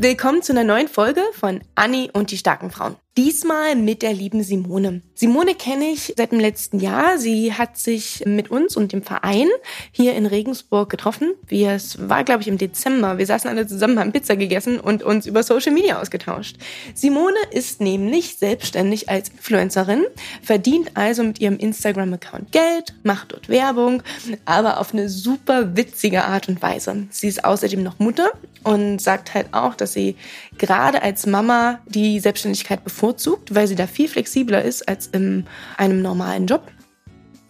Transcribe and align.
Willkommen 0.00 0.42
zu 0.42 0.52
einer 0.52 0.62
neuen 0.62 0.86
Folge 0.86 1.22
von 1.32 1.60
Anni 1.74 2.08
und 2.12 2.30
die 2.30 2.38
starken 2.38 2.70
Frauen. 2.70 2.94
Diesmal 3.16 3.74
mit 3.74 4.02
der 4.02 4.12
lieben 4.12 4.44
Simone. 4.44 5.02
Simone 5.18 5.56
kenne 5.56 5.86
ich 5.86 6.14
seit 6.16 6.30
dem 6.30 6.38
letzten 6.38 6.78
Jahr. 6.78 7.18
Sie 7.18 7.52
hat 7.52 7.76
sich 7.76 8.22
mit 8.24 8.52
uns 8.52 8.76
und 8.76 8.92
dem 8.92 9.02
Verein 9.02 9.48
hier 9.90 10.14
in 10.14 10.26
Regensburg 10.26 10.90
getroffen. 10.90 11.34
Wir, 11.48 11.72
es 11.72 12.08
war, 12.08 12.22
glaube 12.22 12.42
ich, 12.42 12.46
im 12.46 12.56
Dezember. 12.56 13.18
Wir 13.18 13.26
saßen 13.26 13.50
alle 13.50 13.66
zusammen, 13.66 13.98
haben 13.98 14.12
Pizza 14.12 14.36
gegessen 14.36 14.78
und 14.78 15.02
uns 15.02 15.26
über 15.26 15.42
Social 15.42 15.72
Media 15.72 16.00
ausgetauscht. 16.00 16.58
Simone 16.94 17.34
ist 17.50 17.80
nämlich 17.80 18.36
selbstständig 18.36 19.08
als 19.08 19.30
Influencerin, 19.30 20.04
verdient 20.40 20.92
also 20.94 21.24
mit 21.24 21.40
ihrem 21.40 21.56
Instagram-Account 21.56 22.52
Geld, 22.52 22.94
macht 23.02 23.32
dort 23.32 23.48
Werbung, 23.48 24.04
aber 24.44 24.78
auf 24.78 24.94
eine 24.94 25.08
super 25.08 25.76
witzige 25.76 26.26
Art 26.26 26.48
und 26.48 26.62
Weise. 26.62 27.08
Sie 27.10 27.26
ist 27.26 27.44
außerdem 27.44 27.82
noch 27.82 27.98
Mutter 27.98 28.30
und 28.62 29.00
sagt 29.00 29.34
halt 29.34 29.48
auch, 29.52 29.74
dass 29.74 29.94
sie 29.94 30.16
gerade 30.58 31.02
als 31.02 31.26
Mama 31.26 31.80
die 31.86 32.20
Selbstständigkeit 32.20 32.84
bevorzugt, 32.84 33.54
weil 33.54 33.66
sie 33.66 33.74
da 33.74 33.88
viel 33.88 34.08
flexibler 34.08 34.62
ist 34.62 34.88
als 34.88 35.07
in 35.12 35.46
einem 35.76 36.02
normalen 36.02 36.46
Job. 36.46 36.70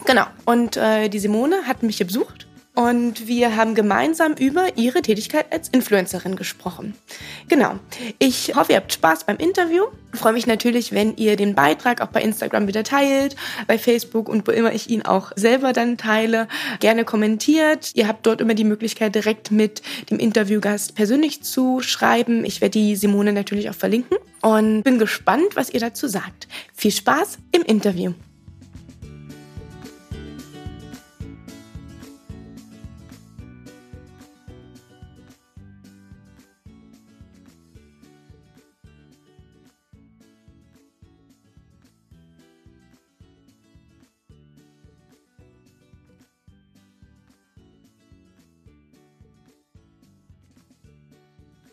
Genau. 0.07 0.25
Und 0.45 0.77
äh, 0.77 1.09
die 1.09 1.19
Simone 1.19 1.63
hat 1.67 1.83
mich 1.83 1.99
hier 1.99 2.07
besucht 2.07 2.48
und 2.79 3.27
wir 3.27 3.57
haben 3.57 3.75
gemeinsam 3.75 4.35
über 4.35 4.77
ihre 4.77 5.03
Tätigkeit 5.03 5.53
als 5.53 5.69
Influencerin 5.69 6.37
gesprochen. 6.37 6.95
Genau. 7.49 7.81
Ich 8.21 8.55
hoffe, 8.55 8.71
ihr 8.71 8.77
habt 8.77 8.93
Spaß 8.93 9.25
beim 9.25 9.37
Interview. 9.39 9.87
Ich 10.15 10.21
freue 10.21 10.35
mich 10.35 10.47
natürlich, 10.47 10.93
wenn 10.93 11.17
ihr 11.17 11.35
den 11.35 11.57
Beitrag 11.57 12.01
auch 12.01 12.07
bei 12.07 12.23
Instagram 12.23 12.69
wieder 12.69 12.85
teilt, 12.85 13.35
bei 13.67 13.79
Facebook 13.79 14.29
und 14.29 14.47
wo 14.47 14.53
immer 14.53 14.73
ich 14.73 14.91
ihn 14.91 15.03
auch 15.03 15.33
selber 15.35 15.73
dann 15.73 15.97
teile. 15.97 16.47
Gerne 16.79 17.05
kommentiert. 17.05 17.91
Ihr 17.95 18.07
habt 18.07 18.25
dort 18.25 18.41
immer 18.41 18.55
die 18.55 18.63
Möglichkeit, 18.63 19.17
direkt 19.17 19.51
mit 19.51 19.83
dem 20.09 20.21
Interviewgast 20.21 20.95
persönlich 20.95 21.43
zu 21.43 21.81
schreiben. 21.81 22.45
Ich 22.45 22.61
werde 22.61 22.79
die 22.79 22.95
Simone 22.95 23.33
natürlich 23.33 23.69
auch 23.71 23.75
verlinken 23.75 24.19
und 24.41 24.85
bin 24.85 25.01
gespannt, 25.01 25.57
was 25.57 25.71
ihr 25.71 25.81
dazu 25.81 26.07
sagt. 26.07 26.47
Viel 26.75 26.93
Spaß 26.93 27.39
im 27.51 27.63
Interview. 27.63 28.13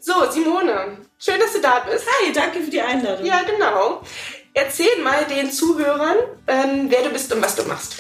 So, 0.08 0.14
Simone, 0.32 1.00
schön, 1.18 1.40
dass 1.40 1.54
du 1.54 1.62
da 1.62 1.80
bist. 1.80 2.06
Hi, 2.06 2.32
danke 2.32 2.62
für 2.62 2.70
die 2.70 2.80
Einladung. 2.80 3.26
Ja, 3.26 3.42
genau. 3.42 4.04
Erzähl 4.54 5.02
mal 5.04 5.26
den 5.26 5.50
Zuhörern, 5.50 6.18
ähm, 6.46 6.86
wer 6.90 7.02
du 7.02 7.10
bist 7.10 7.34
und 7.34 7.42
was 7.42 7.56
du 7.56 7.64
machst. 7.64 7.96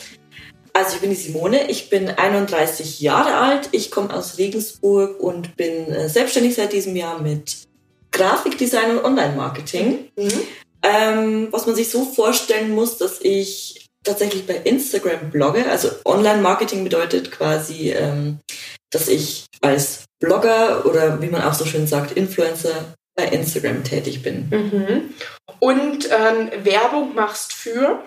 Also 0.73 0.97
ich 0.97 1.02
bin 1.02 1.09
die 1.09 1.16
Simone, 1.16 1.67
ich 1.67 1.89
bin 1.89 2.08
31 2.09 3.00
Jahre 3.00 3.34
alt, 3.34 3.70
ich 3.72 3.89
komme 3.89 4.14
aus 4.14 4.38
Regensburg 4.38 5.20
und 5.20 5.58
bin 5.58 5.92
äh, 5.92 6.08
selbstständig 6.08 6.53
seit 6.53 6.73
diesem 6.73 6.95
Jahr 6.95 7.20
mit 7.20 7.64
Grafikdesign 8.12 9.00
und 9.00 9.03
Online-Marketing. 9.03 10.12
Mhm. 10.16 10.42
Ähm, 10.84 11.47
was 11.50 11.66
man 11.66 11.75
sich 11.75 11.90
so 11.90 12.06
vorstellen 12.06 12.69
muss, 12.69 13.00
dass 13.00 13.19
ich 13.19 13.88
tatsächlich 14.03 14.45
bei 14.45 14.58
Instagram 14.58 15.31
blogge. 15.31 15.67
Also 15.67 15.90
Online-Marketing 16.06 16.84
bedeutet 16.84 17.31
quasi, 17.31 17.94
ähm, 17.94 18.42
dass 18.96 19.10
ich 19.10 19.46
als 19.62 20.06
Blogger 20.20 20.86
oder 20.86 21.22
wie 21.22 21.28
man 21.28 21.42
auch 21.42 21.54
so 21.54 21.66
schön 21.66 21.86
sagt, 21.86 22.14
Influencer 22.14 22.96
bei 23.16 23.26
Instagram 23.26 23.84
tätig 23.84 24.24
bin. 24.24 24.48
Mhm. 24.50 25.14
Und 25.59 26.09
ähm, 26.09 26.52
Werbung 26.64 27.14
machst 27.14 27.53
für? 27.53 28.03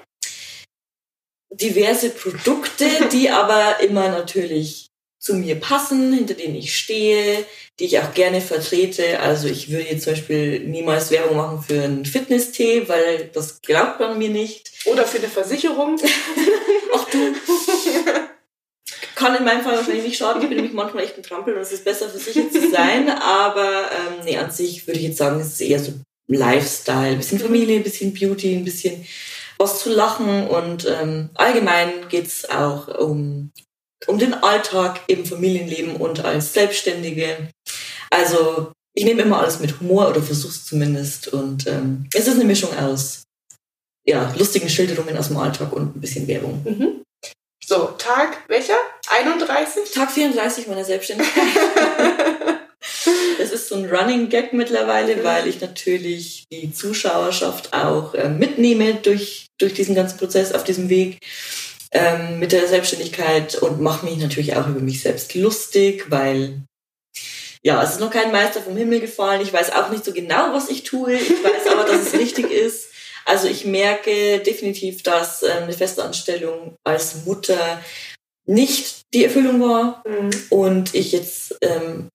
Diverse 1.51 2.11
Produkte, 2.11 2.87
die 3.13 3.31
aber 3.31 3.81
immer 3.81 4.09
natürlich 4.09 4.89
zu 5.21 5.35
mir 5.35 5.57
passen, 5.57 6.13
hinter 6.13 6.35
denen 6.35 6.55
ich 6.55 6.79
stehe, 6.79 7.45
die 7.79 7.85
ich 7.85 7.99
auch 7.99 8.15
gerne 8.15 8.41
vertrete. 8.41 9.21
Also 9.21 9.49
ich 9.49 9.71
würde 9.71 9.91
jetzt 9.91 10.05
zum 10.05 10.15
Beispiel 10.15 10.61
niemals 10.61 11.11
Werbung 11.11 11.37
machen 11.37 11.63
für 11.67 11.83
einen 11.83 12.07
Fitness-Tee, 12.07 12.89
weil 12.89 13.31
das 13.35 13.61
glaubt 13.61 14.01
man 14.01 14.17
mir 14.17 14.31
nicht. 14.31 14.71
Oder 14.87 15.05
für 15.05 15.19
eine 15.19 15.29
Versicherung. 15.29 16.01
Ach 16.95 17.11
du. 17.11 17.35
Kann 19.19 19.35
in 19.35 19.45
meinem 19.45 19.63
Fall 19.63 19.77
wahrscheinlich 19.77 20.05
nicht 20.05 20.17
schaden. 20.17 20.41
Ich 20.41 20.49
bin 20.49 20.57
nämlich 20.57 20.75
manchmal 20.75 21.03
echt 21.03 21.17
ein 21.17 21.25
Trampel 21.25 21.55
und 21.55 21.61
es 21.61 21.73
ist 21.73 21.85
besser 21.85 22.09
für 22.09 22.19
sich 22.19 22.53
zu 22.53 22.71
sein. 22.71 23.09
Aber 23.09 23.91
ähm, 23.91 24.25
nee, 24.25 24.39
an 24.39 24.53
sich 24.53 24.87
würde 24.87 25.01
ich 25.01 25.07
jetzt 25.07 25.19
sagen, 25.19 25.41
es 25.41 25.49
ist 25.49 25.61
eher 25.61 25.81
so 25.81 25.93
Lifestyle, 26.29 27.13
ein 27.13 27.17
bisschen 27.19 27.41
Familie, 27.41 27.79
ein 27.79 27.83
bisschen 27.83 28.15
Beauty, 28.15 28.55
ein 28.55 28.65
bisschen 28.65 29.05
was 29.59 29.81
zu 29.81 29.91
lachen 29.91 30.47
und 30.47 30.87
ähm, 30.87 31.31
allgemein 31.35 32.09
geht's 32.09 32.49
auch 32.49 32.87
um, 32.87 33.51
um 34.07 34.19
den 34.21 34.35
Alltag 34.35 35.01
im 35.09 35.25
Familienleben 35.25 35.97
und 35.97 36.25
als 36.25 36.55
Selbstständige. 36.55 37.51
Also 38.11 38.71
ich 38.95 39.05
nehme 39.05 39.23
immer 39.23 39.41
alles 39.41 39.59
mit 39.59 39.81
Humor 39.81 40.11
oder 40.11 40.23
versuch's 40.23 40.65
zumindest 40.65 41.29
und 41.29 41.67
ähm, 41.67 42.07
es 42.15 42.29
ist 42.29 42.37
eine 42.37 42.45
Mischung 42.45 42.71
aus 42.79 43.25
ja, 44.07 44.33
lustigen 44.39 44.69
Schilderungen 44.69 45.17
aus 45.17 45.27
dem 45.27 45.39
Alltag 45.39 45.73
und 45.73 45.97
ein 45.97 46.01
bisschen 46.01 46.29
Werbung. 46.29 46.63
Mhm. 46.65 47.03
So, 47.69 47.89
Tag 47.99 48.39
welcher? 48.49 48.79
31? 49.11 49.91
Tag 49.93 50.11
34 50.11 50.69
meiner 50.69 50.87
Selbstständigkeit. 50.87 51.45
Es 53.41 53.53
ist 53.53 53.69
so 53.69 53.77
ein 53.77 53.89
Running 53.89 54.31
Gag 54.31 54.53
mittlerweile, 54.53 55.23
weil 55.23 55.47
ich 55.47 55.61
natürlich 55.61 56.45
die 56.51 56.73
Zuschauerschaft 56.73 57.73
auch 57.73 58.15
äh, 58.15 58.29
mitnehme 58.29 58.95
durch, 58.95 59.47
durch 59.59 59.75
diesen 59.75 59.95
ganzen 59.95 60.19
Prozess 60.19 60.53
auf 60.53 60.65
diesem 60.65 60.89
Weg 60.89 61.19
ähm, 61.93 62.39
mit 62.39 62.53
der 62.53 62.67
Selbstständigkeit 62.67 63.57
und 63.57 63.81
mache 63.81 64.07
mich 64.07 64.17
natürlich 64.17 64.57
auch 64.57 64.67
über 64.67 64.81
mich 64.81 65.03
selbst 65.03 65.35
lustig, 65.35 66.07
weil 66.09 66.63
ja, 67.63 67.83
es 67.83 67.93
ist 67.93 68.01
noch 68.01 68.11
kein 68.11 68.33
Meister 68.33 68.61
vom 68.63 68.77
Himmel 68.77 69.01
gefallen. 69.01 69.41
Ich 69.41 69.53
weiß 69.53 69.73
auch 69.73 69.91
nicht 69.91 70.05
so 70.05 70.13
genau, 70.13 70.53
was 70.53 70.69
ich 70.69 70.85
tue. 70.85 71.15
Ich 71.15 71.31
weiß 71.31 71.71
aber, 71.71 71.85
dass 71.85 72.09
es 72.09 72.13
richtig 72.15 72.51
ist. 72.51 72.88
Also 73.29 73.47
ich 73.47 73.67
merke 73.67 74.39
definitiv, 74.41 75.03
dass 75.03 75.43
ähm, 75.43 75.65
eine 75.65 75.73
Festanstellung 75.75 76.77
als 76.83 77.27
Mutter 77.27 77.81
nicht 78.47 79.03
die 79.13 79.25
Erfüllung 79.25 79.61
war 79.61 80.03
mhm. 80.09 80.31
und 80.49 80.95
ich 80.95 81.13
jetzt, 81.13 81.57
ähm, 81.61 82.09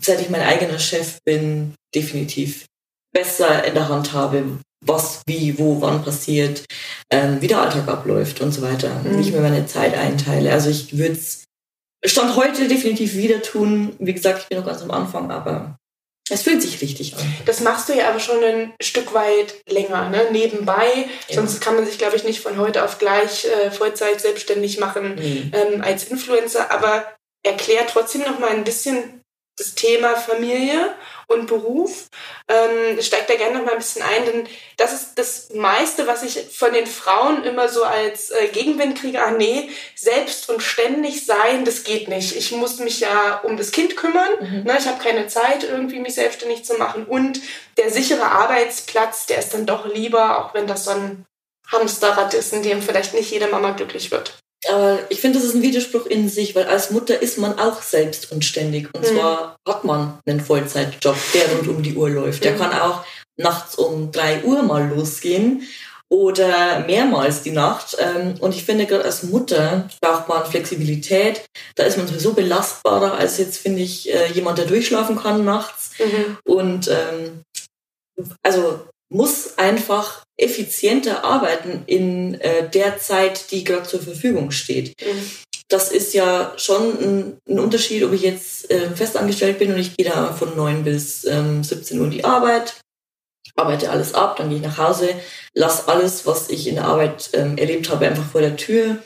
seit 0.00 0.20
ich 0.20 0.30
mein 0.30 0.40
eigener 0.40 0.80
Chef 0.80 1.18
bin, 1.24 1.74
definitiv 1.94 2.66
besser 3.12 3.64
in 3.64 3.74
der 3.74 3.88
Hand 3.88 4.12
habe, 4.12 4.58
was, 4.84 5.22
wie, 5.26 5.58
wo, 5.58 5.80
wann 5.80 6.02
passiert, 6.04 6.64
ähm, 7.10 7.40
wie 7.40 7.46
der 7.46 7.60
Alltag 7.62 7.86
abläuft 7.86 8.40
und 8.40 8.52
so 8.52 8.62
weiter. 8.62 9.00
Mhm. 9.04 9.16
Nicht 9.16 9.32
mehr 9.32 9.40
meine 9.40 9.66
Zeit 9.66 9.96
einteile. 9.96 10.52
Also 10.52 10.70
ich 10.70 10.98
würde 10.98 11.14
es 11.14 11.44
Stand 12.04 12.36
heute 12.36 12.68
definitiv 12.68 13.14
wieder 13.14 13.42
tun. 13.42 13.94
Wie 13.98 14.14
gesagt, 14.14 14.42
ich 14.42 14.48
bin 14.48 14.58
noch 14.58 14.66
ganz 14.66 14.82
am 14.82 14.90
Anfang, 14.90 15.30
aber 15.30 15.77
es 16.30 16.42
fühlt 16.42 16.60
sich 16.60 16.80
richtig 16.80 17.16
an. 17.16 17.34
Das 17.46 17.60
machst 17.60 17.88
du 17.88 17.94
ja 17.94 18.08
aber 18.08 18.20
schon 18.20 18.42
ein 18.44 18.72
Stück 18.82 19.14
weit 19.14 19.54
länger, 19.68 20.10
ne? 20.10 20.26
nebenbei. 20.30 21.08
Ja. 21.28 21.36
Sonst 21.36 21.60
kann 21.60 21.74
man 21.74 21.86
sich, 21.86 21.98
glaube 21.98 22.16
ich, 22.16 22.24
nicht 22.24 22.40
von 22.40 22.58
heute 22.58 22.84
auf 22.84 22.98
gleich 22.98 23.46
äh, 23.46 23.70
Vollzeit 23.70 24.20
selbstständig 24.20 24.78
machen 24.78 25.14
mhm. 25.14 25.52
ähm, 25.54 25.82
als 25.82 26.04
Influencer. 26.04 26.70
Aber 26.70 27.04
erklär 27.42 27.86
trotzdem 27.86 28.22
noch 28.22 28.38
mal 28.38 28.50
ein 28.50 28.64
bisschen 28.64 29.22
das 29.56 29.74
Thema 29.74 30.16
Familie 30.16 30.94
und 31.28 31.46
Beruf. 31.46 32.08
Ähm, 32.48 33.00
steigt 33.00 33.30
da 33.30 33.36
gerne 33.36 33.58
noch 33.58 33.66
mal 33.66 33.72
ein 33.72 33.78
bisschen 33.78 34.02
ein, 34.02 34.24
denn 34.24 34.48
das 34.78 34.92
ist 34.92 35.14
das 35.16 35.50
meiste, 35.54 36.06
was 36.06 36.22
ich 36.22 36.56
von 36.56 36.72
den 36.72 36.86
Frauen 36.86 37.44
immer 37.44 37.68
so 37.68 37.84
als 37.84 38.30
äh, 38.30 38.48
Gegenwind 38.48 38.98
kriege. 38.98 39.22
Ah 39.22 39.30
nee, 39.30 39.70
selbst 39.94 40.48
und 40.48 40.62
ständig 40.62 41.26
sein, 41.26 41.64
das 41.64 41.84
geht 41.84 42.08
nicht. 42.08 42.34
Ich 42.34 42.50
muss 42.52 42.78
mich 42.78 43.00
ja 43.00 43.40
um 43.44 43.56
das 43.56 43.70
Kind 43.70 43.96
kümmern. 43.96 44.30
Mhm. 44.40 44.62
Ne? 44.64 44.76
Ich 44.78 44.86
habe 44.86 45.02
keine 45.02 45.26
Zeit, 45.28 45.64
irgendwie 45.64 46.00
mich 46.00 46.14
selbstständig 46.14 46.64
zu 46.64 46.74
machen. 46.74 47.04
Und 47.04 47.40
der 47.76 47.90
sichere 47.90 48.24
Arbeitsplatz, 48.24 49.26
der 49.26 49.38
ist 49.38 49.52
dann 49.52 49.66
doch 49.66 49.86
lieber, 49.86 50.38
auch 50.38 50.54
wenn 50.54 50.66
das 50.66 50.86
so 50.86 50.92
ein 50.92 51.26
Hamsterrad 51.70 52.32
ist, 52.32 52.54
in 52.54 52.62
dem 52.62 52.80
vielleicht 52.80 53.12
nicht 53.12 53.30
jede 53.30 53.48
Mama 53.48 53.72
glücklich 53.72 54.10
wird. 54.10 54.38
Aber 54.68 54.98
ich 55.08 55.20
finde, 55.20 55.38
das 55.38 55.48
ist 55.48 55.54
ein 55.54 55.62
Widerspruch 55.62 56.06
in 56.06 56.28
sich, 56.28 56.54
weil 56.54 56.64
als 56.64 56.90
Mutter 56.90 57.20
ist 57.20 57.38
man 57.38 57.58
auch 57.58 57.82
selbst 57.82 58.30
und 58.32 58.44
ständig. 58.44 58.88
Und 58.94 59.02
mhm. 59.02 59.16
zwar 59.16 59.56
hat 59.66 59.84
man 59.84 60.18
einen 60.26 60.40
Vollzeitjob, 60.40 61.16
der 61.34 61.52
rund 61.52 61.68
um 61.68 61.82
die 61.82 61.94
Uhr 61.94 62.10
läuft. 62.10 62.44
Der 62.44 62.52
mhm. 62.52 62.58
kann 62.58 62.72
auch 62.72 63.04
nachts 63.36 63.76
um 63.76 64.12
drei 64.12 64.42
Uhr 64.42 64.62
mal 64.62 64.88
losgehen 64.88 65.62
oder 66.10 66.80
mehrmals 66.86 67.42
die 67.42 67.50
Nacht. 67.50 67.96
Ähm, 67.98 68.34
und 68.40 68.54
ich 68.54 68.64
finde, 68.64 68.86
gerade 68.86 69.04
als 69.04 69.22
Mutter 69.22 69.88
braucht 70.00 70.28
man 70.28 70.46
Flexibilität. 70.46 71.44
Da 71.74 71.84
ist 71.84 71.98
man 71.98 72.06
sowieso 72.06 72.32
belastbarer 72.32 73.14
als 73.14 73.38
jetzt, 73.38 73.58
finde 73.58 73.82
ich, 73.82 74.12
äh, 74.12 74.32
jemand, 74.32 74.58
der 74.58 74.66
durchschlafen 74.66 75.20
kann 75.20 75.44
nachts. 75.44 75.90
Mhm. 75.98 76.38
Und 76.44 76.88
ähm, 76.88 77.42
also 78.42 78.80
muss 79.10 79.58
einfach 79.58 80.22
effizienter 80.36 81.24
arbeiten 81.24 81.82
in 81.86 82.34
äh, 82.40 82.68
der 82.68 82.98
Zeit, 82.98 83.50
die 83.50 83.64
gerade 83.64 83.84
zur 83.84 84.00
Verfügung 84.00 84.50
steht. 84.50 84.94
Mhm. 85.00 85.30
das 85.68 85.90
ist 85.90 86.14
ja 86.14 86.54
schon 86.56 86.98
ein, 87.02 87.38
ein 87.48 87.58
Unterschied, 87.58 88.02
ob 88.04 88.12
ich 88.12 88.22
jetzt 88.22 88.70
äh, 88.70 88.90
festangestellt 88.90 89.58
bin 89.58 89.72
und 89.72 89.78
ich 89.78 89.96
gehe 89.96 90.08
da 90.08 90.32
von 90.32 90.56
9 90.56 90.84
bis 90.84 91.24
ähm, 91.24 91.62
17 91.62 91.98
Uhr 91.98 92.06
in 92.06 92.10
die 92.10 92.24
Arbeit, 92.24 92.80
arbeite 93.56 93.90
alles 93.90 94.14
ab, 94.14 94.36
dann 94.36 94.48
gehe 94.48 94.58
ich 94.58 94.64
nach 94.64 94.78
Hause, 94.78 95.10
lasse 95.54 95.88
alles, 95.88 96.24
was 96.26 96.48
ich 96.48 96.68
in 96.68 96.76
der 96.76 96.84
Arbeit 96.84 97.30
ähm, 97.32 97.58
erlebt 97.58 97.90
habe, 97.90 98.06
einfach 98.06 98.30
vor 98.30 98.40
der 98.40 98.56
Tür 98.56 98.98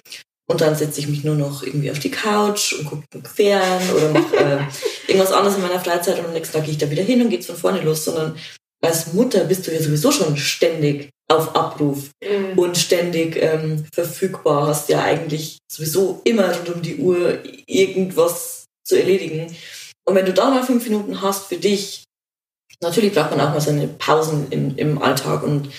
und 0.48 0.60
dann 0.60 0.76
setze 0.76 1.00
ich 1.00 1.08
mich 1.08 1.24
nur 1.24 1.34
noch 1.34 1.62
irgendwie 1.62 1.90
auf 1.90 1.98
die 1.98 2.10
Couch 2.10 2.74
und 2.74 2.84
gucke 2.84 3.28
fern 3.28 3.82
oder 3.96 4.10
mache 4.10 4.36
äh, 4.36 4.58
irgendwas 5.08 5.32
anderes 5.32 5.56
in 5.56 5.62
meiner 5.62 5.80
Freizeit 5.80 6.18
und 6.18 6.26
am 6.26 6.32
nächsten 6.32 6.54
Tag 6.54 6.64
gehe 6.64 6.72
ich 6.72 6.78
da 6.78 6.90
wieder 6.90 7.02
hin 7.02 7.22
und 7.22 7.30
geht's 7.30 7.46
von 7.46 7.56
vorne 7.56 7.80
los, 7.80 8.04
sondern 8.04 8.36
als 8.82 9.12
Mutter 9.12 9.44
bist 9.44 9.66
du 9.66 9.72
ja 9.72 9.80
sowieso 9.80 10.10
schon 10.10 10.36
ständig 10.36 11.10
auf 11.28 11.54
Abruf 11.54 12.10
mhm. 12.22 12.58
und 12.58 12.76
ständig 12.76 13.36
ähm, 13.36 13.86
verfügbar, 13.92 14.66
hast 14.66 14.88
ja 14.88 15.02
eigentlich 15.02 15.58
sowieso 15.70 16.20
immer 16.24 16.54
rund 16.54 16.68
um 16.68 16.82
die 16.82 16.96
Uhr 16.96 17.38
irgendwas 17.66 18.66
zu 18.84 18.96
erledigen. 18.96 19.54
Und 20.04 20.14
wenn 20.14 20.26
du 20.26 20.32
da 20.32 20.50
mal 20.50 20.64
fünf 20.64 20.84
Minuten 20.84 21.22
hast 21.22 21.46
für 21.46 21.56
dich, 21.56 22.04
natürlich 22.82 23.14
braucht 23.14 23.30
man 23.30 23.40
auch 23.40 23.50
mal 23.50 23.60
seine 23.60 23.86
Pausen 23.86 24.48
im, 24.50 24.76
im 24.76 25.00
Alltag 25.00 25.42
und 25.42 25.70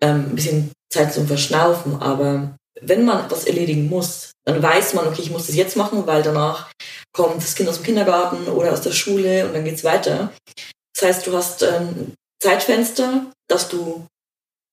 ähm, 0.00 0.26
ein 0.30 0.34
bisschen 0.34 0.72
Zeit 0.90 1.14
zum 1.14 1.26
Verschnaufen, 1.26 2.00
aber 2.00 2.56
wenn 2.80 3.04
man 3.04 3.30
was 3.30 3.44
erledigen 3.44 3.88
muss, 3.88 4.32
dann 4.44 4.62
weiß 4.62 4.94
man, 4.94 5.06
okay, 5.06 5.22
ich 5.22 5.30
muss 5.30 5.46
das 5.46 5.56
jetzt 5.56 5.76
machen, 5.76 6.06
weil 6.06 6.22
danach 6.22 6.70
kommt 7.12 7.42
das 7.42 7.54
Kind 7.54 7.68
aus 7.68 7.76
dem 7.76 7.84
Kindergarten 7.84 8.46
oder 8.48 8.72
aus 8.72 8.80
der 8.80 8.92
Schule 8.92 9.46
und 9.46 9.54
dann 9.54 9.64
geht's 9.64 9.84
weiter. 9.84 10.32
Das 10.94 11.08
heißt, 11.08 11.26
du 11.26 11.36
hast 11.36 11.62
ähm, 11.62 12.14
Zeitfenster, 12.40 13.30
das 13.48 13.68
du 13.68 14.06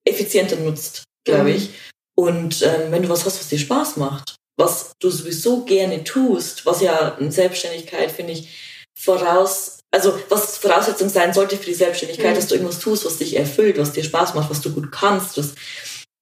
effizienter 0.08 0.58
nutzt, 0.58 1.04
glaube 1.26 1.50
mhm. 1.50 1.56
ich. 1.56 1.70
Und 2.16 2.62
ähm, 2.62 2.92
wenn 2.92 3.04
du 3.04 3.10
was 3.10 3.26
hast, 3.26 3.40
was 3.40 3.50
dir 3.50 3.60
Spaß 3.60 3.98
macht, 3.98 4.36
was 4.58 4.94
du 5.00 5.10
sowieso 5.10 5.66
gerne 5.66 6.04
tust, 6.04 6.66
was 6.66 6.82
ja 6.82 7.10
in 7.20 7.32
Selbstständigkeit, 7.32 8.12
finde 8.12 8.34
ich, 8.34 8.50
voraus, 8.98 9.80
also 9.92 10.18
was 10.30 10.58
Voraussetzung 10.58 11.10
sein 11.10 11.34
sollte 11.34 11.58
für 11.58 11.66
die 11.66 11.74
Selbstständigkeit, 11.74 12.32
mhm. 12.32 12.36
dass 12.36 12.48
du 12.48 12.56
irgendwas 12.56 12.80
tust, 12.80 13.06
was 13.06 13.18
dich 13.18 13.36
erfüllt, 13.36 13.78
was 13.78 13.92
dir 13.92 14.04
Spaß 14.04 14.34
macht, 14.36 14.50
was 14.50 14.62
du 14.62 14.72
gut 14.72 14.92
kannst, 14.92 15.38
was, 15.38 15.56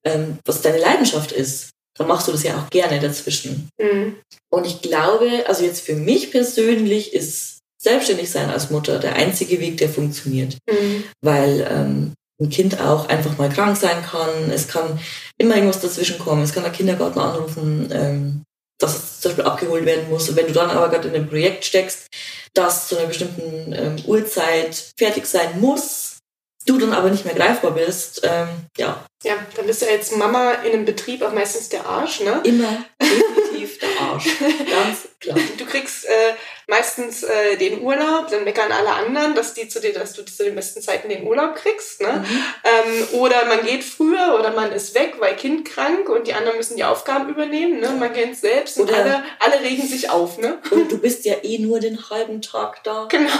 ähm, 0.04 0.38
was 0.44 0.62
deine 0.62 0.78
Leidenschaft 0.78 1.30
ist, 1.30 1.70
dann 1.96 2.08
machst 2.08 2.26
du 2.26 2.32
das 2.32 2.42
ja 2.42 2.58
auch 2.58 2.70
gerne 2.70 2.98
dazwischen. 2.98 3.68
Mhm. 3.80 4.16
Und 4.50 4.66
ich 4.66 4.82
glaube, 4.82 5.44
also 5.46 5.64
jetzt 5.64 5.80
für 5.80 5.94
mich 5.94 6.32
persönlich 6.32 7.12
ist 7.14 7.53
selbstständig 7.84 8.30
sein 8.30 8.50
als 8.50 8.70
Mutter 8.70 8.98
der 8.98 9.14
einzige 9.14 9.60
Weg, 9.60 9.76
der 9.76 9.88
funktioniert. 9.88 10.56
Mhm. 10.68 11.04
Weil 11.20 11.68
ähm, 11.70 12.12
ein 12.40 12.50
Kind 12.50 12.80
auch 12.80 13.08
einfach 13.08 13.38
mal 13.38 13.50
krank 13.50 13.76
sein 13.76 14.02
kann. 14.04 14.50
Es 14.50 14.66
kann 14.66 14.98
immer 15.38 15.54
irgendwas 15.54 15.80
dazwischen 15.80 16.18
kommen. 16.18 16.42
Es 16.42 16.52
kann 16.52 16.64
der 16.64 16.72
Kindergarten 16.72 17.20
anrufen, 17.20 17.90
ähm, 17.92 18.42
dass 18.78 18.96
es 18.96 19.20
zum 19.20 19.30
Beispiel 19.30 19.44
abgeholt 19.44 19.84
werden 19.84 20.10
muss. 20.10 20.28
Und 20.28 20.36
wenn 20.36 20.48
du 20.48 20.52
dann 20.52 20.70
aber 20.70 20.88
gerade 20.88 21.08
in 21.08 21.14
einem 21.14 21.28
Projekt 21.28 21.64
steckst, 21.64 22.08
das 22.54 22.88
zu 22.88 22.96
einer 22.96 23.06
bestimmten 23.06 23.72
ähm, 23.72 23.96
Uhrzeit 24.06 24.92
fertig 24.96 25.26
sein 25.26 25.60
muss, 25.60 26.18
du 26.66 26.78
dann 26.78 26.92
aber 26.92 27.10
nicht 27.10 27.24
mehr 27.24 27.34
greifbar 27.34 27.72
bist, 27.72 28.22
ähm, 28.24 28.48
ja. 28.76 29.04
Ja, 29.22 29.34
dann 29.54 29.66
bist 29.66 29.82
du 29.82 29.86
als 29.86 30.12
Mama 30.12 30.52
in 30.52 30.72
einem 30.72 30.84
Betrieb 30.84 31.22
auch 31.22 31.32
meistens 31.32 31.68
der 31.68 31.86
Arsch, 31.86 32.20
ne? 32.20 32.40
Immer 32.44 32.84
definitiv 33.02 33.78
der 33.78 34.00
Arsch. 34.00 34.26
Ganz 34.40 35.08
klar. 35.20 35.38
Du 35.58 35.66
kriegst 35.66 36.06
äh, 36.06 36.34
meistens 36.68 37.22
äh, 37.22 37.56
den 37.56 37.82
Urlaub, 37.82 38.28
dann 38.30 38.44
meckern 38.44 38.72
alle 38.72 38.92
anderen, 38.92 39.34
dass 39.34 39.54
die 39.54 39.68
zu 39.68 39.80
dir, 39.80 39.92
dass 39.92 40.12
du 40.12 40.24
zu 40.24 40.44
den 40.44 40.54
besten 40.54 40.82
Zeiten 40.82 41.08
den 41.08 41.26
Urlaub 41.26 41.54
kriegst, 41.54 42.00
ne? 42.00 42.24
Mhm. 42.26 42.44
Ähm, 42.64 43.20
oder 43.20 43.44
man 43.46 43.64
geht 43.64 43.84
früher 43.84 44.36
oder 44.38 44.52
man 44.52 44.72
ist 44.72 44.94
weg, 44.94 45.14
weil 45.18 45.36
Kind 45.36 45.66
krank 45.66 46.08
und 46.08 46.26
die 46.26 46.34
anderen 46.34 46.56
müssen 46.56 46.76
die 46.76 46.84
Aufgaben 46.84 47.28
übernehmen, 47.28 47.80
ne? 47.80 47.90
Man 47.98 48.12
kennt 48.12 48.34
es 48.34 48.40
selbst 48.40 48.78
und 48.78 48.92
alle, 48.92 49.24
alle 49.40 49.60
regen 49.60 49.86
sich 49.86 50.10
auf, 50.10 50.38
ne? 50.38 50.58
Und 50.70 50.90
du 50.90 50.98
bist 50.98 51.24
ja 51.24 51.34
eh 51.42 51.58
nur 51.58 51.80
den 51.80 52.10
halben 52.10 52.42
Tag 52.42 52.82
da. 52.84 53.08
Genau 53.14 53.30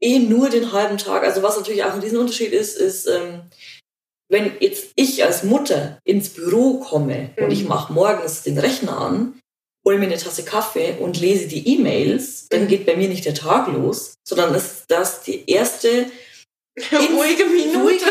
eh 0.00 0.18
nur 0.18 0.48
den 0.48 0.72
halben 0.72 0.98
Tag. 0.98 1.22
Also 1.24 1.42
was 1.42 1.56
natürlich 1.56 1.84
auch 1.84 1.92
ein 1.92 2.00
Riesenunterschied 2.00 2.52
ist, 2.52 2.76
ist, 2.76 3.06
ähm, 3.06 3.42
wenn 4.28 4.52
jetzt 4.60 4.92
ich 4.94 5.24
als 5.24 5.42
Mutter 5.42 5.98
ins 6.04 6.30
Büro 6.30 6.80
komme 6.80 7.30
und 7.38 7.50
ich 7.50 7.62
mhm. 7.62 7.68
mache 7.68 7.92
morgens 7.92 8.42
den 8.42 8.58
Rechner 8.58 8.98
an, 8.98 9.40
hole 9.88 9.96
mir 9.96 10.04
eine 10.04 10.18
Tasse 10.18 10.44
Kaffee 10.44 10.96
und 11.00 11.18
lese 11.18 11.48
die 11.48 11.66
E-Mails, 11.66 12.46
dann 12.50 12.64
mhm. 12.64 12.68
geht 12.68 12.84
bei 12.84 12.94
mir 12.94 13.08
nicht 13.08 13.24
der 13.24 13.34
Tag 13.34 13.68
los, 13.68 14.16
sondern 14.22 14.54
ist 14.54 14.84
das 14.88 15.22
die 15.22 15.50
erste 15.50 16.04
ruhige 16.92 17.46
Minute. 17.46 18.04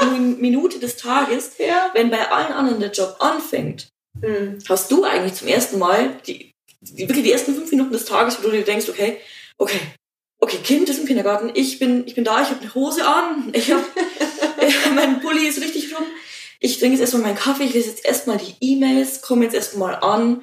ruhige 0.00 0.20
Minute 0.40 0.78
des 0.78 0.96
Tages. 0.96 1.58
Ja. 1.58 1.90
Wenn 1.92 2.10
bei 2.10 2.30
allen 2.30 2.52
anderen 2.52 2.78
der 2.78 2.92
Job 2.92 3.16
anfängt, 3.18 3.88
mhm. 4.22 4.58
hast 4.68 4.92
du 4.92 5.02
eigentlich 5.02 5.34
zum 5.34 5.48
ersten 5.48 5.80
Mal 5.80 6.16
die, 6.24 6.52
die, 6.80 7.08
wirklich 7.08 7.24
die 7.24 7.32
ersten 7.32 7.52
fünf 7.52 7.68
Minuten 7.72 7.92
des 7.92 8.04
Tages, 8.04 8.38
wo 8.38 8.42
du 8.42 8.52
dir 8.52 8.62
denkst, 8.62 8.88
okay, 8.88 9.18
okay, 9.58 9.80
okay, 10.40 10.58
Kind 10.62 10.88
ist 10.88 11.00
im 11.00 11.06
Kindergarten, 11.06 11.50
ich 11.52 11.80
bin, 11.80 12.06
ich 12.06 12.14
bin 12.14 12.22
da, 12.22 12.42
ich 12.42 12.50
habe 12.50 12.60
eine 12.60 12.74
Hose 12.76 13.04
an, 13.04 13.50
ich 13.52 13.72
habe 13.72 13.82
mein 14.94 15.20
Pulli 15.20 15.48
ist 15.48 15.60
richtig 15.60 15.92
rum. 15.96 16.06
Ich 16.60 16.78
trinke 16.78 16.92
jetzt 16.92 17.00
erstmal 17.00 17.22
meinen 17.22 17.36
Kaffee, 17.36 17.64
ich 17.64 17.74
lese 17.74 17.90
jetzt 17.90 18.04
erstmal 18.04 18.38
die 18.38 18.54
E-Mails, 18.60 19.20
komme 19.20 19.42
jetzt 19.42 19.54
erstmal 19.54 19.96
an 19.96 20.42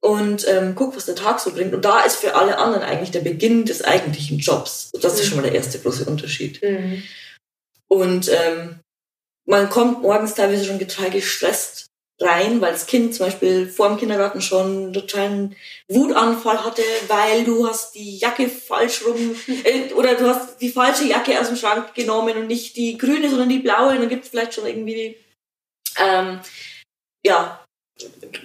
und 0.00 0.48
ähm, 0.48 0.74
guck, 0.74 0.96
was 0.96 1.06
der 1.06 1.14
Tag 1.14 1.40
so 1.40 1.52
bringt. 1.52 1.74
Und 1.74 1.84
da 1.84 2.00
ist 2.00 2.16
für 2.16 2.34
alle 2.34 2.58
anderen 2.58 2.82
eigentlich 2.82 3.10
der 3.10 3.20
Beginn 3.20 3.66
des 3.66 3.82
eigentlichen 3.82 4.38
Jobs. 4.38 4.90
Das 5.00 5.20
ist 5.20 5.26
schon 5.26 5.36
mal 5.36 5.42
der 5.42 5.54
erste 5.54 5.78
große 5.78 6.06
Unterschied. 6.06 6.62
Mhm. 6.62 7.02
Und 7.88 8.30
ähm, 8.30 8.80
man 9.46 9.68
kommt 9.68 10.02
morgens 10.02 10.34
teilweise 10.34 10.64
schon 10.64 10.78
total 10.78 11.10
gestresst 11.10 11.86
rein, 12.20 12.60
weil 12.60 12.72
das 12.72 12.86
Kind 12.86 13.14
zum 13.14 13.26
Beispiel 13.26 13.66
vor 13.66 13.88
dem 13.88 13.98
Kindergarten 13.98 14.40
schon 14.40 14.66
einen 14.66 14.92
totalen 14.92 15.56
Wutanfall 15.88 16.64
hatte, 16.64 16.82
weil 17.08 17.44
du 17.44 17.66
hast 17.66 17.94
die 17.94 18.18
Jacke 18.18 18.48
falsch 18.48 19.04
rum 19.04 19.34
äh, 19.64 19.92
oder 19.94 20.14
du 20.14 20.28
hast 20.28 20.60
die 20.60 20.70
falsche 20.70 21.04
Jacke 21.04 21.38
aus 21.40 21.48
dem 21.48 21.56
Schrank 21.56 21.94
genommen 21.94 22.36
und 22.36 22.46
nicht 22.46 22.76
die 22.76 22.96
grüne, 22.96 23.28
sondern 23.28 23.48
die 23.48 23.58
blaue. 23.58 23.92
Und 23.92 24.00
dann 24.00 24.08
gibt 24.08 24.24
es 24.24 24.30
vielleicht 24.30 24.54
schon 24.54 24.66
irgendwie 24.66 25.16
ähm, 25.98 26.40
ja 27.24 27.64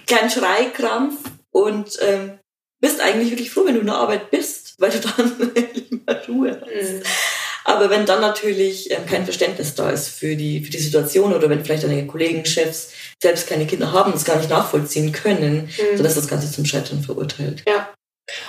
kleinen 0.06 0.30
Schreikrampf 0.30 1.18
und 1.56 1.98
ähm, 2.02 2.38
bist 2.80 3.00
eigentlich 3.00 3.30
wirklich 3.30 3.50
froh, 3.50 3.64
wenn 3.64 3.74
du 3.74 3.80
in 3.80 3.86
der 3.86 3.96
Arbeit 3.96 4.30
bist, 4.30 4.74
weil 4.78 4.90
du 4.90 5.00
dann 5.16 5.52
lieber 5.74 6.26
Ruhe 6.28 6.60
hast. 6.60 6.92
Mhm. 6.92 7.02
Aber 7.64 7.90
wenn 7.90 8.06
dann 8.06 8.20
natürlich 8.20 8.90
ähm, 8.90 9.06
kein 9.06 9.24
Verständnis 9.24 9.74
da 9.74 9.90
ist 9.90 10.08
für 10.08 10.36
die, 10.36 10.62
für 10.62 10.70
die 10.70 10.78
Situation 10.78 11.32
oder 11.32 11.48
wenn 11.48 11.64
vielleicht 11.64 11.82
deine 11.82 12.06
Kollegen, 12.06 12.44
Chefs 12.44 12.92
selbst 13.20 13.48
keine 13.48 13.66
Kinder 13.66 13.92
haben 13.92 14.12
und 14.12 14.18
es 14.18 14.24
gar 14.24 14.36
nicht 14.36 14.50
nachvollziehen 14.50 15.12
können, 15.12 15.64
mhm. 15.64 15.96
dann 15.96 16.06
ist 16.06 16.16
das 16.16 16.28
Ganze 16.28 16.52
zum 16.52 16.66
Scheitern 16.66 17.02
verurteilt. 17.02 17.64
Ja. 17.66 17.92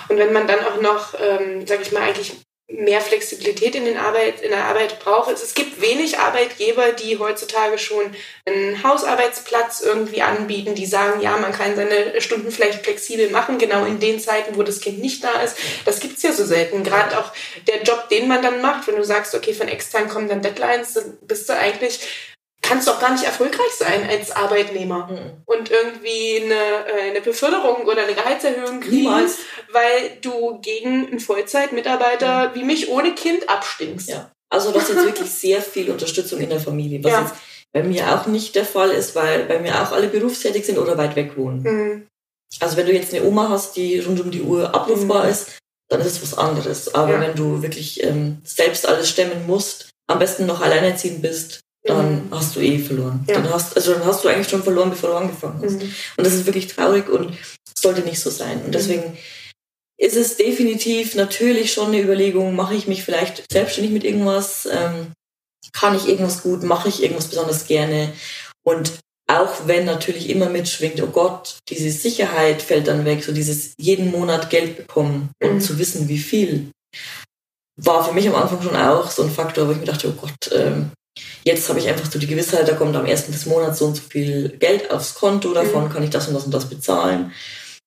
Und 0.08 0.18
wenn 0.18 0.32
man 0.32 0.46
dann 0.46 0.60
auch 0.60 0.80
noch, 0.80 1.14
ähm, 1.18 1.66
sage 1.66 1.82
ich 1.82 1.92
mal, 1.92 2.02
eigentlich 2.02 2.34
mehr 2.70 3.00
Flexibilität 3.00 3.74
in, 3.74 3.86
den 3.86 3.96
Arbeit, 3.96 4.42
in 4.42 4.50
der 4.50 4.66
Arbeit 4.66 5.00
braucht. 5.00 5.30
Es 5.30 5.54
gibt 5.54 5.80
wenig 5.80 6.18
Arbeitgeber, 6.18 6.92
die 6.92 7.18
heutzutage 7.18 7.78
schon 7.78 8.04
einen 8.44 8.82
Hausarbeitsplatz 8.82 9.80
irgendwie 9.80 10.20
anbieten, 10.20 10.74
die 10.74 10.84
sagen, 10.84 11.22
ja, 11.22 11.38
man 11.38 11.52
kann 11.52 11.76
seine 11.76 12.20
Stunden 12.20 12.50
vielleicht 12.50 12.84
flexibel 12.84 13.30
machen, 13.30 13.56
genau 13.56 13.86
in 13.86 14.00
den 14.00 14.20
Zeiten, 14.20 14.56
wo 14.56 14.62
das 14.62 14.80
Kind 14.80 14.98
nicht 14.98 15.24
da 15.24 15.40
ist. 15.40 15.56
Das 15.86 15.98
gibt's 16.00 16.22
ja 16.22 16.32
so 16.32 16.44
selten. 16.44 16.84
Gerade 16.84 17.18
auch 17.18 17.32
der 17.66 17.82
Job, 17.82 18.10
den 18.10 18.28
man 18.28 18.42
dann 18.42 18.60
macht, 18.60 18.86
wenn 18.86 18.96
du 18.96 19.04
sagst, 19.04 19.34
okay, 19.34 19.54
von 19.54 19.68
extern 19.68 20.08
kommen 20.10 20.28
dann 20.28 20.42
Deadlines, 20.42 20.92
dann 20.92 21.16
bist 21.22 21.48
du 21.48 21.54
eigentlich 21.56 22.00
kannst 22.68 22.86
doch 22.86 23.00
gar 23.00 23.12
nicht 23.12 23.24
erfolgreich 23.24 23.72
sein 23.76 24.08
als 24.08 24.30
Arbeitnehmer 24.30 25.08
mhm. 25.10 25.42
und 25.46 25.70
irgendwie 25.70 26.42
eine, 26.42 26.54
äh, 26.54 27.10
eine 27.10 27.20
Beförderung 27.20 27.86
oder 27.86 28.02
eine 28.02 28.14
Gehaltserhöhung 28.14 28.80
kriegen, 28.80 29.02
Niemals. 29.02 29.38
weil 29.72 30.18
du 30.20 30.60
gegen 30.60 31.06
einen 31.08 31.20
Vollzeitmitarbeiter 31.20 32.50
mhm. 32.50 32.54
wie 32.54 32.64
mich 32.64 32.90
ohne 32.90 33.14
Kind 33.14 33.48
abstinkst. 33.48 34.10
Ja. 34.10 34.30
Also 34.50 34.70
das 34.72 34.84
ist 34.84 34.96
jetzt 34.96 35.04
wirklich 35.04 35.30
sehr 35.30 35.62
viel 35.62 35.90
Unterstützung 35.90 36.40
in 36.40 36.48
der 36.48 36.60
Familie, 36.60 37.02
was 37.02 37.12
ja. 37.12 37.22
jetzt 37.22 37.34
bei 37.72 37.82
mir 37.82 38.14
auch 38.14 38.26
nicht 38.26 38.54
der 38.54 38.64
Fall 38.64 38.90
ist, 38.90 39.14
weil 39.14 39.44
bei 39.44 39.58
mir 39.58 39.82
auch 39.82 39.92
alle 39.92 40.08
berufstätig 40.08 40.64
sind 40.64 40.78
oder 40.78 40.96
weit 40.96 41.16
weg 41.16 41.36
wohnen. 41.36 41.62
Mhm. 41.62 42.06
Also 42.60 42.76
wenn 42.76 42.86
du 42.86 42.92
jetzt 42.92 43.12
eine 43.14 43.24
Oma 43.24 43.48
hast, 43.50 43.76
die 43.76 43.98
rund 44.00 44.20
um 44.20 44.30
die 44.30 44.42
Uhr 44.42 44.74
abrufbar 44.74 45.24
mhm. 45.24 45.30
ist, 45.30 45.58
dann 45.90 46.00
ist 46.00 46.06
es 46.06 46.22
was 46.22 46.38
anderes. 46.38 46.94
Aber 46.94 47.14
ja. 47.14 47.20
wenn 47.20 47.34
du 47.34 47.62
wirklich 47.62 48.02
ähm, 48.02 48.38
selbst 48.44 48.86
alles 48.86 49.08
stemmen 49.08 49.46
musst, 49.46 49.90
am 50.06 50.18
besten 50.18 50.46
noch 50.46 50.60
alleinerziehend 50.60 51.22
bist, 51.22 51.60
dann 51.84 52.26
mhm. 52.26 52.30
hast 52.30 52.56
du 52.56 52.60
eh 52.60 52.78
verloren. 52.78 53.24
Ja. 53.28 53.34
Dann 53.34 53.52
hast, 53.52 53.76
also 53.76 53.94
dann 53.94 54.04
hast 54.04 54.24
du 54.24 54.28
eigentlich 54.28 54.48
schon 54.48 54.62
verloren, 54.62 54.90
bevor 54.90 55.10
du 55.10 55.16
angefangen 55.16 55.60
hast. 55.62 55.80
Mhm. 55.80 55.92
Und 56.16 56.26
das 56.26 56.34
ist 56.34 56.46
wirklich 56.46 56.66
traurig 56.66 57.08
und 57.08 57.36
sollte 57.76 58.02
nicht 58.02 58.20
so 58.20 58.30
sein. 58.30 58.62
Und 58.64 58.74
deswegen 58.74 59.02
mhm. 59.02 59.16
ist 59.98 60.16
es 60.16 60.36
definitiv 60.36 61.14
natürlich 61.14 61.72
schon 61.72 61.88
eine 61.88 62.02
Überlegung, 62.02 62.54
mache 62.54 62.74
ich 62.74 62.86
mich 62.86 63.04
vielleicht 63.04 63.44
selbstständig 63.50 63.92
mit 63.92 64.04
irgendwas, 64.04 64.66
ähm, 64.70 65.12
kann 65.72 65.96
ich 65.96 66.08
irgendwas 66.08 66.42
gut, 66.42 66.62
mache 66.62 66.88
ich 66.88 67.02
irgendwas 67.02 67.28
besonders 67.28 67.66
gerne. 67.66 68.12
Und 68.64 68.92
auch 69.30 69.66
wenn 69.66 69.84
natürlich 69.84 70.30
immer 70.30 70.48
mitschwingt, 70.48 71.02
oh 71.02 71.08
Gott, 71.08 71.58
diese 71.68 71.90
Sicherheit 71.90 72.62
fällt 72.62 72.88
dann 72.88 73.04
weg, 73.04 73.22
so 73.22 73.32
dieses 73.32 73.74
jeden 73.78 74.10
Monat 74.10 74.48
Geld 74.50 74.76
bekommen 74.76 75.30
und 75.42 75.54
mhm. 75.54 75.60
zu 75.60 75.78
wissen, 75.78 76.08
wie 76.08 76.18
viel, 76.18 76.70
war 77.76 78.04
für 78.04 78.14
mich 78.14 78.26
am 78.26 78.34
Anfang 78.34 78.62
schon 78.62 78.74
auch 78.74 79.10
so 79.10 79.22
ein 79.22 79.30
Faktor, 79.30 79.68
wo 79.68 79.72
ich 79.72 79.78
mir 79.78 79.84
dachte, 79.84 80.08
oh 80.08 80.20
Gott, 80.20 80.50
ähm, 80.52 80.90
Jetzt 81.44 81.68
habe 81.68 81.78
ich 81.78 81.88
einfach 81.88 82.10
so 82.10 82.18
die 82.18 82.26
Gewissheit, 82.26 82.68
da 82.68 82.74
kommt 82.74 82.96
am 82.96 83.06
ersten 83.06 83.32
des 83.32 83.46
Monats 83.46 83.78
so 83.78 83.86
und 83.86 83.96
so 83.96 84.02
viel 84.02 84.50
Geld 84.58 84.90
aufs 84.90 85.14
Konto, 85.14 85.52
davon 85.52 85.84
mhm. 85.84 85.90
kann 85.90 86.02
ich 86.02 86.10
das 86.10 86.28
und 86.28 86.34
das 86.34 86.44
und 86.44 86.52
das 86.52 86.68
bezahlen. 86.68 87.32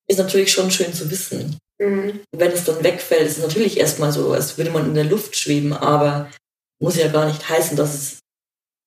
ist 0.08 0.18
natürlich 0.18 0.52
schon 0.52 0.72
schön 0.72 0.94
zu 0.94 1.10
wissen. 1.10 1.58
Mhm. 1.82 2.22
Wenn 2.36 2.52
es 2.52 2.64
dann 2.64 2.84
wegfällt, 2.84 3.28
ist 3.28 3.38
es 3.38 3.44
natürlich 3.44 3.78
erstmal 3.78 4.12
so, 4.12 4.34
als 4.34 4.58
würde 4.58 4.72
man 4.72 4.86
in 4.86 4.96
der 4.96 5.06
Luft 5.06 5.36
schweben, 5.36 5.74
aber 5.74 6.30
muss 6.82 6.98
ja 6.98 7.08
gar 7.08 7.28
nicht 7.28 7.48
heißen, 7.48 7.78
dass 7.78 7.94
es 7.94 8.20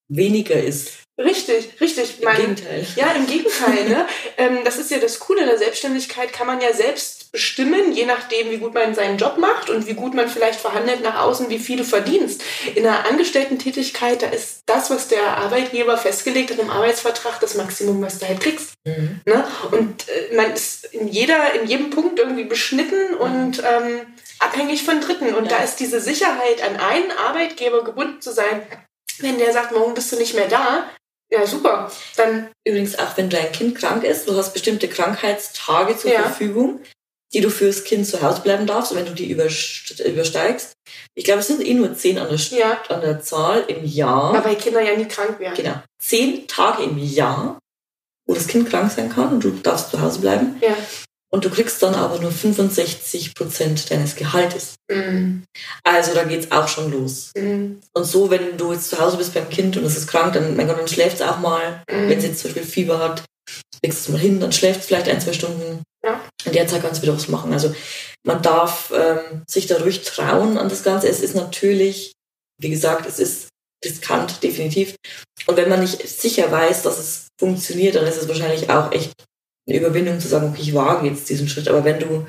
weniger 0.09 0.61
ist. 0.61 1.05
Richtig, 1.19 1.81
richtig. 1.81 2.19
Im 2.19 2.25
mein, 2.25 2.37
Gegenteil. 2.37 2.87
Ja, 2.97 3.13
im 3.13 3.27
Gegenteil. 3.27 3.89
Ne? 3.89 4.07
ähm, 4.37 4.59
das 4.65 4.79
ist 4.79 4.91
ja 4.91 4.99
das 4.99 5.19
Coole 5.19 5.47
der 5.47 5.59
Selbstständigkeit, 5.59 6.33
kann 6.33 6.47
man 6.47 6.61
ja 6.61 6.73
selbst 6.73 7.24
bestimmen, 7.35 7.91
je 7.91 8.07
nachdem, 8.07 8.53
wie 8.53 8.59
gut 8.59 8.75
man 8.75 8.95
seinen 8.95 9.19
Job 9.19 9.39
macht 9.39 9.69
und 9.69 9.89
wie 9.89 9.95
gut 9.95 10.15
man 10.15 10.29
vielleicht 10.29 10.61
verhandelt 10.61 11.03
nach 11.03 11.21
außen, 11.21 11.51
wie 11.51 11.59
viel 11.59 11.79
du 11.79 11.85
verdienst. 11.85 12.45
In 12.77 12.87
einer 12.87 13.09
Angestellten-Tätigkeit, 13.09 14.23
da 14.23 14.29
ist 14.29 14.63
das, 14.67 14.89
was 14.89 15.09
der 15.09 15.37
Arbeitgeber 15.39 15.99
festgelegt 15.99 16.53
hat 16.53 16.61
im 16.61 16.71
Arbeitsvertrag, 16.71 17.41
das 17.41 17.57
Maximum, 17.57 18.01
was 18.01 18.21
du 18.21 18.29
halt 18.29 18.39
kriegst. 18.39 18.75
Mhm. 18.85 19.21
Ne? 19.27 19.45
Und 19.73 20.09
äh, 20.09 20.37
man 20.37 20.53
ist 20.53 20.85
in, 20.95 21.09
jeder, 21.09 21.61
in 21.61 21.67
jedem 21.67 21.91
Punkt 21.91 22.21
irgendwie 22.21 22.45
beschnitten 22.45 23.15
mhm. 23.15 23.21
und 23.21 23.63
ähm, 23.65 24.07
abhängig 24.39 24.85
von 24.85 25.01
Dritten. 25.01 25.35
Und 25.35 25.51
ja. 25.51 25.59
da 25.59 25.65
ist 25.65 25.81
diese 25.81 26.01
Sicherheit, 26.01 26.63
an 26.63 26.77
einen 26.77 27.11
Arbeitgeber 27.11 27.83
gebunden 27.83 28.21
zu 28.21 28.33
sein, 28.33 28.63
wenn 29.19 29.39
der 29.39 29.53
sagt, 29.53 29.73
morgen 29.73 29.95
bist 29.95 30.13
du 30.13 30.17
nicht 30.17 30.35
mehr 30.35 30.47
da, 30.47 30.89
ja, 31.33 31.45
super. 31.49 31.91
Dann 32.17 32.51
übrigens 32.65 32.97
auch, 32.97 33.17
wenn 33.17 33.29
dein 33.29 33.51
Kind 33.51 33.77
krank 33.77 34.05
ist, 34.05 34.29
du 34.29 34.37
hast 34.37 34.53
bestimmte 34.53 34.87
Krankheitstage 34.87 35.97
zur 35.97 36.13
ja. 36.13 36.23
Verfügung, 36.23 36.81
die 37.35 37.41
du 37.41 37.51
fürs 37.51 37.85
Kind 37.85 38.07
zu 38.07 38.23
Hause 38.23 38.41
bleiben 38.41 38.67
darfst. 38.67 38.93
Und 38.93 38.99
wenn 38.99 39.07
du 39.07 39.13
die 39.13 39.31
übersteigst, 39.31 40.73
ich 41.15 41.25
glaube, 41.25 41.41
es 41.41 41.49
sind 41.49 41.67
eh 41.67 41.75
nur 41.75 41.95
zehn 41.95 42.19
an 42.19 42.29
der, 42.29 42.39
ja. 42.39 42.81
an 42.89 43.01
der 43.01 43.21
Zahl 43.21 43.65
im 43.69 43.85
Jahr. 43.85 44.45
weil 44.45 44.57
Kinder 44.57 44.81
ja 44.81 44.97
nie 44.97 45.09
krank 45.09 45.39
werden. 45.41 45.55
Genau. 45.57 45.83
Zehn 46.01 46.47
Tage 46.47 46.85
im 46.85 46.99
Jahr, 46.99 47.59
wo 48.27 48.35
das 48.35 48.47
Kind 48.47 48.71
krank 48.71 48.91
sein 48.93 49.11
kann 49.11 49.33
und 49.33 49.45
du 49.45 49.51
darfst 49.51 49.91
zu 49.91 50.01
Hause 50.01 50.21
bleiben. 50.21 50.57
Ja. 50.63 50.77
Und 51.33 51.45
du 51.45 51.51
kriegst 51.51 51.83
dann 51.83 51.97
aber 51.97 52.21
nur 52.21 52.31
65 52.31 53.35
Prozent 53.35 53.91
deines 53.91 54.15
Gehaltes. 54.15 54.77
Mhm. 54.89 55.43
Also 55.83 56.15
da 56.15 56.23
geht's 56.23 56.53
auch 56.53 56.69
schon 56.69 56.93
los. 56.93 57.33
Mhm. 57.37 57.81
Und 57.93 58.05
so, 58.05 58.31
wenn 58.31 58.57
du 58.57 58.73
jetzt 58.73 58.91
zu 58.91 59.01
Hause 59.01 59.17
bist 59.17 59.35
beim 59.35 59.49
Kind 59.49 59.77
und 59.77 59.85
es 59.85 59.97
ist 59.97 60.07
krank, 60.07 60.35
dann, 60.35 60.55
mein 60.55 60.69
Gott, 60.69 60.79
dann 60.79 60.87
schläft 60.87 61.17
es 61.17 61.23
auch 61.23 61.41
mal. 61.41 61.83
Mhm. 61.91 62.09
Wenn 62.09 62.19
es 62.19 62.25
jetzt 62.25 62.41
zum 62.41 62.51
Beispiel 62.51 62.71
Fieber 62.71 63.01
hat, 63.01 63.25
legst 63.83 64.03
es 64.03 64.09
mal 64.09 64.21
hin, 64.21 64.39
dann 64.39 64.53
schläft 64.53 64.81
es 64.81 64.87
vielleicht 64.87 65.09
ein, 65.09 65.21
zwei 65.21 65.33
Stunden. 65.33 65.83
Ja. 66.05 66.21
Der 66.45 66.67
Zeit 66.67 66.83
kannst 66.83 66.99
du 66.99 67.03
wieder 67.03 67.17
was 67.17 67.29
machen. 67.29 67.53
Also 67.53 67.75
man 68.25 68.43
darf 68.43 68.93
ähm, 68.95 69.43
sich 69.49 69.67
da 69.67 69.79
ruhig 69.79 70.03
trauen 70.03 70.59
an 70.59 70.69
das 70.69 70.83
Ganze. 70.83 71.09
Es 71.09 71.21
ist 71.21 71.35
natürlich, 71.35 72.13
wie 72.61 72.71
gesagt, 72.71 73.07
es 73.07 73.19
ist 73.19 73.49
riskant, 73.85 74.43
definitiv. 74.43 74.97
Und 75.47 75.57
wenn 75.57 75.69
man 75.69 75.81
nicht 75.81 76.07
sicher 76.07 76.51
weiß, 76.51 76.83
dass 76.83 76.99
es 76.99 77.29
funktioniert, 77.39 77.95
dann 77.95 78.07
ist 78.07 78.21
es 78.21 78.29
wahrscheinlich 78.29 78.71
auch 78.71 78.93
echt 78.93 79.13
eine 79.67 79.79
Überwindung 79.79 80.21
zu 80.21 80.29
sagen, 80.29 80.49
okay, 80.49 80.63
ich 80.63 80.75
wage 80.75 81.09
jetzt 81.09 81.29
diesen 81.29 81.49
Schritt. 81.49 81.69
Aber 81.69 81.85
wenn 81.85 82.01
du, 82.01 82.27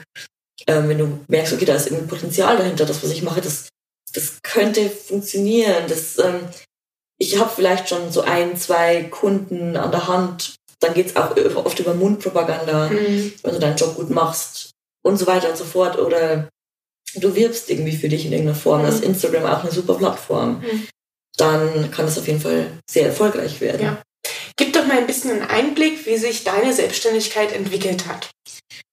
ähm, 0.68 0.90
wenn 0.90 0.98
du 0.98 1.20
merkst, 1.28 1.54
okay, 1.54 1.66
da 1.66 1.76
ist 1.76 1.88
irgendwie 1.88 2.08
Potenzial 2.08 2.58
dahinter, 2.58 2.86
das, 2.86 3.04
was 3.04 3.12
ich 3.12 3.24
mache, 3.24 3.42
das, 3.42 3.68
das 4.14 4.42
könnte 4.42 4.90
funktionieren. 4.90 5.86
Das, 5.88 6.18
ähm, 6.18 6.48
ich 7.18 7.40
habe 7.40 7.52
vielleicht 7.54 7.90
schon 7.90 8.12
so 8.12 8.22
ein, 8.22 8.58
zwei 8.58 9.04
Kunden 9.04 9.76
an 9.78 9.92
der 9.92 10.08
Hand. 10.08 10.56
Dann 10.86 10.94
geht's 10.94 11.16
auch 11.16 11.36
oft 11.56 11.80
über 11.80 11.96
Mundpropaganda, 11.96 12.90
mhm. 12.90 13.34
wenn 13.42 13.54
du 13.54 13.60
deinen 13.60 13.78
Job 13.78 13.96
gut 13.96 14.12
machst 14.12 14.72
und 15.04 15.18
so 15.18 15.26
weiter 15.26 15.50
und 15.50 15.58
so 15.58 15.66
fort. 15.66 15.98
Oder 15.98 16.50
du 17.16 17.36
wirbst 17.36 17.70
irgendwie 17.72 17.96
für 17.96 18.08
dich 18.08 18.26
in 18.26 18.32
irgendeiner 18.32 18.58
Form. 18.58 18.82
Mhm. 18.82 18.86
Das 18.86 18.96
ist 18.96 19.04
Instagram 19.04 19.46
auch 19.46 19.64
eine 19.64 19.72
super 19.72 19.96
Plattform. 19.96 20.60
Mhm. 20.60 20.88
Dann 21.38 21.92
kann 21.92 22.06
es 22.06 22.18
auf 22.18 22.28
jeden 22.28 22.40
Fall 22.40 22.68
sehr 22.90 23.08
erfolgreich 23.08 23.60
werden. 23.62 23.82
Ja. 23.82 24.02
Gib 24.58 24.74
doch 24.74 24.86
mal 24.86 24.98
ein 24.98 25.08
bisschen 25.08 25.32
einen 25.32 25.50
Einblick, 25.50 26.06
wie 26.06 26.18
sich 26.18 26.44
deine 26.44 26.72
Selbstständigkeit 26.72 27.52
entwickelt 27.52 28.08
hat. 28.08 28.30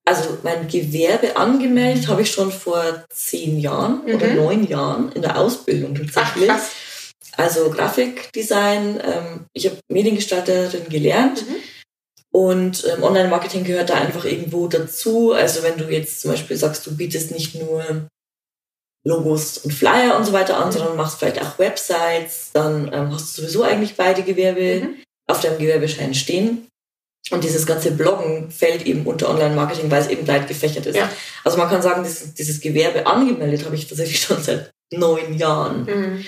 Also 0.05 0.39
mein 0.43 0.67
Gewerbe 0.67 1.37
angemeldet 1.37 2.09
habe 2.09 2.23
ich 2.23 2.31
schon 2.33 2.51
vor 2.51 3.05
zehn 3.13 3.61
Jahren 3.61 4.03
mhm. 4.05 4.15
oder 4.15 4.29
neun 4.29 4.67
Jahren 4.67 5.13
in 5.13 5.23
der 5.23 5.39
Ausbildung 5.39 5.95
tatsächlich. 5.95 6.51
Ach, 6.51 6.61
also 7.37 7.71
Grafikdesign, 7.71 9.01
ähm, 9.05 9.47
ich 9.53 9.67
habe 9.67 9.79
Mediengestalterin 9.89 10.89
gelernt. 10.89 11.49
Mhm. 11.49 11.57
Und 12.33 12.87
ähm, 12.87 13.03
Online-Marketing 13.03 13.65
gehört 13.65 13.91
da 13.91 13.95
einfach 13.95 14.25
irgendwo 14.25 14.67
dazu. 14.67 15.33
Also 15.33 15.63
wenn 15.63 15.77
du 15.77 15.91
jetzt 15.91 16.23
zum 16.23 16.31
Beispiel 16.31 16.57
sagst, 16.57 16.87
du 16.87 16.97
bietest 16.97 17.31
nicht 17.31 17.55
nur 17.55 18.09
Logos 19.05 19.59
und 19.59 19.73
Flyer 19.73 20.17
und 20.17 20.25
so 20.25 20.33
weiter 20.33 20.57
an, 20.57 20.69
mhm. 20.69 20.73
sondern 20.73 20.97
machst 20.97 21.19
vielleicht 21.19 21.43
auch 21.43 21.59
Websites, 21.59 22.51
dann 22.53 22.91
ähm, 22.93 23.13
hast 23.13 23.37
du 23.37 23.43
sowieso 23.43 23.63
eigentlich 23.63 23.97
beide 23.97 24.23
Gewerbe 24.23 24.87
mhm 24.87 24.95
auf 25.27 25.41
deinem 25.41 25.59
Gewerbeschein 25.59 26.15
stehen. 26.15 26.69
Und 27.31 27.45
dieses 27.45 27.67
ganze 27.67 27.93
Bloggen 27.93 28.51
fällt 28.51 28.85
eben 28.85 29.07
unter 29.07 29.31
Online-Marketing, 29.31 29.91
weil 29.91 30.03
es 30.03 30.09
eben 30.09 30.27
breit 30.27 30.49
gefächert 30.49 30.87
ist. 30.87 30.97
Ja. 30.97 31.11
Also 31.45 31.57
man 31.57 31.69
kann 31.69 31.81
sagen, 31.81 32.03
dieses, 32.03 32.35
dieses 32.35 32.61
Gewerbe 32.61 33.07
angemeldet 33.07 33.65
habe 33.65 33.77
ich 33.77 33.89
tatsächlich 33.89 34.21
schon 34.23 34.43
seit 34.43 34.71
neun 34.93 35.39
Jahren. 35.39 35.85
Mhm. 35.85 36.25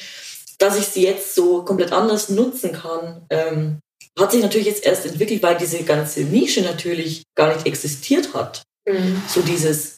Dass 0.58 0.78
ich 0.78 0.86
sie 0.86 1.02
jetzt 1.02 1.34
so 1.34 1.64
komplett 1.64 1.92
anders 1.92 2.28
nutzen 2.28 2.72
kann, 2.72 3.26
ähm, 3.28 3.80
hat 4.18 4.32
sich 4.32 4.42
natürlich 4.42 4.66
jetzt 4.66 4.84
erst 4.84 5.06
entwickelt, 5.06 5.42
weil 5.42 5.56
diese 5.56 5.82
ganze 5.82 6.20
Nische 6.20 6.62
natürlich 6.62 7.24
gar 7.34 7.52
nicht 7.52 7.66
existiert 7.66 8.34
hat. 8.34 8.62
Mhm. 8.86 9.22
So 9.28 9.40
dieses 9.42 9.96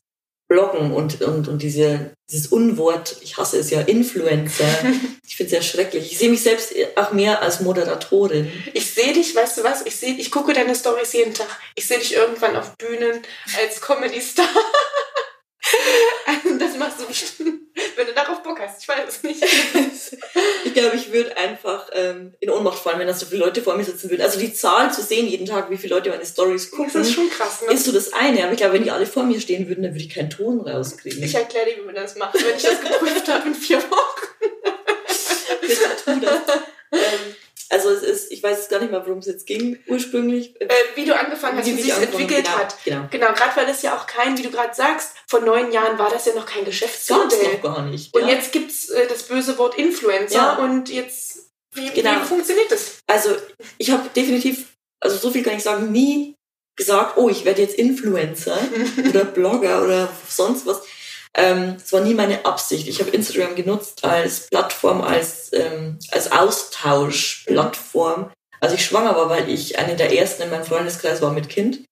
Bloggen 0.49 0.93
und, 0.93 1.21
und, 1.23 1.49
und 1.49 1.61
diese, 1.61 2.13
dieses 2.31 2.47
Unwort, 2.49 3.17
ich 3.21 3.37
hasse 3.37 3.59
es 3.59 3.71
ja, 3.71 3.81
Influencer. 3.81 4.65
Ich 5.29 5.37
finde 5.37 5.57
es 5.57 5.65
sehr 5.65 5.71
schrecklich. 5.71 6.13
Ich 6.13 6.19
sehe 6.19 6.31
mich 6.31 6.43
selbst 6.43 6.73
auch 6.95 7.13
mehr 7.13 7.43
als 7.43 7.61
Moderatorin. 7.61 8.51
Ich 8.73 8.95
sehe 8.95 9.13
dich, 9.13 9.35
weißt 9.35 9.59
du 9.59 9.65
was? 9.65 9.85
Ich 9.85 9.97
sehe, 9.97 10.15
ich 10.15 10.31
gucke 10.31 10.55
deine 10.55 10.75
Stories 10.75 11.13
jeden 11.13 11.35
Tag. 11.35 11.49
Ich 11.75 11.87
sehe 11.87 11.99
dich 11.99 12.15
irgendwann 12.15 12.57
auf 12.57 12.77
Bühnen 12.77 13.21
als 13.61 13.81
Comedy-Star. 13.83 14.47
Also 16.27 16.59
das 16.59 16.77
machst 16.77 17.01
du 17.01 17.07
bestimmt, 17.07 17.61
wenn 17.97 18.07
du 18.07 18.13
darauf 18.13 18.43
Bock 18.43 18.59
hast. 18.61 18.83
Ich 18.83 18.89
weiß 18.89 19.09
es 19.09 19.23
nicht. 19.23 19.43
ich 20.65 20.75
glaube, 20.75 20.97
ich 20.97 21.13
würde 21.13 21.37
einfach 21.37 21.89
ähm, 21.93 22.35
in 22.41 22.51
Ohnmacht 22.51 22.79
fallen, 22.79 22.99
wenn 22.99 23.07
da 23.07 23.15
so 23.15 23.27
viele 23.27 23.45
Leute 23.45 23.63
vor 23.63 23.77
mir 23.77 23.85
sitzen 23.85 24.11
würden. 24.11 24.23
Also 24.23 24.39
die 24.39 24.53
Zahl 24.53 24.93
zu 24.93 25.03
sehen 25.03 25.27
jeden 25.27 25.47
Tag, 25.47 25.71
wie 25.71 25.77
viele 25.77 25.95
Leute 25.95 26.11
meine 26.11 26.27
Stories 26.27 26.71
gucken. 26.71 26.91
Das 26.93 27.09
ist 27.09 27.15
schon 27.15 27.31
krass, 27.31 27.63
ne? 27.63 27.73
Ist 27.73 27.85
so 27.85 27.93
das 27.93 28.13
eine. 28.13 28.43
Aber 28.43 28.53
ich 28.53 28.59
glaube, 28.59 28.75
wenn 28.75 28.85
die 28.85 28.91
alle 28.91 29.07
vor 29.07 29.23
mir 29.23 29.41
stehen 29.41 29.69
würden, 29.69 29.83
dann 29.83 29.93
würde 29.93 30.05
ich 30.05 30.11
keinen 30.11 30.31
Ton 30.31 30.61
rauskriegen. 30.61 31.23
Ich 31.23 31.35
erkläre 31.35 31.67
dir, 31.67 31.77
wie 31.79 31.87
man 31.87 31.95
das 31.95 32.17
macht, 32.17 32.35
wenn 32.35 32.57
ich 32.57 32.63
das 32.63 32.81
geprüft 32.81 33.29
habe 33.29 33.49
in 33.49 33.55
vier 33.55 33.79
Wochen. 33.79 34.27
Bitte 35.61 35.81
tu 36.05 36.21
das. 36.21 36.57
Ähm, 36.93 37.35
also 37.69 37.91
es 37.91 38.03
ist, 38.03 38.33
ich 38.33 38.43
weiß 38.43 38.66
gar 38.77 38.83
nicht 38.83 38.93
mal, 38.93 39.05
worum 39.07 39.19
es 39.19 39.27
jetzt 39.27 39.47
ging 39.47 39.79
ursprünglich. 39.87 40.61
Äh, 40.61 40.69
wie 40.95 41.05
du 41.05 41.19
angefangen 41.19 41.59
hast, 41.59 41.67
wie, 41.67 41.77
wie 41.77 41.83
sich 41.83 41.93
entwickelt 41.93 42.45
genau, 42.45 42.59
hat. 42.59 42.77
Genau, 42.85 43.09
genau 43.11 43.33
gerade 43.33 43.57
weil 43.57 43.69
es 43.69 43.83
ja 43.83 43.97
auch 43.97 44.07
kein, 44.07 44.37
wie 44.37 44.43
du 44.43 44.51
gerade 44.51 44.75
sagst, 44.75 45.13
vor 45.27 45.41
neun 45.41 45.73
Jahren 45.73 45.99
war 45.99 46.11
das 46.11 46.27
ja 46.27 46.35
noch 46.35 46.47
kein 46.47 46.65
Geschäftsmodell. 46.65 47.39
Gab's 47.39 47.53
noch 47.55 47.63
gar 47.63 47.83
nicht. 47.83 48.15
Und 48.15 48.23
ja. 48.23 48.29
jetzt 48.29 48.53
gibt's 48.53 48.89
äh, 48.91 49.07
das 49.09 49.25
böse 49.25 49.57
Wort 49.59 49.77
Influencer 49.79 50.37
ja. 50.37 50.57
und 50.57 50.91
jetzt, 50.91 51.51
wie, 51.73 51.91
genau. 51.91 52.21
wie 52.21 52.27
funktioniert 52.27 52.71
das? 52.71 52.99
Also 53.07 53.31
ich 53.79 53.91
habe 53.91 54.09
definitiv, 54.15 54.67
also 55.01 55.17
so 55.17 55.31
viel 55.31 55.43
kann 55.43 55.57
ich 55.57 55.63
sagen, 55.63 55.91
nie 55.91 56.35
gesagt, 56.77 57.17
oh, 57.17 57.29
ich 57.31 57.45
werde 57.45 57.63
jetzt 57.63 57.75
Influencer 57.77 58.59
oder 59.09 59.25
Blogger 59.25 59.83
oder 59.83 60.09
sonst 60.29 60.67
was. 60.67 60.83
Ähm, 61.37 61.77
das 61.79 61.93
war 61.93 62.01
nie 62.01 62.15
meine 62.15 62.47
Absicht. 62.47 62.89
Ich 62.89 62.99
habe 63.01 63.11
Instagram 63.11 63.55
genutzt 63.55 64.03
als 64.05 64.49
Plattform, 64.49 65.03
als, 65.03 65.51
ähm, 65.53 65.99
als 66.11 66.33
Austauschplattform, 66.33 68.31
als 68.61 68.73
ich 68.73 68.85
schwanger 68.85 69.17
war, 69.17 69.29
weil 69.29 69.49
ich 69.49 69.79
eine 69.79 69.97
der 69.97 70.17
ersten 70.17 70.43
in 70.43 70.51
meinem 70.51 70.65
Freundeskreis 70.65 71.23
war 71.23 71.33
mit 71.33 71.49
Kind. 71.49 71.85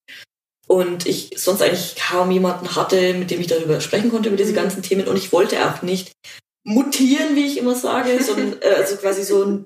Und 0.66 1.06
ich 1.06 1.32
sonst 1.36 1.60
eigentlich 1.60 1.96
kaum 1.96 2.30
jemanden 2.30 2.74
hatte, 2.74 3.14
mit 3.14 3.30
dem 3.30 3.40
ich 3.40 3.48
darüber 3.48 3.80
sprechen 3.80 4.10
konnte, 4.10 4.28
über 4.28 4.38
diese 4.38 4.52
mhm. 4.52 4.56
ganzen 4.56 4.82
Themen. 4.82 5.06
Und 5.06 5.16
ich 5.16 5.32
wollte 5.32 5.68
auch 5.68 5.82
nicht 5.82 6.12
mutieren, 6.66 7.36
wie 7.36 7.46
ich 7.46 7.58
immer 7.58 7.74
sage, 7.74 8.22
sondern 8.24 8.60
äh, 8.62 8.74
also 8.76 8.96
quasi 8.96 9.24
so 9.24 9.44
ein, 9.44 9.64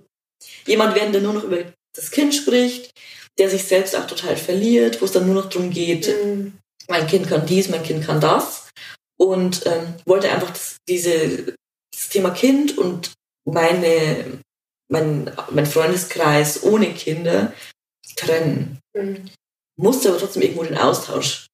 jemand 0.67 0.95
werden, 0.95 1.13
der 1.13 1.23
nur 1.23 1.35
noch 1.35 1.45
über 1.45 1.59
das 1.95 2.11
Kind 2.11 2.35
spricht, 2.35 2.91
der 3.39 3.49
sich 3.49 3.65
selbst 3.65 3.97
auch 3.97 4.07
total 4.07 4.37
verliert, 4.37 5.01
wo 5.01 5.05
es 5.05 5.13
dann 5.13 5.27
nur 5.27 5.37
noch 5.43 5.49
darum 5.49 5.71
geht, 5.71 6.09
mhm. 6.09 6.59
mein 6.89 7.07
Kind 7.07 7.29
kann 7.29 7.47
dies, 7.47 7.69
mein 7.69 7.83
Kind 7.85 8.05
kann 8.05 8.21
das 8.21 8.69
und 9.19 9.67
ähm, 9.67 9.95
wollte 10.05 10.31
einfach 10.31 10.51
das, 10.51 10.77
diese, 10.89 11.55
das 11.93 12.09
Thema 12.09 12.31
Kind 12.31 12.79
und 12.79 13.13
meine, 13.45 14.41
mein, 14.89 15.31
mein 15.51 15.67
Freundeskreis 15.67 16.63
ohne 16.63 16.93
Kinder 16.93 17.53
trennen. 18.17 18.79
Mhm. 18.95 19.31
Musste 19.77 20.09
aber 20.09 20.19
trotzdem 20.19 20.43
irgendwo 20.43 20.65
den 20.65 20.79
Austausch, 20.79 21.47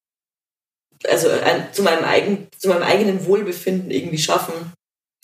also 1.06 1.28
ein, 1.28 1.72
zu, 1.72 1.82
meinem 1.82 2.04
eigen, 2.04 2.48
zu 2.58 2.68
meinem 2.68 2.82
eigenen 2.82 3.26
Wohlbefinden 3.26 3.90
irgendwie 3.90 4.18
schaffen, 4.18 4.72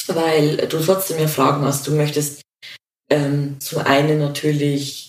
weil 0.06 0.56
du 0.68 0.78
trotzdem 0.78 1.18
ja 1.18 1.28
Fragen 1.28 1.64
hast. 1.64 1.86
Du 1.86 1.92
möchtest 1.92 2.42
ähm, 3.10 3.58
zum 3.60 3.78
einen 3.78 4.18
natürlich 4.18 5.08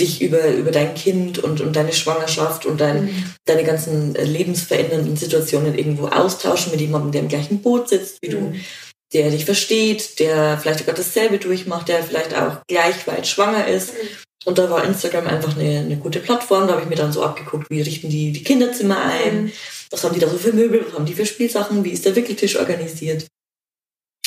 dich 0.00 0.22
über, 0.22 0.48
über 0.48 0.70
dein 0.70 0.94
Kind 0.94 1.38
und, 1.38 1.60
und 1.60 1.76
deine 1.76 1.92
Schwangerschaft 1.92 2.64
und 2.64 2.80
dein, 2.80 3.04
mhm. 3.04 3.34
deine 3.44 3.64
ganzen 3.64 4.14
lebensverändernden 4.14 5.16
Situationen 5.16 5.76
irgendwo 5.76 6.06
austauschen 6.06 6.72
mit 6.72 6.80
jemandem, 6.80 7.12
der 7.12 7.20
im 7.22 7.28
gleichen 7.28 7.60
Boot 7.60 7.90
sitzt 7.90 8.18
wie 8.22 8.30
mhm. 8.30 8.32
du, 8.32 8.60
der 9.12 9.30
dich 9.30 9.44
versteht, 9.44 10.18
der 10.18 10.58
vielleicht 10.58 10.80
sogar 10.80 10.94
dasselbe 10.94 11.38
durchmacht, 11.38 11.88
der 11.88 12.02
vielleicht 12.02 12.34
auch 12.34 12.58
gleich 12.66 13.06
weit 13.06 13.26
schwanger 13.26 13.66
ist. 13.66 13.92
Mhm. 13.92 14.08
Und 14.44 14.58
da 14.58 14.70
war 14.70 14.84
Instagram 14.84 15.26
einfach 15.26 15.56
eine, 15.56 15.80
eine 15.80 15.96
gute 15.96 16.18
Plattform. 16.18 16.66
Da 16.66 16.74
habe 16.74 16.82
ich 16.82 16.88
mir 16.88 16.96
dann 16.96 17.12
so 17.12 17.22
abgeguckt, 17.22 17.70
wie 17.70 17.82
richten 17.82 18.10
die 18.10 18.32
die 18.32 18.42
Kinderzimmer 18.42 18.98
ein, 19.02 19.44
mhm. 19.44 19.52
was 19.90 20.02
haben 20.02 20.14
die 20.14 20.20
da 20.20 20.28
so 20.28 20.38
für 20.38 20.52
Möbel, 20.52 20.84
was 20.86 20.94
haben 20.94 21.06
die 21.06 21.14
für 21.14 21.26
Spielsachen, 21.26 21.84
wie 21.84 21.90
ist 21.90 22.04
der 22.04 22.16
Wickeltisch 22.16 22.56
organisiert. 22.56 23.26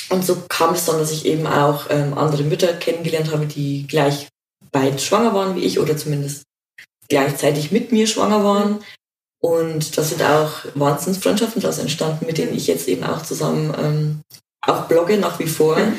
Und 0.09 0.25
so 0.25 0.43
kam 0.47 0.75
es 0.75 0.85
dann, 0.85 0.99
dass 0.99 1.11
ich 1.11 1.25
eben 1.25 1.47
auch 1.47 1.89
ähm, 1.89 2.17
andere 2.17 2.43
Mütter 2.43 2.71
kennengelernt 2.73 3.31
habe, 3.31 3.47
die 3.47 3.87
gleich 3.87 4.27
beide 4.71 4.99
schwanger 4.99 5.33
waren 5.33 5.55
wie 5.55 5.65
ich 5.65 5.79
oder 5.79 5.97
zumindest 5.97 6.43
gleichzeitig 7.09 7.71
mit 7.71 7.91
mir 7.91 8.07
schwanger 8.07 8.43
waren. 8.43 8.83
Und 9.41 9.97
da 9.97 10.03
sind 10.03 10.21
auch 10.23 10.65
Wahnsinnsfreundschaften 10.75 11.61
daraus 11.61 11.77
entstanden, 11.77 12.25
mit 12.25 12.37
denen 12.37 12.55
ich 12.55 12.67
jetzt 12.67 12.87
eben 12.87 13.03
auch 13.03 13.21
zusammen 13.21 13.73
ähm, 13.77 14.21
auch 14.65 14.87
blogge 14.87 15.17
nach 15.17 15.39
wie 15.39 15.47
vor. 15.47 15.77
Mhm. 15.77 15.97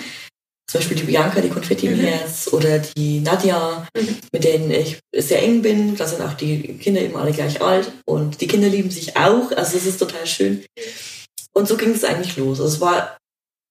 Zum 0.68 0.80
Beispiel 0.80 0.96
die 0.96 1.04
Bianca, 1.04 1.40
die 1.40 1.48
Konfetti 1.48 1.86
im 1.86 1.96
mhm. 1.96 2.02
Herz 2.02 2.48
oder 2.52 2.80
die 2.80 3.20
Nadja, 3.20 3.86
mhm. 3.96 4.16
mit 4.32 4.44
denen 4.44 4.70
ich 4.70 4.98
sehr 5.14 5.42
eng 5.42 5.62
bin. 5.62 5.96
Da 5.96 6.06
sind 6.06 6.22
auch 6.22 6.34
die 6.34 6.76
Kinder 6.78 7.00
eben 7.00 7.16
alle 7.16 7.32
gleich 7.32 7.62
alt 7.62 7.92
und 8.04 8.40
die 8.40 8.48
Kinder 8.48 8.68
lieben 8.68 8.90
sich 8.90 9.16
auch. 9.16 9.52
Also 9.52 9.76
es 9.76 9.86
ist 9.86 9.98
total 9.98 10.26
schön. 10.26 10.64
Und 11.52 11.68
so 11.68 11.76
ging 11.76 11.92
es 11.92 12.04
eigentlich 12.04 12.36
los. 12.36 12.60
Also 12.60 12.74
es 12.74 12.80
war 12.80 13.16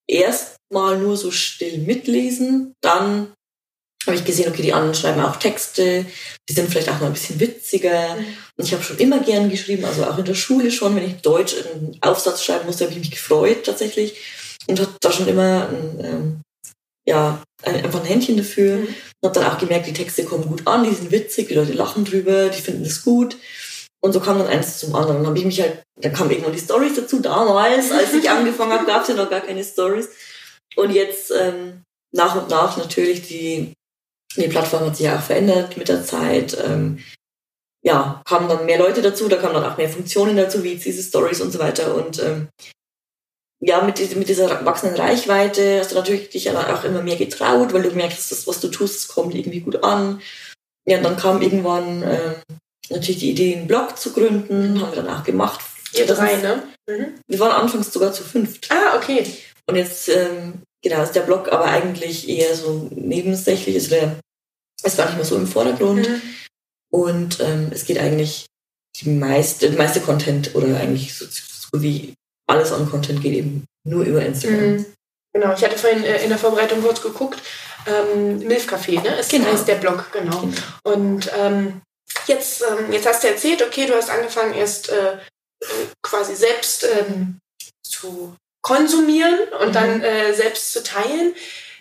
erst 0.07 0.55
mal 0.71 0.97
nur 0.97 1.17
so 1.17 1.31
still 1.31 1.79
mitlesen, 1.79 2.73
dann 2.81 3.33
habe 4.05 4.17
ich 4.17 4.25
gesehen, 4.25 4.49
okay, 4.49 4.61
die 4.61 4.73
anderen 4.73 4.93
schreiben 4.93 5.21
auch 5.21 5.37
Texte, 5.37 6.05
die 6.47 6.53
sind 6.53 6.69
vielleicht 6.69 6.89
auch 6.89 6.99
mal 6.99 7.07
ein 7.07 7.13
bisschen 7.13 7.39
witziger. 7.39 8.15
Mhm. 8.15 8.25
Und 8.57 8.65
ich 8.65 8.73
habe 8.73 8.83
schon 8.83 8.99
immer 8.99 9.19
gern 9.19 9.49
geschrieben, 9.49 9.85
also 9.85 10.05
auch 10.05 10.17
in 10.17 10.25
der 10.25 10.35
Schule 10.35 10.71
schon, 10.71 10.95
wenn 10.95 11.05
ich 11.05 11.21
Deutsch 11.21 11.55
einen 11.55 11.97
Aufsatz 12.01 12.43
schreiben 12.43 12.67
musste, 12.67 12.85
habe 12.85 12.93
ich 12.93 12.99
mich 12.99 13.11
gefreut 13.11 13.65
tatsächlich 13.65 14.15
und 14.67 14.79
habe 14.79 14.91
da 14.99 15.11
schon 15.11 15.27
immer 15.27 15.69
ein, 15.69 15.99
ähm, 16.03 16.41
ja, 17.07 17.41
einfach 17.63 18.01
ein 18.01 18.05
Händchen 18.05 18.37
dafür. 18.37 18.77
Mhm. 18.77 18.87
Und 19.21 19.29
habe 19.29 19.39
dann 19.39 19.51
auch 19.51 19.57
gemerkt, 19.57 19.87
die 19.87 19.93
Texte 19.93 20.23
kommen 20.23 20.47
gut 20.47 20.67
an, 20.67 20.83
die 20.83 20.93
sind 20.93 21.11
witzig, 21.11 21.47
die 21.47 21.55
Leute 21.55 21.73
lachen 21.73 22.05
drüber, 22.05 22.49
die 22.49 22.61
finden 22.61 22.83
es 22.85 23.03
gut. 23.03 23.37
Und 24.01 24.13
so 24.13 24.19
kam 24.19 24.37
dann 24.37 24.47
eins 24.47 24.79
zum 24.79 24.93
anderen. 24.93 25.17
Dann 25.17 25.27
habe 25.27 25.37
ich 25.37 25.45
mich 25.45 25.61
halt, 25.61 25.81
dann 25.99 26.13
kamen 26.13 26.29
irgendwann 26.29 26.53
die 26.53 26.59
Stories 26.59 26.95
dazu. 26.95 27.19
Damals, 27.19 27.91
als 27.91 28.13
ich 28.13 28.29
angefangen 28.29 28.73
habe, 28.73 28.85
gab 28.85 29.01
es 29.01 29.07
ja 29.07 29.15
noch 29.15 29.29
gar 29.29 29.41
keine 29.41 29.63
Stories. 29.63 30.09
Und 30.75 30.91
jetzt 30.91 31.31
ähm, 31.31 31.81
nach 32.11 32.35
und 32.35 32.49
nach 32.49 32.77
natürlich 32.77 33.27
die 33.27 33.73
die 34.37 34.47
Plattform 34.47 34.85
hat 34.85 34.97
sich 34.97 35.05
ja 35.05 35.17
auch 35.17 35.23
verändert 35.23 35.77
mit 35.77 35.87
der 35.87 36.03
Zeit. 36.03 36.57
Ähm, 36.65 36.99
ja, 37.83 38.21
kamen 38.25 38.49
dann 38.49 38.65
mehr 38.65 38.79
Leute 38.79 39.01
dazu, 39.01 39.27
da 39.27 39.37
kamen 39.37 39.53
dann 39.53 39.63
auch 39.63 39.77
mehr 39.77 39.89
Funktionen 39.89 40.35
dazu, 40.35 40.63
wie 40.63 40.73
jetzt 40.73 40.85
diese 40.85 41.03
Stories 41.03 41.41
und 41.41 41.51
so 41.51 41.59
weiter. 41.59 41.95
Und 41.95 42.21
ähm, 42.21 42.49
ja, 43.65 43.81
mit, 43.81 44.15
mit 44.15 44.29
dieser 44.29 44.63
wachsenden 44.63 44.99
Reichweite 44.99 45.79
hast 45.79 45.91
du 45.91 45.95
natürlich 45.95 46.29
dich 46.29 46.51
auch 46.51 46.83
immer 46.83 47.01
mehr 47.01 47.15
getraut, 47.15 47.73
weil 47.73 47.81
du 47.81 47.91
merkst, 47.91 48.19
dass 48.19 48.29
das, 48.29 48.47
was 48.47 48.59
du 48.59 48.67
tust, 48.67 48.95
das 48.95 49.07
kommt 49.07 49.33
irgendwie 49.33 49.61
gut 49.61 49.83
an. 49.83 50.21
Ja, 50.87 50.97
und 50.97 51.03
dann 51.03 51.17
kam 51.17 51.41
irgendwann 51.41 52.03
äh, 52.03 52.35
natürlich 52.91 53.21
die 53.21 53.31
Idee, 53.31 53.55
einen 53.55 53.67
Blog 53.67 53.97
zu 53.97 54.13
gründen, 54.13 54.79
haben 54.79 54.91
wir 54.93 55.01
dann 55.01 55.09
auch 55.09 55.23
gemacht. 55.23 55.61
Ihr 55.93 56.05
drei, 56.05 56.35
ne? 56.35 56.61
Mhm. 56.87 57.15
Wir 57.27 57.39
waren 57.39 57.53
anfangs 57.53 57.91
sogar 57.91 58.13
zu 58.13 58.23
fünft. 58.23 58.69
Ah, 58.71 58.97
okay. 58.97 59.25
Und 59.65 59.77
jetzt, 59.77 60.09
ähm, 60.09 60.61
genau, 60.83 61.01
ist 61.01 61.13
der 61.13 61.21
Blog 61.21 61.51
aber 61.51 61.65
eigentlich 61.65 62.29
eher 62.29 62.55
so 62.55 62.87
nebensächlich, 62.91 63.75
ist 63.75 63.89
der 63.89 64.19
ist 64.83 64.97
gar 64.97 65.07
nicht 65.07 65.15
mehr 65.15 65.25
so 65.25 65.37
im 65.37 65.47
Vordergrund. 65.47 66.07
Mhm. 66.07 66.21
Und 66.91 67.39
ähm, 67.39 67.69
es 67.71 67.85
geht 67.85 67.97
eigentlich 67.97 68.45
die 69.01 69.09
meiste, 69.09 69.71
meiste 69.71 70.01
Content 70.01 70.53
oder 70.53 70.79
eigentlich 70.79 71.15
so, 71.15 71.25
so 71.25 71.81
wie 71.81 72.13
alles 72.47 72.71
an 72.71 72.89
Content 72.89 73.21
geht 73.21 73.33
eben 73.33 73.65
nur 73.87 74.03
über 74.03 74.23
Instagram. 74.23 74.77
Mhm. 74.77 74.85
Genau, 75.33 75.53
ich 75.53 75.63
hatte 75.63 75.77
vorhin 75.77 76.03
äh, 76.03 76.23
in 76.23 76.29
der 76.29 76.37
Vorbereitung 76.37 76.81
kurz 76.81 77.01
geguckt, 77.01 77.39
ähm, 77.87 78.39
Milf 78.39 78.67
Café, 78.71 79.01
ne? 79.01 79.19
Ist 79.19 79.31
genau. 79.31 79.47
heißt 79.47 79.67
der 79.67 79.75
Blog, 79.75 80.11
genau. 80.11 80.39
genau. 80.39 80.53
Und 80.83 81.31
ähm, 81.37 81.81
jetzt, 82.27 82.63
ähm, 82.63 82.91
jetzt 82.91 83.05
hast 83.05 83.23
du 83.23 83.27
erzählt, 83.27 83.61
okay, 83.61 83.85
du 83.85 83.93
hast 83.95 84.09
angefangen 84.09 84.53
erst 84.53 84.89
äh 84.89 85.17
quasi 86.01 86.35
selbst 86.35 86.83
ähm, 86.83 87.39
zu 87.83 88.35
konsumieren 88.61 89.39
und 89.61 89.69
mhm. 89.69 89.73
dann 89.73 90.01
äh, 90.01 90.33
selbst 90.33 90.73
zu 90.73 90.83
teilen. 90.83 91.33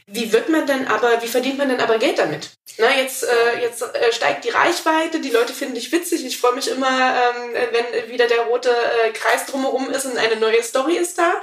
Wie 0.07 0.33
wird 0.33 0.51
man 0.51 0.67
denn 0.67 0.87
aber, 0.87 1.23
wie 1.23 1.29
verdient 1.29 1.57
man 1.57 1.71
denn 1.71 1.81
aber 1.81 1.99
Geld 1.99 2.19
damit? 2.19 2.51
Na, 2.77 2.95
jetzt 2.97 3.25
äh, 3.25 3.63
jetzt 3.63 3.83
äh, 3.83 4.13
steigt 4.13 4.45
die 4.45 4.51
Reichweite, 4.51 5.21
die 5.21 5.31
Leute 5.31 5.53
finden 5.53 5.77
dich 5.77 5.93
witzig. 5.93 6.27
Ich 6.27 6.39
freue 6.39 6.55
mich 6.55 6.69
immer, 6.69 6.89
ähm, 6.89 7.55
wenn 7.73 8.11
wieder 8.11 8.27
der 8.27 8.43
rote 8.43 8.71
äh, 8.71 9.13
Kreis 9.13 9.47
drumherum 9.47 9.91
ist 9.91 10.05
und 10.05 10.19
eine 10.19 10.37
neue 10.37 10.63
Story 10.63 10.97
ist 10.97 11.17
da. 11.19 11.41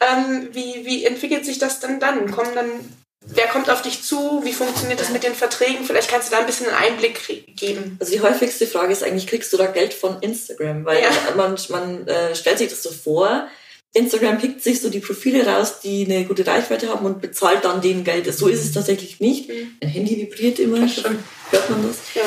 Ähm, 0.00 0.48
wie, 0.52 0.84
wie 0.84 1.04
entwickelt 1.04 1.44
sich 1.44 1.58
das 1.58 1.80
denn 1.80 1.98
dann? 1.98 2.30
Kommen 2.30 2.54
dann 2.54 2.92
Wer 3.26 3.46
kommt 3.46 3.70
auf 3.70 3.80
dich 3.80 4.02
zu? 4.02 4.42
Wie 4.44 4.52
funktioniert 4.52 5.00
das 5.00 5.08
mit 5.08 5.22
den 5.22 5.34
Verträgen? 5.34 5.86
Vielleicht 5.86 6.10
kannst 6.10 6.28
du 6.28 6.34
da 6.34 6.40
ein 6.40 6.46
bisschen 6.46 6.66
einen 6.66 6.92
Einblick 6.92 7.56
geben. 7.56 7.96
Also 7.98 8.12
die 8.12 8.20
häufigste 8.20 8.66
Frage 8.66 8.92
ist 8.92 9.02
eigentlich, 9.02 9.26
kriegst 9.26 9.50
du 9.52 9.56
da 9.56 9.66
Geld 9.66 9.94
von 9.94 10.20
Instagram? 10.20 10.84
Weil 10.84 11.02
ja. 11.02 11.10
man, 11.34 11.58
man 11.70 12.06
äh, 12.06 12.34
stellt 12.34 12.58
sich 12.58 12.68
das 12.68 12.82
so 12.82 12.90
vor, 12.90 13.48
Instagram 13.94 14.38
pickt 14.38 14.62
sich 14.62 14.80
so 14.80 14.90
die 14.90 14.98
Profile 14.98 15.46
raus, 15.46 15.80
die 15.80 16.04
eine 16.04 16.24
gute 16.24 16.46
Reichweite 16.46 16.88
haben 16.88 17.06
und 17.06 17.20
bezahlt 17.20 17.64
dann 17.64 17.80
denen 17.80 18.04
Geld. 18.04 18.32
So 18.34 18.48
ist 18.48 18.64
es 18.64 18.72
tatsächlich 18.72 19.20
nicht. 19.20 19.48
Mhm. 19.48 19.76
Ein 19.80 19.88
Handy 19.88 20.16
vibriert 20.16 20.58
immer, 20.58 20.80
hört 20.80 21.70
man 21.70 21.86
das. 21.86 21.98
Ja. 22.14 22.22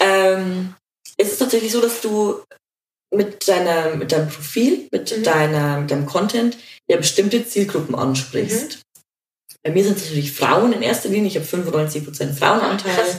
Ähm, 0.00 0.74
es 1.18 1.32
ist 1.32 1.38
tatsächlich 1.38 1.72
so, 1.72 1.82
dass 1.82 2.00
du 2.00 2.40
mit, 3.14 3.46
deiner, 3.46 3.96
mit 3.96 4.12
deinem 4.12 4.28
Profil, 4.28 4.88
mit, 4.90 5.16
mhm. 5.16 5.22
deiner, 5.22 5.80
mit 5.80 5.90
deinem 5.90 6.06
Content 6.06 6.56
ja 6.88 6.96
bestimmte 6.96 7.46
Zielgruppen 7.46 7.94
ansprichst. 7.94 8.76
Mhm. 8.76 9.02
Bei 9.62 9.70
mir 9.72 9.84
sind 9.84 9.98
es 9.98 10.04
natürlich 10.04 10.32
Frauen 10.32 10.72
in 10.72 10.80
erster 10.80 11.10
Linie. 11.10 11.28
Ich 11.28 11.36
habe 11.36 11.44
95% 11.44 12.32
Frauenanteil 12.32 12.94
Krass. 12.94 13.18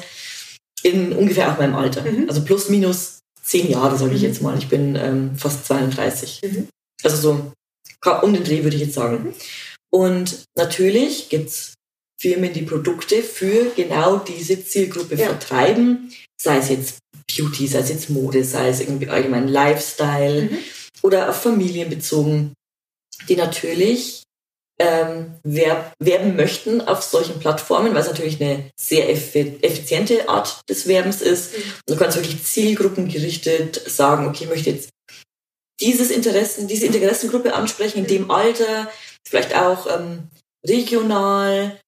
in 0.81 1.13
ungefähr 1.13 1.51
auch 1.51 1.59
meinem 1.59 1.75
Alter. 1.75 2.01
Mhm. 2.01 2.27
Also 2.27 2.43
plus 2.43 2.69
minus 2.69 3.19
zehn 3.43 3.69
Jahre, 3.69 3.95
sage 3.95 4.15
ich 4.15 4.21
mhm. 4.21 4.27
jetzt 4.27 4.41
mal. 4.41 4.57
Ich 4.57 4.69
bin 4.69 4.95
ähm, 4.95 5.37
fast 5.37 5.67
32. 5.67 6.41
Mhm. 6.43 6.67
Also 7.03 7.17
so 7.17 7.51
um 8.21 8.33
den 8.33 8.43
Dreh 8.43 8.63
würde 8.63 8.75
ich 8.75 8.83
jetzt 8.83 8.95
sagen. 8.95 9.23
Mhm. 9.23 9.33
Und 9.91 10.43
natürlich 10.55 11.29
gibt's 11.29 11.73
Firmen, 12.19 12.53
die 12.53 12.61
Produkte 12.61 13.23
für 13.23 13.71
genau 13.75 14.17
diese 14.17 14.63
Zielgruppe 14.63 15.15
ja. 15.15 15.27
vertreiben, 15.27 16.13
sei 16.39 16.57
es 16.57 16.69
jetzt 16.69 16.97
Beauty, 17.35 17.67
sei 17.67 17.79
es 17.79 17.89
jetzt 17.89 18.09
Mode, 18.09 18.43
sei 18.43 18.69
es 18.69 18.79
irgendwie 18.79 19.09
allgemein 19.09 19.47
Lifestyle 19.47 20.43
mhm. 20.43 20.57
oder 21.01 21.29
auf 21.29 21.41
Familien 21.41 21.89
bezogen, 21.89 22.53
die 23.27 23.35
natürlich 23.35 24.23
ähm, 24.79 25.33
werb, 25.43 25.93
werben 25.99 26.35
möchten 26.35 26.81
auf 26.81 27.01
solchen 27.01 27.39
Plattformen, 27.39 27.93
weil 27.93 28.01
es 28.01 28.07
natürlich 28.07 28.41
eine 28.41 28.69
sehr 28.79 29.09
effiziente 29.09 30.27
Art 30.29 30.61
des 30.69 30.87
Werbens 30.87 31.21
ist. 31.21 31.57
Mhm. 31.57 31.61
Du 31.87 31.95
kannst 31.95 32.17
wirklich 32.17 32.43
zielgruppengerichtet 32.43 33.81
sagen, 33.89 34.27
okay, 34.27 34.43
ich 34.43 34.49
möchte 34.49 34.71
jetzt 34.71 34.89
dieses 35.81 36.11
Interessen, 36.11 36.67
diese 36.67 36.85
Interessengruppe 36.85 37.53
ansprechen 37.53 37.99
in 37.99 38.07
dem 38.07 38.31
Alter, 38.31 38.89
vielleicht 39.27 39.55
auch 39.55 39.87
ähm, 39.87 40.29
regional. 40.65 41.79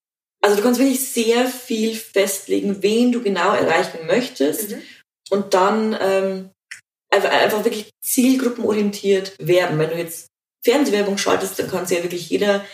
Also 0.41 0.57
du 0.57 0.63
kannst 0.63 0.79
wirklich 0.79 1.07
sehr 1.07 1.47
viel 1.47 1.95
festlegen, 1.95 2.83
wen 2.83 3.11
du 3.11 3.21
genau 3.21 3.53
erreichen 3.53 4.05
möchtest 4.05 4.71
mhm. 4.71 4.81
und 5.29 5.53
dann 5.53 5.97
ähm, 6.01 6.49
einfach, 7.13 7.31
einfach 7.31 7.63
wirklich 7.63 7.91
zielgruppenorientiert 8.03 9.35
werben. 9.39 9.79
Wenn 9.79 9.91
du 9.91 9.97
jetzt 9.97 10.27
Fernsehwerbung 10.65 11.17
schaltest, 11.17 11.59
dann 11.59 11.69
kann 11.69 11.83
es 11.83 11.91
ja 11.91 12.03
wirklich 12.03 12.29
jeder 12.29 12.65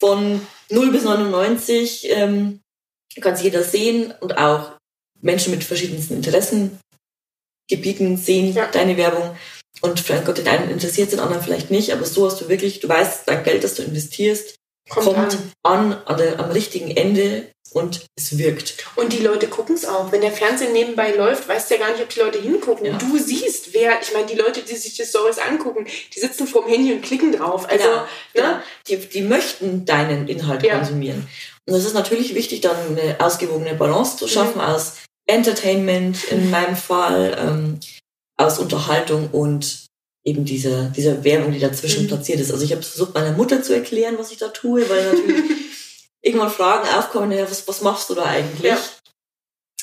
von 0.00 0.46
0 0.70 0.90
bis 0.90 1.04
99 1.04 2.08
ähm, 2.10 2.60
kann 3.20 3.40
jeder 3.40 3.62
sehen 3.62 4.12
und 4.20 4.38
auch 4.38 4.72
Menschen 5.20 5.52
mit 5.52 5.64
verschiedensten 5.64 6.14
Interessengebieten 6.14 8.16
sehen 8.16 8.54
ja. 8.54 8.66
deine 8.66 8.96
Werbung. 8.96 9.36
Und 9.80 10.00
vielleicht 10.00 10.24
Gott, 10.24 10.38
den 10.38 10.48
einen 10.48 10.70
interessiert 10.70 11.12
den 11.12 11.20
anderen 11.20 11.42
vielleicht 11.42 11.70
nicht, 11.70 11.92
aber 11.92 12.04
so 12.04 12.26
hast 12.26 12.40
du 12.40 12.48
wirklich, 12.48 12.80
du 12.80 12.88
weißt, 12.88 13.22
dein 13.26 13.44
Geld, 13.44 13.64
das 13.64 13.74
du 13.74 13.82
investierst, 13.82 14.54
kommt, 14.88 15.06
kommt 15.06 15.38
an, 15.62 15.92
an, 15.92 16.02
an 16.04 16.16
der, 16.16 16.40
am 16.40 16.50
richtigen 16.50 16.90
Ende 16.90 17.48
und 17.74 18.06
es 18.16 18.38
wirkt. 18.38 18.86
Und 18.94 19.12
die 19.12 19.22
Leute 19.22 19.48
gucken 19.48 19.74
es 19.74 19.84
auch. 19.84 20.12
Wenn 20.12 20.20
der 20.20 20.30
Fernsehen 20.30 20.72
nebenbei 20.72 21.12
läuft, 21.12 21.48
weißt 21.48 21.70
du 21.70 21.74
ja 21.74 21.80
gar 21.80 21.90
nicht, 21.90 22.02
ob 22.02 22.08
die 22.08 22.20
Leute 22.20 22.40
hingucken. 22.40 22.86
Ja. 22.86 22.96
Du 22.98 23.18
siehst, 23.18 23.74
wer, 23.74 24.00
ich 24.00 24.12
meine, 24.12 24.26
die 24.26 24.36
Leute, 24.36 24.62
die 24.62 24.76
sich 24.76 24.94
die 24.94 25.04
Stories 25.04 25.38
angucken, 25.38 25.86
die 26.14 26.20
sitzen 26.20 26.46
vorm 26.46 26.68
Handy 26.68 26.92
und 26.92 27.02
klicken 27.02 27.32
drauf. 27.32 27.68
Also, 27.68 27.84
ja, 27.84 28.08
genau. 28.32 28.46
ne? 28.46 28.62
Die, 28.86 28.96
die 28.96 29.22
möchten 29.22 29.84
deinen 29.84 30.28
Inhalt 30.28 30.62
ja. 30.62 30.76
konsumieren. 30.76 31.26
Und 31.66 31.74
es 31.74 31.84
ist 31.84 31.94
natürlich 31.94 32.34
wichtig, 32.34 32.60
dann 32.60 32.76
eine 32.96 33.16
ausgewogene 33.18 33.74
Balance 33.74 34.18
zu 34.18 34.28
schaffen 34.28 34.56
mhm. 34.56 34.68
aus 34.68 34.98
Entertainment 35.26 36.24
in 36.24 36.50
meinem 36.50 36.76
Fall, 36.76 37.36
ähm, 37.40 37.80
aus 38.36 38.58
Unterhaltung 38.58 39.30
und 39.30 39.86
eben 40.24 40.44
dieser, 40.44 40.84
dieser 40.86 41.22
Werbung, 41.22 41.52
die 41.52 41.58
dazwischen 41.58 42.04
mhm. 42.04 42.08
platziert 42.08 42.40
ist. 42.40 42.50
Also 42.50 42.64
ich 42.64 42.72
habe 42.72 42.82
versucht, 42.82 43.14
meiner 43.14 43.32
Mutter 43.32 43.62
zu 43.62 43.74
erklären, 43.74 44.16
was 44.18 44.30
ich 44.32 44.38
da 44.38 44.48
tue, 44.48 44.88
weil 44.88 45.04
natürlich 45.04 45.44
irgendwann 46.22 46.50
Fragen 46.50 46.88
aufkommen, 46.88 47.32
ja, 47.32 47.48
was, 47.48 47.68
was 47.68 47.82
machst 47.82 48.08
du 48.10 48.14
da 48.14 48.24
eigentlich? 48.24 48.72
Ja. 48.72 48.78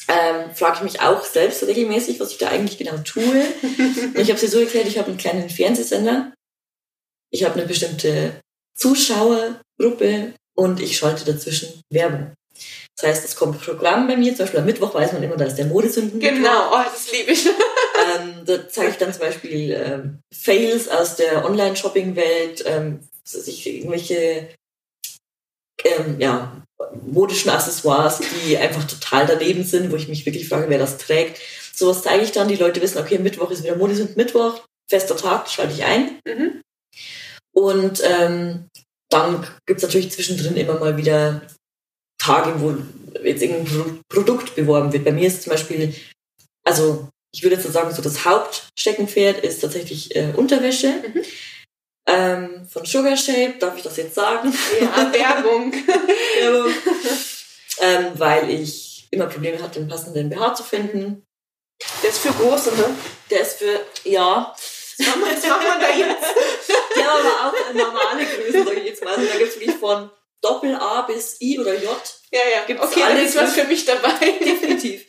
Ähm, 0.08 0.54
frage 0.56 0.78
ich 0.78 0.84
mich 0.84 1.02
auch 1.02 1.24
selbst 1.24 1.64
regelmäßig, 1.64 2.20
was 2.20 2.32
ich 2.32 2.38
da 2.38 2.50
eigentlich 2.50 2.78
genau 2.78 2.98
tue. 2.98 3.24
und 3.24 4.16
ich 4.18 4.30
habe 4.30 4.40
sie 4.40 4.48
so 4.48 4.60
erklärt, 4.60 4.88
ich 4.88 4.98
habe 4.98 5.10
einen 5.10 5.18
kleinen 5.18 5.50
Fernsehsender, 5.50 6.34
ich 7.30 7.44
habe 7.44 7.56
eine 7.56 7.68
bestimmte 7.68 8.34
Zuschauergruppe 8.76 10.34
und 10.56 10.82
ich 10.82 10.98
schalte 10.98 11.24
dazwischen 11.24 11.82
Werbung. 11.92 12.34
Das 12.98 13.10
heißt, 13.10 13.26
es 13.26 13.36
kommt 13.36 13.62
Programm 13.62 14.08
bei 14.08 14.18
mir, 14.18 14.36
zum 14.36 14.46
Beispiel 14.46 14.60
am 14.60 14.66
Mittwoch 14.66 14.94
weiß 14.94 15.14
man 15.14 15.24
immer, 15.24 15.38
da 15.38 15.46
ist 15.46 15.56
der 15.56 15.66
Modesünden. 15.66 16.20
Genau, 16.20 16.72
oh, 16.74 16.84
das 16.84 17.12
liebe 17.12 17.32
ich. 17.32 17.48
Ähm, 18.02 18.46
da 18.46 18.68
zeige 18.68 18.92
ich 18.92 18.98
dann 18.98 19.14
zum 19.14 19.22
Beispiel 19.22 19.72
ähm, 19.72 20.20
Fails 20.34 20.88
aus 20.88 21.16
der 21.16 21.46
Online-Shopping-Welt, 21.46 22.64
ähm, 22.66 23.00
sich 23.24 23.68
irgendwelche 23.68 24.50
ähm, 25.84 26.20
ja, 26.20 26.64
modischen 27.06 27.52
Accessoires, 27.52 28.20
die 28.20 28.58
einfach 28.58 28.84
total 28.86 29.26
daneben 29.28 29.64
sind, 29.64 29.92
wo 29.92 29.96
ich 29.96 30.08
mich 30.08 30.26
wirklich 30.26 30.48
frage, 30.48 30.70
wer 30.70 30.80
das 30.80 30.98
trägt. 30.98 31.40
Sowas 31.74 32.04
zeige 32.04 32.24
ich 32.24 32.32
dann, 32.32 32.48
die 32.48 32.56
Leute 32.56 32.82
wissen, 32.82 33.00
okay, 33.00 33.18
Mittwoch 33.18 33.52
ist 33.52 33.64
wieder 33.64 33.76
Modesünden 33.76 34.16
Mittwoch, 34.18 34.62
fester 34.90 35.18
Tag, 35.18 35.50
schalte 35.50 35.74
ich 35.74 35.84
ein. 35.84 36.20
Mhm. 36.26 36.62
Und 37.54 38.02
ähm, 38.04 38.70
dann 39.10 39.46
gibt's 39.66 39.84
natürlich 39.84 40.12
zwischendrin 40.12 40.56
immer 40.56 40.80
mal 40.80 40.98
wieder 40.98 41.42
Tage, 42.18 42.62
wo 42.62 42.76
jetzt 43.24 43.42
irgendein 43.42 44.00
Produkt 44.10 44.56
beworben 44.56 44.94
wird. 44.94 45.06
Bei 45.06 45.12
mir 45.12 45.28
ist 45.28 45.44
zum 45.44 45.52
Beispiel, 45.52 45.94
also 46.64 47.10
ich 47.32 47.44
würde 47.44 47.56
jetzt 47.56 47.72
sagen, 47.72 47.94
so 47.94 48.02
das 48.02 48.26
Hauptsteckenpferd 48.26 49.44
ist 49.44 49.62
tatsächlich 49.62 50.16
äh, 50.16 50.34
Unterwäsche. 50.36 50.90
Mhm. 50.90 51.24
Ähm, 52.08 52.68
von 52.68 52.86
Sugar 52.86 53.16
Shape, 53.16 53.56
darf 53.60 53.78
ich 53.78 53.84
das 53.84 53.98
jetzt 53.98 54.16
sagen? 54.16 54.54
Ja, 54.82 55.14
Werbung. 55.14 55.74
Werbung. 56.40 56.74
ähm, 57.80 58.12
weil 58.16 58.50
ich 58.50 59.08
immer 59.12 59.28
Probleme 59.28 59.62
hatte, 59.62 59.80
den 59.80 59.88
passenden 59.88 60.30
BH 60.30 60.56
zu 60.56 60.64
finden. 60.64 61.26
Der 62.04 62.10
ist 62.10 62.20
für 62.20 62.34
große, 62.34 62.76
ne? 62.76 62.96
Der 63.30 63.42
ist 63.42 63.60
für, 63.60 63.80
ja. 64.04 64.54
Was 64.98 65.18
machen 65.18 65.66
wir 65.66 65.80
da 65.80 65.96
jetzt? 65.96 66.26
Ja, 66.98 67.14
aber 67.14 67.48
auch 67.48 67.74
normale 67.74 68.26
Größen, 68.26 68.66
sage 68.66 68.80
ich 68.82 68.88
jetzt 68.88 69.04
mal. 69.04 69.16
Also 69.16 69.28
da 69.28 69.38
gibt 69.38 69.50
es 69.50 69.60
wirklich 69.60 69.78
von 69.78 70.12
Doppel 70.42 70.76
A 70.76 71.04
bis 71.04 71.40
I 71.42 71.58
oder 71.60 71.74
J. 71.74 71.84
Ja, 72.32 72.40
ja. 72.54 72.66
Gibt's 72.68 72.84
okay, 72.84 73.04
alles 73.04 73.36
was 73.36 73.54
für 73.54 73.64
mich 73.64 73.86
dabei. 73.86 74.18
Definitiv. 74.40 75.06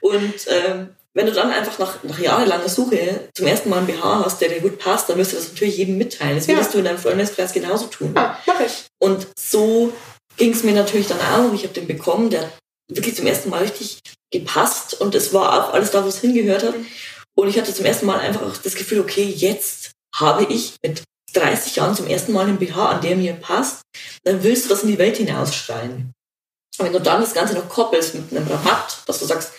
Und 0.00 0.34
ähm, 0.48 0.96
wenn 1.14 1.26
du 1.26 1.32
dann 1.32 1.50
einfach 1.50 1.78
nach, 1.78 2.02
nach 2.04 2.18
jahrelanger 2.18 2.68
Suche 2.68 3.28
zum 3.34 3.46
ersten 3.46 3.68
Mal 3.68 3.78
ein 3.78 3.86
BH 3.86 4.24
hast, 4.24 4.40
der 4.40 4.48
dir 4.48 4.60
gut 4.60 4.78
passt, 4.78 5.08
dann 5.08 5.18
wirst 5.18 5.32
du 5.32 5.36
das 5.36 5.48
natürlich 5.48 5.78
jedem 5.78 5.98
mitteilen. 5.98 6.36
Das 6.36 6.46
würdest 6.46 6.70
ja. 6.70 6.72
du 6.72 6.78
in 6.78 6.84
deinem 6.84 6.98
Freundeskreis 6.98 7.52
genauso 7.52 7.86
tun. 7.86 8.12
Ah, 8.14 8.38
mach 8.46 8.60
ich. 8.60 8.86
Und 9.00 9.26
so 9.38 9.92
ging 10.36 10.52
es 10.52 10.62
mir 10.62 10.72
natürlich 10.72 11.08
dann 11.08 11.20
auch. 11.20 11.52
Ich 11.52 11.64
habe 11.64 11.74
den 11.74 11.86
bekommen, 11.86 12.30
der 12.30 12.42
hat 12.42 12.52
wirklich 12.88 13.16
zum 13.16 13.26
ersten 13.26 13.50
Mal 13.50 13.62
richtig 13.62 13.98
gepasst 14.30 15.00
und 15.00 15.14
es 15.14 15.32
war 15.32 15.52
auch 15.52 15.74
alles 15.74 15.90
da, 15.90 16.04
wo 16.04 16.08
es 16.08 16.20
hingehört 16.20 16.62
hat. 16.62 16.74
Und 17.36 17.48
ich 17.48 17.58
hatte 17.58 17.74
zum 17.74 17.84
ersten 17.84 18.06
Mal 18.06 18.20
einfach 18.20 18.56
das 18.58 18.74
Gefühl, 18.74 19.00
okay, 19.00 19.24
jetzt 19.24 19.90
habe 20.14 20.44
ich 20.44 20.74
mit 20.82 21.02
30 21.32 21.76
Jahren 21.76 21.94
zum 21.94 22.06
ersten 22.06 22.32
Mal 22.32 22.46
einen 22.46 22.58
BH, 22.58 22.88
an 22.88 23.00
der 23.00 23.16
mir 23.16 23.34
passt, 23.34 23.82
dann 24.24 24.42
willst 24.42 24.64
du 24.64 24.68
das 24.68 24.82
in 24.82 24.88
die 24.88 24.98
Welt 24.98 25.16
hinausschreien. 25.16 26.12
Und 26.78 26.84
wenn 26.84 26.92
du 26.92 27.00
dann 27.00 27.20
das 27.20 27.34
Ganze 27.34 27.54
noch 27.54 27.68
koppelst 27.68 28.14
mit 28.14 28.30
einem 28.32 28.48
Rabatt, 28.48 29.02
dass 29.06 29.18
du 29.18 29.26
sagst, 29.26 29.52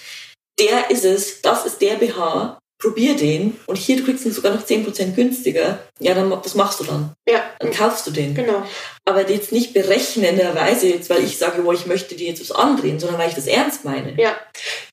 der 0.59 0.89
ist 0.91 1.05
es, 1.05 1.41
das 1.41 1.65
ist 1.65 1.81
der 1.81 1.95
BH, 1.95 2.59
probier 2.81 3.15
den 3.15 3.57
und 3.67 3.77
hier 3.77 3.95
du 3.97 4.03
kriegst 4.03 4.25
ihn 4.25 4.33
sogar 4.33 4.53
noch 4.53 4.65
10% 4.65 5.13
günstiger, 5.13 5.79
ja, 5.99 6.15
dann 6.15 6.31
was 6.31 6.55
machst 6.55 6.79
du 6.79 6.83
dann? 6.83 7.13
Ja. 7.29 7.43
Dann 7.59 7.71
kaufst 7.71 8.07
du 8.07 8.11
den. 8.11 8.33
Genau. 8.33 8.63
Aber 9.05 9.29
jetzt 9.29 9.51
nicht 9.51 9.73
berechnenderweise, 9.73 10.87
jetzt 10.87 11.09
weil 11.09 11.23
ich 11.23 11.37
sage, 11.37 11.63
wo 11.63 11.71
ich 11.71 11.85
möchte 11.85 12.15
dir 12.15 12.27
jetzt 12.27 12.41
was 12.41 12.55
andrehen, 12.55 12.99
sondern 12.99 13.19
weil 13.19 13.29
ich 13.29 13.35
das 13.35 13.45
ernst 13.45 13.85
meine. 13.85 14.19
Ja. 14.19 14.35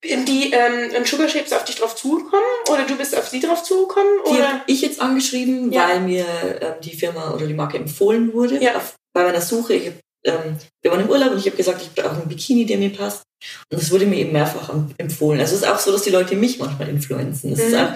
Die 0.04 0.52
ähm, 0.52 1.04
Sugar 1.04 1.28
Shapes 1.28 1.52
auf 1.52 1.64
dich 1.64 1.76
drauf 1.76 1.96
zugekommen 1.96 2.44
oder 2.70 2.84
du 2.84 2.96
bist 2.96 3.16
auf 3.16 3.28
sie 3.28 3.40
drauf 3.40 3.62
zugekommen? 3.62 4.12
Die 4.30 4.42
habe 4.42 4.60
ich 4.66 4.82
jetzt 4.82 5.00
angeschrieben, 5.00 5.72
ja. 5.72 5.88
weil 5.88 6.00
mir 6.00 6.26
ähm, 6.60 6.74
die 6.82 6.94
Firma 6.94 7.32
oder 7.32 7.46
die 7.46 7.54
Marke 7.54 7.78
empfohlen 7.78 8.34
wurde. 8.34 8.62
Ja. 8.62 8.76
Auf, 8.76 8.94
bei 9.14 9.24
meiner 9.24 9.40
Suche. 9.40 9.74
Ich 9.74 9.86
hab, 9.86 9.94
ähm, 10.24 10.58
wir 10.82 10.90
waren 10.90 11.00
im 11.00 11.10
Urlaub 11.10 11.32
und 11.32 11.38
ich 11.38 11.46
habe 11.46 11.56
gesagt, 11.56 11.82
ich 11.82 11.94
brauche 11.94 12.16
einen 12.16 12.28
Bikini, 12.28 12.66
der 12.66 12.78
mir 12.78 12.92
passt. 12.92 13.22
Und 13.70 13.80
das 13.80 13.90
wurde 13.90 14.06
mir 14.06 14.16
eben 14.16 14.32
mehrfach 14.32 14.72
empfohlen. 14.98 15.40
Also 15.40 15.54
es 15.54 15.62
ist 15.62 15.68
auch 15.68 15.78
so, 15.78 15.92
dass 15.92 16.02
die 16.02 16.10
Leute 16.10 16.34
mich 16.34 16.58
manchmal 16.58 16.88
influenzen. 16.88 17.50
Das 17.50 17.60
mhm. 17.60 17.66
ist 17.66 17.74
auch, 17.76 17.92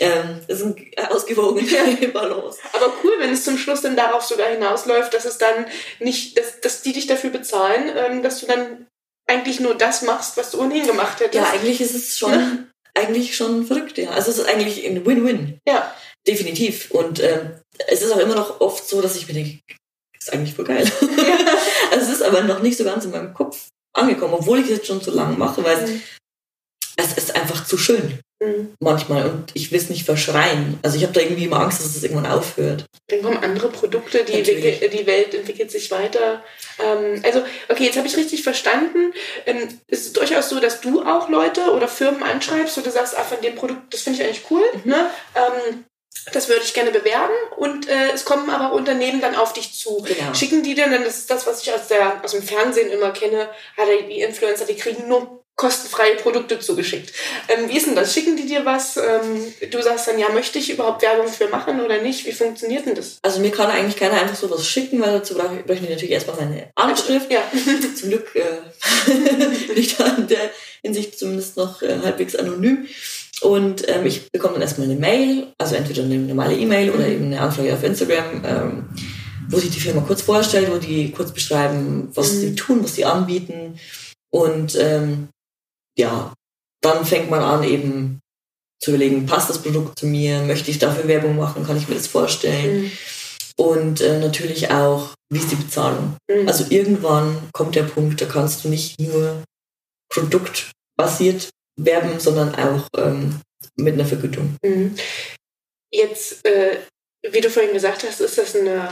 ähm, 0.00 0.40
das 0.48 0.60
ist 0.60 0.66
ein 0.66 0.90
ausgewogener 1.10 2.08
Balance. 2.12 2.58
Aber 2.72 2.92
cool, 3.02 3.12
wenn 3.18 3.30
es 3.30 3.44
zum 3.44 3.56
Schluss 3.56 3.82
dann 3.82 3.96
darauf 3.96 4.22
sogar 4.22 4.48
hinausläuft, 4.48 5.14
dass 5.14 5.24
es 5.24 5.38
dann 5.38 5.66
nicht, 6.00 6.36
dass, 6.36 6.60
dass 6.60 6.82
die 6.82 6.92
dich 6.92 7.06
dafür 7.06 7.30
bezahlen, 7.30 7.92
ähm, 7.96 8.22
dass 8.22 8.40
du 8.40 8.46
dann 8.46 8.86
eigentlich 9.26 9.60
nur 9.60 9.74
das 9.74 10.02
machst, 10.02 10.36
was 10.36 10.50
du 10.50 10.60
ohnehin 10.60 10.86
gemacht 10.86 11.20
hättest. 11.20 11.34
Ja, 11.34 11.50
eigentlich 11.50 11.80
ist 11.80 11.94
es 11.94 12.18
schon, 12.18 12.32
ja. 12.32 12.58
eigentlich 12.94 13.36
schon 13.36 13.66
verrückt, 13.66 13.96
ja. 13.96 14.10
Also 14.10 14.30
es 14.30 14.38
ist 14.38 14.48
eigentlich 14.48 14.84
ein 14.84 15.06
Win-Win. 15.06 15.60
Ja. 15.66 15.94
Definitiv. 16.26 16.90
Und 16.90 17.20
ähm, 17.20 17.60
es 17.86 18.02
ist 18.02 18.12
auch 18.12 18.18
immer 18.18 18.34
noch 18.34 18.60
oft 18.60 18.88
so, 18.88 19.00
dass 19.00 19.16
ich 19.16 19.28
mir 19.28 19.34
denke, 19.34 19.60
ist 20.26 20.32
eigentlich 20.32 20.54
voll 20.54 20.64
geil. 20.64 20.90
Also 21.90 22.06
es 22.06 22.14
ist 22.14 22.22
aber 22.22 22.42
noch 22.42 22.60
nicht 22.60 22.76
so 22.76 22.82
ganz 22.82 23.04
in 23.04 23.12
meinem 23.12 23.34
Kopf 23.34 23.68
angekommen, 23.92 24.34
obwohl 24.34 24.58
ich 24.58 24.64
es 24.64 24.78
jetzt 24.78 24.86
schon 24.88 25.00
so 25.00 25.12
lange 25.12 25.36
mache, 25.36 25.62
weil 25.62 25.86
mhm. 25.86 26.02
es 26.96 27.12
ist 27.12 27.36
einfach 27.36 27.64
zu 27.64 27.78
schön. 27.78 28.18
Mhm. 28.42 28.74
Manchmal. 28.80 29.28
Und 29.28 29.52
ich 29.54 29.70
will 29.70 29.78
es 29.78 29.90
nicht 29.90 30.04
verschreien. 30.04 30.78
Also 30.82 30.96
ich 30.96 31.04
habe 31.04 31.12
da 31.12 31.20
irgendwie 31.20 31.44
immer 31.44 31.60
Angst, 31.60 31.78
dass 31.78 31.94
es 31.94 32.02
irgendwann 32.02 32.26
aufhört. 32.26 32.86
Dann 33.08 33.22
kommen 33.22 33.36
andere 33.36 33.68
Produkte, 33.68 34.24
die, 34.24 34.42
die 34.42 35.06
Welt 35.06 35.34
entwickelt 35.34 35.70
sich 35.70 35.90
weiter. 35.92 36.42
Ähm, 36.82 37.22
also, 37.22 37.44
okay, 37.68 37.84
jetzt 37.84 37.96
habe 37.96 38.08
ich 38.08 38.16
richtig 38.16 38.42
verstanden. 38.42 39.12
Ähm, 39.46 39.68
ist 39.86 40.06
es 40.06 40.12
durchaus 40.14 40.48
so, 40.48 40.58
dass 40.58 40.80
du 40.80 41.02
auch 41.02 41.28
Leute 41.28 41.70
oder 41.70 41.86
Firmen 41.86 42.24
anschreibst, 42.24 42.76
wo 42.76 42.80
du 42.80 42.90
sagst, 42.90 43.16
ah, 43.16 43.22
von 43.22 43.40
dem 43.40 43.54
Produkt, 43.54 43.94
das 43.94 44.02
finde 44.02 44.20
ich 44.20 44.26
eigentlich 44.26 44.50
cool. 44.50 44.64
Mhm. 44.82 44.90
Ne? 44.90 45.10
Ähm, 45.36 45.84
das 46.32 46.48
würde 46.48 46.62
ich 46.64 46.74
gerne 46.74 46.90
bewerben 46.90 47.34
und 47.56 47.88
äh, 47.88 48.10
es 48.12 48.24
kommen 48.24 48.48
aber 48.50 48.74
Unternehmen 48.74 49.20
dann 49.20 49.34
auf 49.34 49.52
dich 49.52 49.74
zu. 49.74 50.02
Genau. 50.02 50.34
Schicken 50.34 50.62
die 50.62 50.74
denn, 50.74 50.90
das 50.90 51.18
ist 51.18 51.30
das, 51.30 51.46
was 51.46 51.62
ich 51.62 51.72
aus, 51.72 51.88
der, 51.88 52.22
aus 52.24 52.32
dem 52.32 52.42
Fernsehen 52.42 52.90
immer 52.90 53.10
kenne, 53.10 53.48
die 54.08 54.20
Influencer, 54.20 54.64
die 54.64 54.76
kriegen 54.76 55.08
nur 55.08 55.44
kostenfreie 55.56 56.16
Produkte 56.16 56.58
zugeschickt. 56.58 57.12
Ähm, 57.48 57.68
wie 57.68 57.76
ist 57.76 57.86
denn 57.86 57.94
das? 57.94 58.12
Schicken 58.12 58.36
die 58.36 58.46
dir 58.46 58.64
was? 58.64 58.96
Ähm, 58.96 59.54
du 59.70 59.82
sagst 59.82 60.08
dann, 60.08 60.18
ja, 60.18 60.28
möchte 60.30 60.58
ich 60.58 60.70
überhaupt 60.70 61.02
Werbung 61.02 61.28
für 61.28 61.48
machen 61.48 61.80
oder 61.80 62.00
nicht? 62.02 62.26
Wie 62.26 62.32
funktioniert 62.32 62.86
denn 62.86 62.96
das? 62.96 63.18
Also 63.22 63.40
mir 63.40 63.52
kann 63.52 63.70
eigentlich 63.70 63.96
keiner 63.96 64.20
einfach 64.20 64.34
so 64.34 64.50
was 64.50 64.66
schicken, 64.66 65.00
weil 65.00 65.12
dazu 65.12 65.34
brauche 65.34 65.54
ich, 65.64 65.70
ich 65.70 65.88
natürlich 65.88 66.10
erstmal 66.10 66.36
meine 66.36 66.72
Anschrift. 66.74 67.30
Ja. 67.30 67.42
Zum 67.96 68.08
Glück 68.08 68.34
äh, 68.34 69.12
bin 69.68 69.76
ich 69.76 69.96
da 69.96 70.06
in 70.16 70.26
der 70.26 70.50
Hinsicht 70.82 71.18
zumindest 71.18 71.56
noch 71.56 71.82
äh, 71.82 71.98
halbwegs 72.02 72.34
anonym. 72.34 72.88
Und 73.40 73.88
ähm, 73.88 74.06
ich 74.06 74.30
bekomme 74.30 74.54
dann 74.54 74.62
erstmal 74.62 74.88
eine 74.88 74.98
Mail, 74.98 75.48
also 75.58 75.74
entweder 75.74 76.02
eine 76.04 76.18
normale 76.18 76.56
E-Mail 76.56 76.90
oder 76.90 77.06
eben 77.06 77.26
eine 77.26 77.40
Anfrage 77.40 77.74
auf 77.74 77.82
Instagram, 77.82 78.44
ähm, 78.44 78.88
wo 79.48 79.58
sich 79.58 79.70
die 79.70 79.80
Firma 79.80 80.02
kurz 80.02 80.22
vorstellt, 80.22 80.70
wo 80.70 80.78
die 80.78 81.10
kurz 81.10 81.32
beschreiben, 81.32 82.08
was 82.14 82.32
mhm. 82.32 82.38
sie 82.38 82.54
tun, 82.54 82.84
was 82.84 82.94
sie 82.94 83.04
anbieten. 83.04 83.78
Und 84.30 84.76
ähm, 84.76 85.28
ja, 85.96 86.32
dann 86.80 87.04
fängt 87.04 87.30
man 87.30 87.40
an 87.40 87.64
eben 87.64 88.20
zu 88.80 88.90
überlegen, 88.90 89.26
passt 89.26 89.50
das 89.50 89.62
Produkt 89.62 89.98
zu 89.98 90.06
mir, 90.06 90.42
möchte 90.42 90.70
ich 90.70 90.78
dafür 90.78 91.08
Werbung 91.08 91.36
machen, 91.36 91.64
kann 91.64 91.76
ich 91.76 91.88
mir 91.88 91.94
das 91.94 92.06
vorstellen. 92.06 92.82
Mhm. 92.82 92.90
Und 93.56 94.00
äh, 94.00 94.18
natürlich 94.18 94.70
auch, 94.70 95.14
wie 95.30 95.38
ist 95.38 95.50
die 95.50 95.56
Bezahlung? 95.56 96.16
Mhm. 96.28 96.48
Also 96.48 96.66
irgendwann 96.68 97.38
kommt 97.52 97.76
der 97.76 97.84
Punkt, 97.84 98.20
da 98.20 98.26
kannst 98.26 98.64
du 98.64 98.68
nicht 98.68 99.00
nur 99.00 99.42
produktbasiert 100.10 101.50
werben, 101.76 102.20
sondern 102.20 102.54
auch 102.54 102.88
ähm, 102.96 103.40
mit 103.76 103.94
einer 103.94 104.06
Vergütung. 104.06 104.56
Mhm. 104.62 104.96
Jetzt, 105.92 106.44
äh, 106.46 106.78
wie 107.30 107.40
du 107.40 107.50
vorhin 107.50 107.72
gesagt 107.72 108.04
hast, 108.04 108.20
ist 108.20 108.38
das 108.38 108.56
eine 108.56 108.88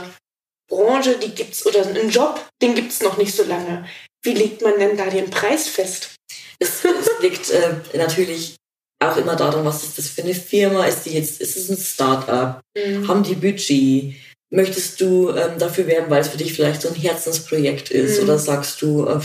Branche, 0.69 1.17
die 1.17 1.35
gibt's 1.35 1.65
oder 1.65 1.85
ein 1.85 2.09
Job, 2.09 2.43
den 2.61 2.75
gibt 2.75 2.91
es 2.91 3.01
noch 3.01 3.17
nicht 3.17 3.35
so 3.35 3.43
lange. 3.43 3.85
Wie 4.23 4.33
legt 4.33 4.61
man 4.61 4.79
denn 4.79 4.97
da 4.97 5.09
den 5.09 5.29
Preis 5.29 5.67
fest? 5.67 6.15
Es, 6.59 6.83
es 6.85 7.09
liegt 7.21 7.49
äh, 7.49 7.75
natürlich 7.93 8.55
auch 8.99 9.17
immer 9.17 9.35
daran, 9.35 9.65
was 9.65 9.83
ist 9.83 9.97
das 9.97 10.07
für 10.07 10.23
eine 10.23 10.33
Firma? 10.33 10.85
Ist 10.85 11.03
die 11.03 11.11
jetzt, 11.11 11.41
ist 11.41 11.57
es 11.57 11.69
ein 11.69 11.77
Start-up? 11.77 12.61
Mhm. 12.77 13.07
Haben 13.07 13.23
die 13.23 13.35
Budget? 13.35 14.15
Möchtest 14.49 15.01
du 15.01 15.29
ähm, 15.31 15.57
dafür 15.57 15.87
werben, 15.87 16.09
weil 16.09 16.21
es 16.21 16.29
für 16.29 16.37
dich 16.37 16.53
vielleicht 16.53 16.81
so 16.81 16.87
ein 16.87 16.95
Herzensprojekt 16.95 17.91
ist? 17.91 18.17
Mhm. 18.17 18.23
Oder 18.23 18.39
sagst 18.39 18.81
du, 18.81 19.05
äh, 19.07 19.19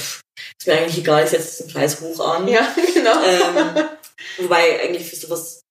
ist 0.58 0.66
mir 0.66 0.74
eigentlich 0.74 0.98
egal, 0.98 1.24
ich 1.24 1.30
setze 1.30 1.64
den 1.64 1.72
Preis 1.72 2.00
hoch 2.00 2.20
an. 2.20 2.48
Ja, 2.48 2.74
genau. 2.94 3.22
Ähm, 3.22 3.84
wobei 4.38 4.80
eigentlich 4.82 5.08
für 5.08 5.16
sowas, 5.16 5.62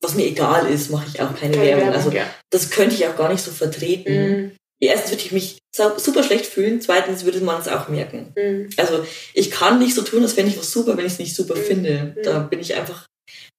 was 0.00 0.14
mir 0.14 0.26
egal 0.26 0.68
ist, 0.68 0.90
mache 0.90 1.06
ich 1.12 1.20
auch 1.20 1.34
keine, 1.34 1.56
keine 1.56 1.66
Werbung. 1.66 1.86
Werbung. 1.86 1.94
Also 1.94 2.10
ja. 2.10 2.26
das 2.50 2.70
könnte 2.70 2.94
ich 2.94 3.06
auch 3.06 3.16
gar 3.16 3.30
nicht 3.30 3.42
so 3.42 3.50
vertreten. 3.50 4.14
Mhm. 4.14 4.56
Erstens 4.80 5.12
würde 5.12 5.22
ich 5.22 5.32
mich 5.32 5.58
super 5.72 6.24
schlecht 6.24 6.46
fühlen, 6.46 6.80
zweitens 6.80 7.24
würde 7.24 7.40
man 7.40 7.60
es 7.60 7.68
auch 7.68 7.88
merken. 7.88 8.32
Mhm. 8.36 8.70
Also 8.76 9.06
ich 9.32 9.52
kann 9.52 9.78
nicht 9.78 9.94
so 9.94 10.02
tun, 10.02 10.22
als 10.22 10.36
wenn 10.36 10.48
ich 10.48 10.58
was 10.58 10.72
super, 10.72 10.96
wenn 10.96 11.06
ich 11.06 11.12
es 11.12 11.18
nicht 11.20 11.36
super 11.36 11.54
mhm. 11.54 11.62
finde. 11.62 12.16
Da 12.24 12.40
bin 12.40 12.58
ich 12.58 12.74
einfach 12.74 13.06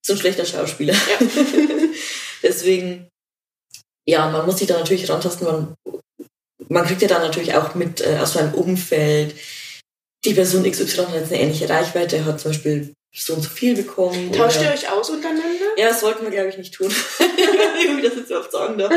so 0.06 0.14
ein 0.14 0.20
schlechter 0.20 0.46
Schauspieler. 0.46 0.94
Ja. 0.94 1.26
Deswegen, 2.44 3.08
ja, 4.06 4.30
man 4.30 4.46
muss 4.46 4.58
sich 4.58 4.68
da 4.68 4.78
natürlich 4.78 5.10
rantasten. 5.10 5.48
Man, 5.48 5.76
man 6.68 6.86
kriegt 6.86 7.02
ja 7.02 7.08
dann 7.08 7.22
natürlich 7.22 7.56
auch 7.56 7.74
mit 7.74 8.02
äh, 8.02 8.18
aus 8.22 8.34
seinem 8.34 8.54
Umfeld, 8.54 9.34
die 10.26 10.34
Person 10.34 10.70
XY 10.70 10.98
hat 10.98 11.16
jetzt 11.16 11.32
eine 11.32 11.42
ähnliche 11.42 11.70
Reichweite, 11.70 12.26
hat 12.26 12.40
zum 12.40 12.52
Beispiel 12.52 12.96
so 13.12 13.34
und 13.34 13.42
so 13.42 13.50
viel 13.50 13.76
bekommen. 13.76 14.32
Tauscht 14.32 14.62
ihr 14.62 14.72
euch 14.72 14.90
aus 14.90 15.10
untereinander? 15.10 15.66
Ja, 15.78 15.90
das 15.90 16.00
sollten 16.00 16.24
wir, 16.24 16.32
glaube 16.32 16.50
ich, 16.50 16.58
nicht 16.58 16.74
tun. 16.74 16.90
Wie 17.20 18.02
das 18.02 18.16
jetzt 18.16 18.30
so 18.30 18.40
oft 18.40 18.52
sagen 18.52 18.78
darf. 18.78 18.92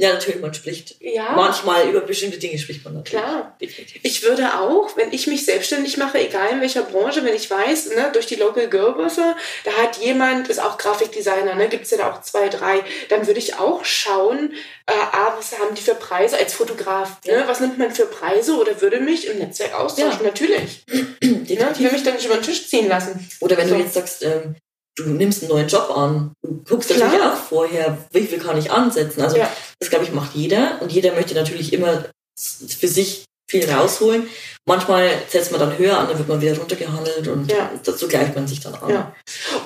Ja, 0.00 0.12
natürlich, 0.12 0.40
man 0.40 0.54
spricht. 0.54 0.94
Ja. 1.00 1.32
Manchmal 1.34 1.88
über 1.88 2.00
bestimmte 2.02 2.38
Dinge 2.38 2.56
spricht 2.56 2.84
man 2.84 2.94
natürlich. 2.94 3.20
Klar. 3.20 3.56
Definitiv. 3.60 4.00
Ich 4.04 4.22
würde 4.22 4.60
auch, 4.60 4.96
wenn 4.96 5.12
ich 5.12 5.26
mich 5.26 5.44
selbstständig 5.44 5.96
mache, 5.96 6.20
egal 6.20 6.50
in 6.52 6.60
welcher 6.60 6.82
Branche, 6.82 7.24
wenn 7.24 7.34
ich 7.34 7.50
weiß, 7.50 7.96
ne, 7.96 8.10
durch 8.12 8.26
die 8.26 8.36
Local 8.36 8.68
Girl 8.68 8.92
Buffer, 8.92 9.36
da 9.64 9.72
hat 9.72 9.96
jemand, 9.96 10.48
ist 10.48 10.60
auch 10.60 10.78
Grafikdesigner, 10.78 11.56
ne, 11.56 11.68
gibt 11.68 11.82
es 11.84 11.90
ja 11.90 11.98
da 11.98 12.12
auch 12.12 12.22
zwei, 12.22 12.48
drei, 12.48 12.84
dann 13.08 13.26
würde 13.26 13.40
ich 13.40 13.56
auch 13.58 13.84
schauen, 13.84 14.52
äh, 14.86 14.92
ah, 14.92 15.34
was 15.36 15.58
haben 15.58 15.74
die 15.74 15.82
für 15.82 15.96
Preise 15.96 16.38
als 16.38 16.54
Fotograf? 16.54 17.18
Ne? 17.26 17.42
Was 17.46 17.58
nimmt 17.58 17.78
man 17.78 17.90
für 17.90 18.06
Preise 18.06 18.56
oder 18.56 18.80
würde 18.80 19.00
mich 19.00 19.26
im 19.26 19.38
Netzwerk 19.38 19.74
austauschen? 19.74 20.20
Ja. 20.20 20.28
Natürlich. 20.28 20.84
Ne? 21.48 21.72
Ich 21.74 21.80
will 21.82 21.90
mich 21.92 22.02
dann 22.04 22.14
nicht 22.14 22.26
über 22.26 22.36
den 22.36 22.42
Tisch 22.42 22.68
ziehen 22.68 22.88
lassen. 22.88 23.28
Oder 23.40 23.56
wenn 23.56 23.68
So. 23.68 23.74
du 23.74 23.80
jetzt 23.80 23.94
sagst, 23.94 24.22
ähm, 24.22 24.54
du 25.04 25.10
nimmst 25.10 25.42
einen 25.42 25.50
neuen 25.50 25.68
Job 25.68 25.90
an, 25.96 26.32
du 26.42 26.62
guckst 26.68 26.90
Klar. 26.90 27.08
natürlich 27.08 27.26
auch 27.26 27.36
vorher, 27.36 27.98
wie 28.12 28.26
viel 28.26 28.38
kann 28.38 28.58
ich 28.58 28.70
ansetzen. 28.70 29.22
Also 29.22 29.36
Ja. 29.36 29.50
das, 29.78 29.90
glaube 29.90 30.04
ich, 30.04 30.12
macht 30.12 30.34
jeder. 30.34 30.78
Und 30.80 30.92
jeder 30.92 31.12
möchte 31.14 31.34
natürlich 31.34 31.72
immer 31.72 32.04
für 32.38 32.88
sich 32.88 33.24
viel 33.50 33.68
rausholen. 33.70 34.28
Manchmal 34.66 35.10
setzt 35.28 35.50
man 35.52 35.60
dann 35.60 35.78
höher 35.78 35.98
an, 35.98 36.08
dann 36.08 36.18
wird 36.18 36.28
man 36.28 36.40
wieder 36.40 36.56
runtergehandelt 36.56 37.28
und 37.28 37.50
Ja. 37.50 37.70
dazu 37.82 38.06
gleicht 38.06 38.34
man 38.34 38.46
sich 38.46 38.60
dann 38.60 38.74
an. 38.74 38.90
Ja. 38.90 39.14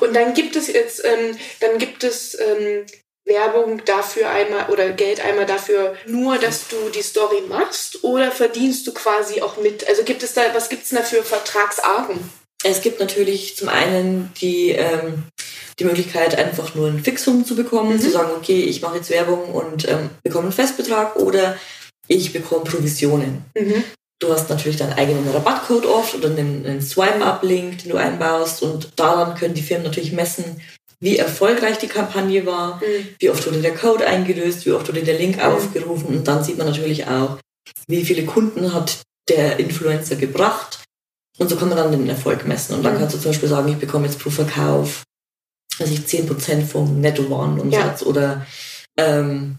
Und 0.01 0.15
dann 0.15 0.35
gibt 0.35 0.55
es 0.57 0.69
jetzt, 0.69 1.05
ähm, 1.05 1.37
dann 1.61 1.79
gibt 1.79 2.05
es 2.05 2.39
ähm, 2.39 2.87
Werbung 3.25 3.85
dafür 3.85 4.31
einmal 4.31 4.69
oder 4.71 4.91
Geld 4.91 5.25
einmal 5.25 5.47
dafür, 5.47 5.97
nur 6.07 6.39
dass 6.39 6.69
du 6.69 6.77
die 6.95 7.03
Story 7.03 7.43
machst 7.49 8.03
oder 8.05 8.31
verdienst 8.33 8.87
du 8.87 8.93
quasi 8.95 9.41
auch 9.43 9.57
mit? 9.57 9.87
Also 9.89 10.03
gibt 10.05 10.23
es 10.23 10.35
da, 10.35 10.43
was 10.55 10.69
gibt 10.69 10.85
es 10.85 10.91
da 10.91 11.03
für 11.03 11.23
Vertragsarten? 11.23 12.19
Es 12.65 12.81
gibt 12.81 13.01
natürlich 13.01 13.57
zum 13.57 13.69
einen 13.69 14.31
die, 14.41 14.71
ähm, 14.71 15.25
die 15.79 15.85
Möglichkeit, 15.85 16.37
einfach 16.39 16.75
nur 16.75 16.89
ein 16.89 17.03
Fixum 17.03 17.45
zu 17.45 17.57
bekommen, 17.57 17.95
Mhm. 17.97 18.01
zu 18.01 18.11
sagen, 18.11 18.31
okay, 18.37 18.63
ich 18.63 18.83
mache 18.83 18.97
jetzt 18.97 19.11
Werbung 19.11 19.51
und 19.53 19.89
ähm, 19.89 20.11
bekomme 20.23 20.45
einen 20.45 20.53
Festbetrag 20.53 21.17
oder 21.17 21.57
ich 22.09 22.33
bekomme 22.33 22.65
Provisionen. 22.65 23.45
Mhm. 23.59 23.83
Du 24.21 24.33
hast 24.33 24.49
natürlich 24.51 24.77
deinen 24.77 24.93
eigenen 24.93 25.29
Rabattcode 25.31 25.87
oft 25.87 26.15
oder 26.15 26.29
einen, 26.31 26.65
einen 26.65 26.83
Swipe-Up-Link, 26.83 27.79
den 27.83 27.91
du 27.91 27.97
einbaust 27.97 28.63
und 28.63 28.91
daran 28.97 29.35
können 29.37 29.55
die 29.55 29.63
Firmen 29.63 29.87
natürlich 29.87 30.13
messen, 30.13 30.61
wie 31.01 31.17
erfolgreich 31.17 31.79
die 31.79 31.89
Kampagne 31.89 32.47
war, 32.47 32.77
Mhm. 32.77 33.09
wie 33.19 33.31
oft 33.31 33.45
wurde 33.47 33.61
der 33.61 33.75
Code 33.75 34.07
eingelöst, 34.07 34.65
wie 34.67 34.71
oft 34.73 34.87
wurde 34.87 35.03
der 35.03 35.19
Link 35.19 35.37
Mhm. 35.39 35.43
aufgerufen 35.43 36.07
und 36.17 36.29
dann 36.29 36.45
sieht 36.45 36.59
man 36.59 36.69
natürlich 36.69 37.09
auch, 37.09 37.39
wie 37.89 38.05
viele 38.05 38.25
Kunden 38.25 38.73
hat 38.73 38.99
der 39.29 39.59
Influencer 39.59 40.15
gebracht 40.17 40.79
und 41.39 41.49
so 41.49 41.57
kann 41.57 41.69
man 41.69 41.79
dann 41.79 41.93
den 41.93 42.09
Erfolg 42.09 42.47
messen 42.47 42.75
und 42.77 42.83
dann 42.83 42.95
Mhm. 42.95 42.99
kannst 43.01 43.15
du 43.15 43.21
zum 43.21 43.31
Beispiel 43.31 43.49
sagen, 43.49 43.69
ich 43.69 43.79
bekomme 43.79 44.07
jetzt 44.07 44.19
pro 44.19 44.31
Verkauf 44.31 45.03
also 45.81 45.93
ich 45.95 46.01
10% 46.01 46.67
vom 46.67 47.01
Nettowarenumsatz 47.01 48.03
oder 48.03 48.47
ähm, 48.99 49.59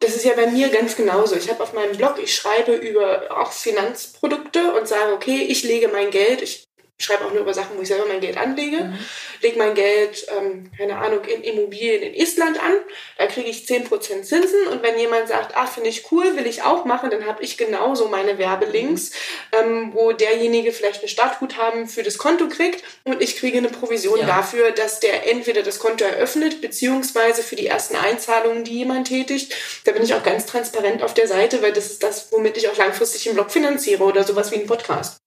Das 0.00 0.16
ist 0.16 0.24
ja 0.24 0.32
bei 0.34 0.46
mir 0.46 0.70
ganz 0.70 0.96
genauso. 0.96 1.36
Ich 1.36 1.48
habe 1.50 1.62
auf 1.62 1.72
meinem 1.74 1.96
Blog, 1.96 2.16
ich 2.22 2.34
schreibe 2.34 2.72
über 2.72 3.24
auch 3.30 3.52
Finanzprodukte 3.52 4.72
und 4.74 4.88
sage, 4.88 5.12
okay, 5.12 5.42
ich 5.48 5.62
lege 5.62 5.88
mein 5.88 6.10
Geld, 6.10 6.42
ich 6.42 6.64
schreibe 7.04 7.24
auch 7.26 7.32
nur 7.32 7.40
über 7.42 7.54
Sachen, 7.54 7.76
wo 7.76 7.82
ich 7.82 7.88
selber 7.88 8.06
mein 8.06 8.20
Geld 8.20 8.36
anlege, 8.36 8.92
lege 9.40 9.58
mein 9.58 9.74
Geld, 9.74 10.26
ähm, 10.36 10.70
keine 10.76 10.98
Ahnung, 10.98 11.24
in 11.24 11.42
Immobilien 11.42 12.02
in 12.02 12.14
Estland 12.14 12.62
an, 12.62 12.74
da 13.18 13.26
kriege 13.26 13.48
ich 13.48 13.66
10% 13.66 14.24
Zinsen 14.24 14.66
und 14.70 14.82
wenn 14.82 14.98
jemand 14.98 15.28
sagt, 15.28 15.56
ah, 15.56 15.66
finde 15.66 15.90
ich 15.90 16.10
cool, 16.12 16.36
will 16.36 16.46
ich 16.46 16.62
auch 16.62 16.84
machen, 16.84 17.10
dann 17.10 17.26
habe 17.26 17.42
ich 17.42 17.56
genauso 17.58 18.08
meine 18.08 18.38
Werbelinks, 18.38 19.12
ähm, 19.52 19.90
wo 19.94 20.12
derjenige 20.12 20.72
vielleicht 20.72 21.02
ein 21.02 21.08
Startguthaben 21.08 21.88
für 21.88 22.02
das 22.02 22.18
Konto 22.18 22.48
kriegt 22.48 22.84
und 23.04 23.20
ich 23.22 23.36
kriege 23.36 23.58
eine 23.58 23.68
Provision 23.68 24.20
Ja. 24.20 24.26
dafür, 24.26 24.70
dass 24.70 25.00
der 25.00 25.28
entweder 25.30 25.62
das 25.62 25.78
Konto 25.78 26.04
eröffnet, 26.04 26.60
beziehungsweise 26.60 27.42
für 27.42 27.56
die 27.56 27.66
ersten 27.66 27.96
Einzahlungen, 27.96 28.64
die 28.64 28.78
jemand 28.78 29.08
tätigt. 29.08 29.54
Da 29.84 29.92
bin 29.92 30.02
ich 30.02 30.14
auch 30.14 30.22
ganz 30.22 30.46
transparent 30.46 31.02
auf 31.02 31.14
der 31.14 31.26
Seite, 31.28 31.62
weil 31.62 31.72
das 31.72 31.86
ist 31.86 32.02
das, 32.02 32.30
womit 32.30 32.56
ich 32.56 32.68
auch 32.68 32.76
langfristig 32.76 33.24
den 33.24 33.34
Blog 33.34 33.50
finanziere 33.50 34.02
oder 34.04 34.24
sowas 34.24 34.50
wie 34.50 34.56
einen 34.56 34.66
Podcast. 34.66 35.21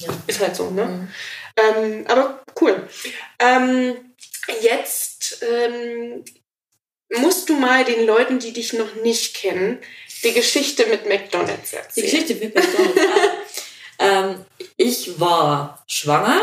Ja. 0.00 0.12
Ist 0.26 0.40
halt 0.40 0.56
so, 0.56 0.70
ne? 0.70 0.84
Mhm. 0.86 1.08
Ähm, 1.56 2.04
aber 2.08 2.42
cool. 2.60 2.88
Ähm, 3.38 3.96
jetzt 4.62 5.42
ähm, 5.42 6.24
musst 7.18 7.48
du 7.48 7.54
mal 7.54 7.84
den 7.84 8.06
Leuten, 8.06 8.38
die 8.38 8.52
dich 8.52 8.72
noch 8.72 8.94
nicht 8.96 9.34
kennen, 9.34 9.78
die 10.24 10.32
Geschichte 10.32 10.86
mit 10.86 11.06
McDonalds 11.06 11.70
Die 11.70 11.76
erzählen. 11.76 12.06
Geschichte 12.06 12.34
mit 12.36 12.54
McDonald's. 12.54 13.00
ähm, 13.98 14.44
ich 14.76 15.20
war 15.20 15.82
schwanger 15.86 16.40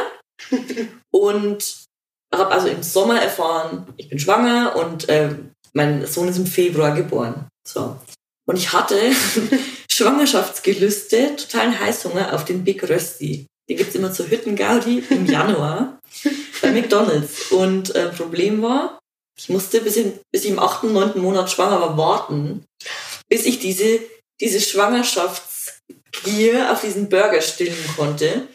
und 1.11 1.87
habe 2.33 2.51
also 2.51 2.67
im 2.67 2.83
Sommer 2.83 3.21
erfahren, 3.21 3.93
ich 3.97 4.09
bin 4.09 4.19
schwanger 4.19 4.75
und 4.75 5.05
ähm, 5.09 5.51
mein 5.73 6.05
Sohn 6.05 6.27
ist 6.27 6.37
im 6.37 6.45
Februar 6.45 6.93
geboren. 6.93 7.47
So. 7.65 7.97
Und 8.45 8.57
ich 8.57 8.73
hatte 8.73 8.99
Schwangerschaftsgelüste, 9.97 11.35
totalen 11.37 11.79
Heißhunger 11.79 12.33
auf 12.33 12.45
den 12.45 12.63
Big 12.63 12.87
Rösti. 12.87 13.47
Die 13.67 13.75
gibt's 13.75 13.95
immer 13.95 14.13
zur 14.13 14.29
Hüttengaudi 14.29 15.03
im 15.09 15.25
Januar 15.25 15.99
bei 16.61 16.69
McDonalds. 16.69 17.51
Und 17.51 17.95
äh, 17.95 18.09
Problem 18.09 18.61
war, 18.61 18.99
ich 19.35 19.49
musste 19.49 19.81
bis, 19.81 19.97
in, 19.97 20.13
bis 20.31 20.43
ich 20.43 20.51
im 20.51 20.59
achten, 20.59 20.93
neunten 20.93 21.19
Monat 21.19 21.49
schwanger 21.49 21.81
war 21.81 21.97
warten, 21.97 22.63
bis 23.27 23.47
ich 23.47 23.57
diese, 23.57 23.99
diese 24.39 24.61
Schwangerschaftsgier 24.61 26.71
auf 26.71 26.81
diesen 26.81 27.09
Burger 27.09 27.41
stillen 27.41 27.73
konnte. 27.95 28.47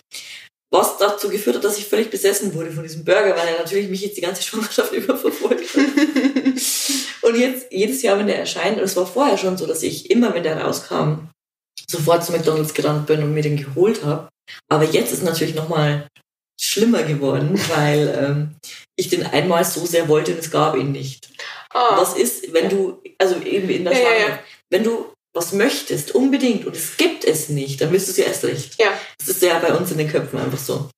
Was 0.70 0.98
dazu 0.98 1.28
geführt 1.28 1.56
hat, 1.56 1.64
dass 1.64 1.76
ich 1.76 1.86
völlig 1.86 2.10
besessen 2.10 2.54
wurde 2.54 2.70
von 2.70 2.84
diesem 2.84 3.04
Burger, 3.04 3.36
weil 3.36 3.48
er 3.48 3.58
natürlich 3.58 3.90
mich 3.90 4.02
jetzt 4.02 4.16
die 4.16 4.22
ganze 4.22 4.44
Schwangerschaft 4.44 4.92
über 4.92 5.16
verfolgt 5.16 5.74
hat. 5.74 5.82
Und 7.22 7.38
jetzt, 7.38 7.66
jedes 7.70 8.02
Jahr, 8.02 8.18
wenn 8.18 8.26
der 8.26 8.38
erscheint, 8.38 8.78
und 8.78 8.84
es 8.84 8.96
war 8.96 9.06
vorher 9.06 9.38
schon 9.38 9.56
so, 9.56 9.66
dass 9.66 9.82
ich 9.82 10.10
immer, 10.10 10.34
wenn 10.34 10.42
der 10.42 10.60
rauskam, 10.60 11.28
sofort 11.90 12.24
zu 12.24 12.32
McDonalds 12.32 12.74
gerannt 12.74 13.06
bin 13.06 13.22
und 13.22 13.34
mir 13.34 13.42
den 13.42 13.56
geholt 13.56 14.04
habe. 14.04 14.28
Aber 14.68 14.84
jetzt 14.84 15.12
ist 15.12 15.22
natürlich 15.22 15.54
nochmal 15.54 16.06
schlimmer 16.60 17.02
geworden, 17.02 17.58
weil 17.76 18.18
ähm, 18.20 18.54
ich 18.96 19.08
den 19.08 19.24
einmal 19.26 19.64
so 19.64 19.84
sehr 19.86 20.08
wollte 20.08 20.32
und 20.32 20.38
es 20.40 20.50
gab 20.50 20.76
ihn 20.76 20.92
nicht. 20.92 21.28
Ah, 21.72 21.96
Was 21.96 22.14
ist, 22.16 22.52
wenn 22.52 22.68
du, 22.68 23.00
also 23.18 23.36
eben 23.40 23.68
in 23.70 23.84
der 23.84 23.92
Ja, 23.94 23.98
ja, 23.98 24.04
ja. 24.04 24.10
Schwangerschaft, 24.18 24.44
wenn 24.70 24.84
du 24.84 25.06
was 25.34 25.52
möchtest, 25.52 26.14
unbedingt, 26.14 26.66
und 26.66 26.76
es 26.76 26.98
gibt 26.98 27.24
es 27.24 27.48
nicht, 27.48 27.80
dann 27.80 27.90
willst 27.90 28.06
du 28.08 28.10
es 28.10 28.18
ja 28.18 28.26
erst 28.26 28.44
recht. 28.44 28.78
ja. 28.78 28.88
Das 29.18 29.28
ist 29.28 29.42
ja 29.42 29.58
bei 29.60 29.72
uns 29.72 29.90
in 29.90 29.96
den 29.98 30.10
Köpfen 30.10 30.38
einfach 30.38 30.58
so. 30.58 30.90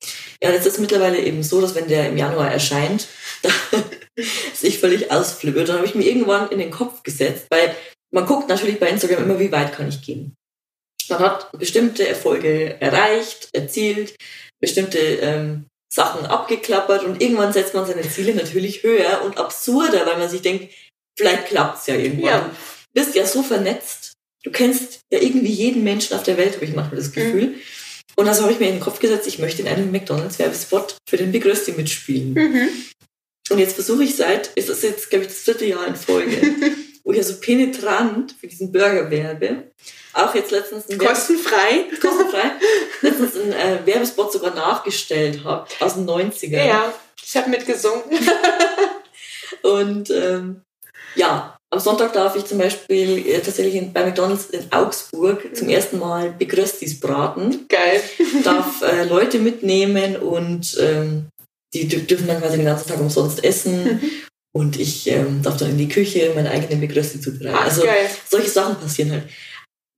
Ja, 0.42 0.48
und 0.48 0.54
jetzt 0.56 0.66
ist 0.66 0.80
mittlerweile 0.80 1.18
eben 1.20 1.42
so, 1.44 1.60
dass 1.60 1.74
wenn 1.76 1.86
der 1.86 2.08
im 2.08 2.16
Januar 2.16 2.50
erscheint, 2.50 3.06
dass 4.50 4.62
ich 4.62 4.78
völlig 4.78 5.10
ausflippe. 5.10 5.60
Und 5.60 5.68
dann 5.68 5.76
habe 5.76 5.86
ich 5.86 5.94
mir 5.94 6.06
irgendwann 6.06 6.50
in 6.50 6.58
den 6.58 6.70
Kopf 6.70 7.02
gesetzt, 7.02 7.46
weil 7.50 7.74
man 8.12 8.26
guckt 8.26 8.48
natürlich 8.48 8.78
bei 8.78 8.88
Instagram 8.88 9.24
immer, 9.24 9.40
wie 9.40 9.52
weit 9.52 9.72
kann 9.72 9.88
ich 9.88 10.02
gehen. 10.02 10.34
Man 11.08 11.18
hat 11.18 11.50
bestimmte 11.58 12.06
Erfolge 12.08 12.80
erreicht, 12.80 13.48
erzielt, 13.52 14.14
bestimmte 14.60 14.98
ähm, 14.98 15.66
Sachen 15.92 16.26
abgeklappert 16.26 17.04
und 17.04 17.20
irgendwann 17.20 17.52
setzt 17.52 17.74
man 17.74 17.86
seine 17.86 18.08
Ziele 18.08 18.34
natürlich 18.34 18.82
höher 18.82 19.22
und 19.24 19.38
absurder, 19.38 20.06
weil 20.06 20.18
man 20.18 20.28
sich 20.28 20.42
denkt, 20.42 20.72
vielleicht 21.16 21.46
klappt's 21.46 21.86
ja 21.86 21.94
irgendwann. 21.94 22.24
Ja. 22.24 22.50
Du 22.94 23.00
bist 23.00 23.14
ja 23.14 23.26
so 23.26 23.42
vernetzt. 23.42 24.12
Du 24.42 24.50
kennst 24.50 25.00
ja 25.12 25.20
irgendwie 25.20 25.52
jeden 25.52 25.84
Menschen 25.84 26.16
auf 26.16 26.22
der 26.22 26.36
Welt, 26.36 26.54
habe 26.54 26.64
ich 26.64 26.74
manchmal 26.74 26.96
das 26.96 27.12
Gefühl. 27.12 27.56
Und 28.16 28.28
also 28.28 28.42
habe 28.42 28.52
ich 28.52 28.60
mir 28.60 28.68
in 28.68 28.74
den 28.74 28.80
Kopf 28.80 29.00
gesetzt, 29.00 29.26
ich 29.26 29.38
möchte 29.38 29.62
in 29.62 29.68
einem 29.68 29.90
McDonalds-Werbespot 29.90 30.96
für 31.08 31.16
den 31.16 31.32
Big 31.32 31.44
Rösti 31.44 31.72
mitspielen. 31.72 32.34
Mhm. 32.34 32.68
Und 33.50 33.58
jetzt 33.58 33.74
versuche 33.74 34.04
ich 34.04 34.16
seit, 34.16 34.48
ist 34.54 34.68
das 34.68 34.82
jetzt, 34.82 35.10
glaube 35.10 35.24
ich, 35.24 35.30
das 35.30 35.44
dritte 35.44 35.66
Jahr 35.66 35.86
in 35.86 35.96
Folge, 35.96 36.40
wo 37.04 37.12
ich 37.12 37.18
ja 37.18 37.24
so 37.24 37.34
penetrant 37.40 38.34
für 38.40 38.46
diesen 38.46 38.72
Burger 38.72 39.10
werbe. 39.10 39.64
Auch 40.14 40.34
jetzt 40.34 40.50
letztens 40.50 40.88
ein 40.88 40.96
Kostenfrei. 40.96 41.86
kostenfrei, 42.00 42.52
letztens 43.02 43.36
einen 43.36 43.52
äh, 43.52 43.78
Werbespot 43.84 44.32
sogar 44.32 44.54
nachgestellt 44.54 45.44
habe, 45.44 45.66
aus 45.80 45.94
den 45.94 46.08
90ern. 46.08 46.64
Ja, 46.64 46.94
ich 47.22 47.36
habe 47.36 47.50
mitgesungen. 47.50 48.02
Und 49.62 50.10
ähm, 50.10 50.62
ja, 51.16 51.56
am 51.70 51.80
Sonntag 51.80 52.12
darf 52.12 52.36
ich 52.36 52.44
zum 52.44 52.58
Beispiel 52.58 53.26
äh, 53.26 53.40
tatsächlich 53.40 53.74
in, 53.74 53.92
bei 53.92 54.04
McDonalds 54.04 54.46
in 54.50 54.72
Augsburg 54.72 55.56
zum 55.56 55.68
ersten 55.68 55.98
Mal 55.98 56.30
Big 56.30 56.56
Röstis 56.56 57.00
braten. 57.00 57.66
Geil. 57.68 58.00
darf 58.44 58.82
äh, 58.82 59.04
Leute 59.04 59.38
mitnehmen 59.38 60.16
und 60.16 60.76
ähm, 60.80 61.26
die 61.74 61.88
dür- 61.90 62.06
dürfen 62.06 62.26
dann 62.26 62.40
quasi 62.40 62.56
den 62.56 62.64
ganzen 62.66 62.88
Tag 62.88 63.00
umsonst 63.00 63.44
essen. 63.44 63.84
Mhm. 63.84 64.10
Und 64.56 64.78
ich 64.78 65.06
ähm, 65.08 65.42
darf 65.42 65.56
dann 65.56 65.70
in 65.70 65.78
die 65.78 65.88
Küche 65.88 66.32
meine 66.34 66.50
eigenen 66.50 66.88
Rösti 66.90 67.20
zubereiten. 67.20 67.56
Also 67.58 67.82
geil. 67.82 68.08
solche 68.30 68.48
Sachen 68.50 68.76
passieren 68.76 69.10
halt. 69.10 69.24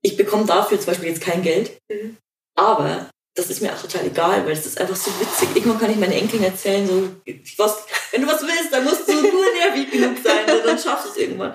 Ich 0.03 0.17
bekomme 0.17 0.47
dafür 0.47 0.79
zum 0.79 0.87
Beispiel 0.87 1.11
jetzt 1.11 1.21
kein 1.21 1.43
Geld, 1.43 1.73
Mhm. 1.93 2.17
aber 2.59 3.11
das 3.37 3.51
ist 3.51 3.61
mir 3.61 3.71
auch 3.75 3.81
total 3.83 4.07
egal, 4.07 4.47
weil 4.47 4.53
es 4.53 4.65
ist 4.65 4.81
einfach 4.81 4.97
so 4.97 5.11
witzig. 5.21 5.49
Irgendwann 5.55 5.79
kann 5.79 5.91
ich 5.91 5.99
meinen 5.99 6.13
Enkeln 6.13 6.43
erzählen, 6.43 6.87
so, 6.87 7.11
was, 7.59 7.85
wenn 8.11 8.23
du 8.23 8.29
was 8.29 8.41
willst, 8.41 8.73
dann 8.73 8.85
musst 8.85 9.07
du 9.07 9.13
nur 9.13 9.45
nervig 9.61 9.91
genug 9.91 10.17
sein, 10.25 10.47
so, 10.49 10.67
dann 10.67 10.79
schaffst 10.79 11.07
du 11.07 11.11
es 11.11 11.17
irgendwann. 11.19 11.51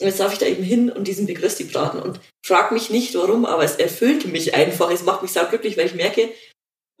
Und 0.00 0.06
jetzt 0.06 0.18
darf 0.20 0.32
ich 0.32 0.38
da 0.38 0.46
eben 0.46 0.62
hin 0.62 0.90
und 0.90 1.06
diesen 1.08 1.26
Big 1.26 1.42
Rösti 1.42 1.64
braten 1.64 2.00
und 2.00 2.20
frag 2.44 2.72
mich 2.72 2.88
nicht 2.88 3.14
warum, 3.16 3.44
aber 3.44 3.64
es 3.64 3.76
erfüllt 3.76 4.26
mich 4.26 4.54
einfach. 4.54 4.90
Es 4.90 5.02
macht 5.02 5.20
mich 5.22 5.32
sauglücklich, 5.32 5.76
weil 5.76 5.86
ich 5.86 5.94
merke, 5.94 6.30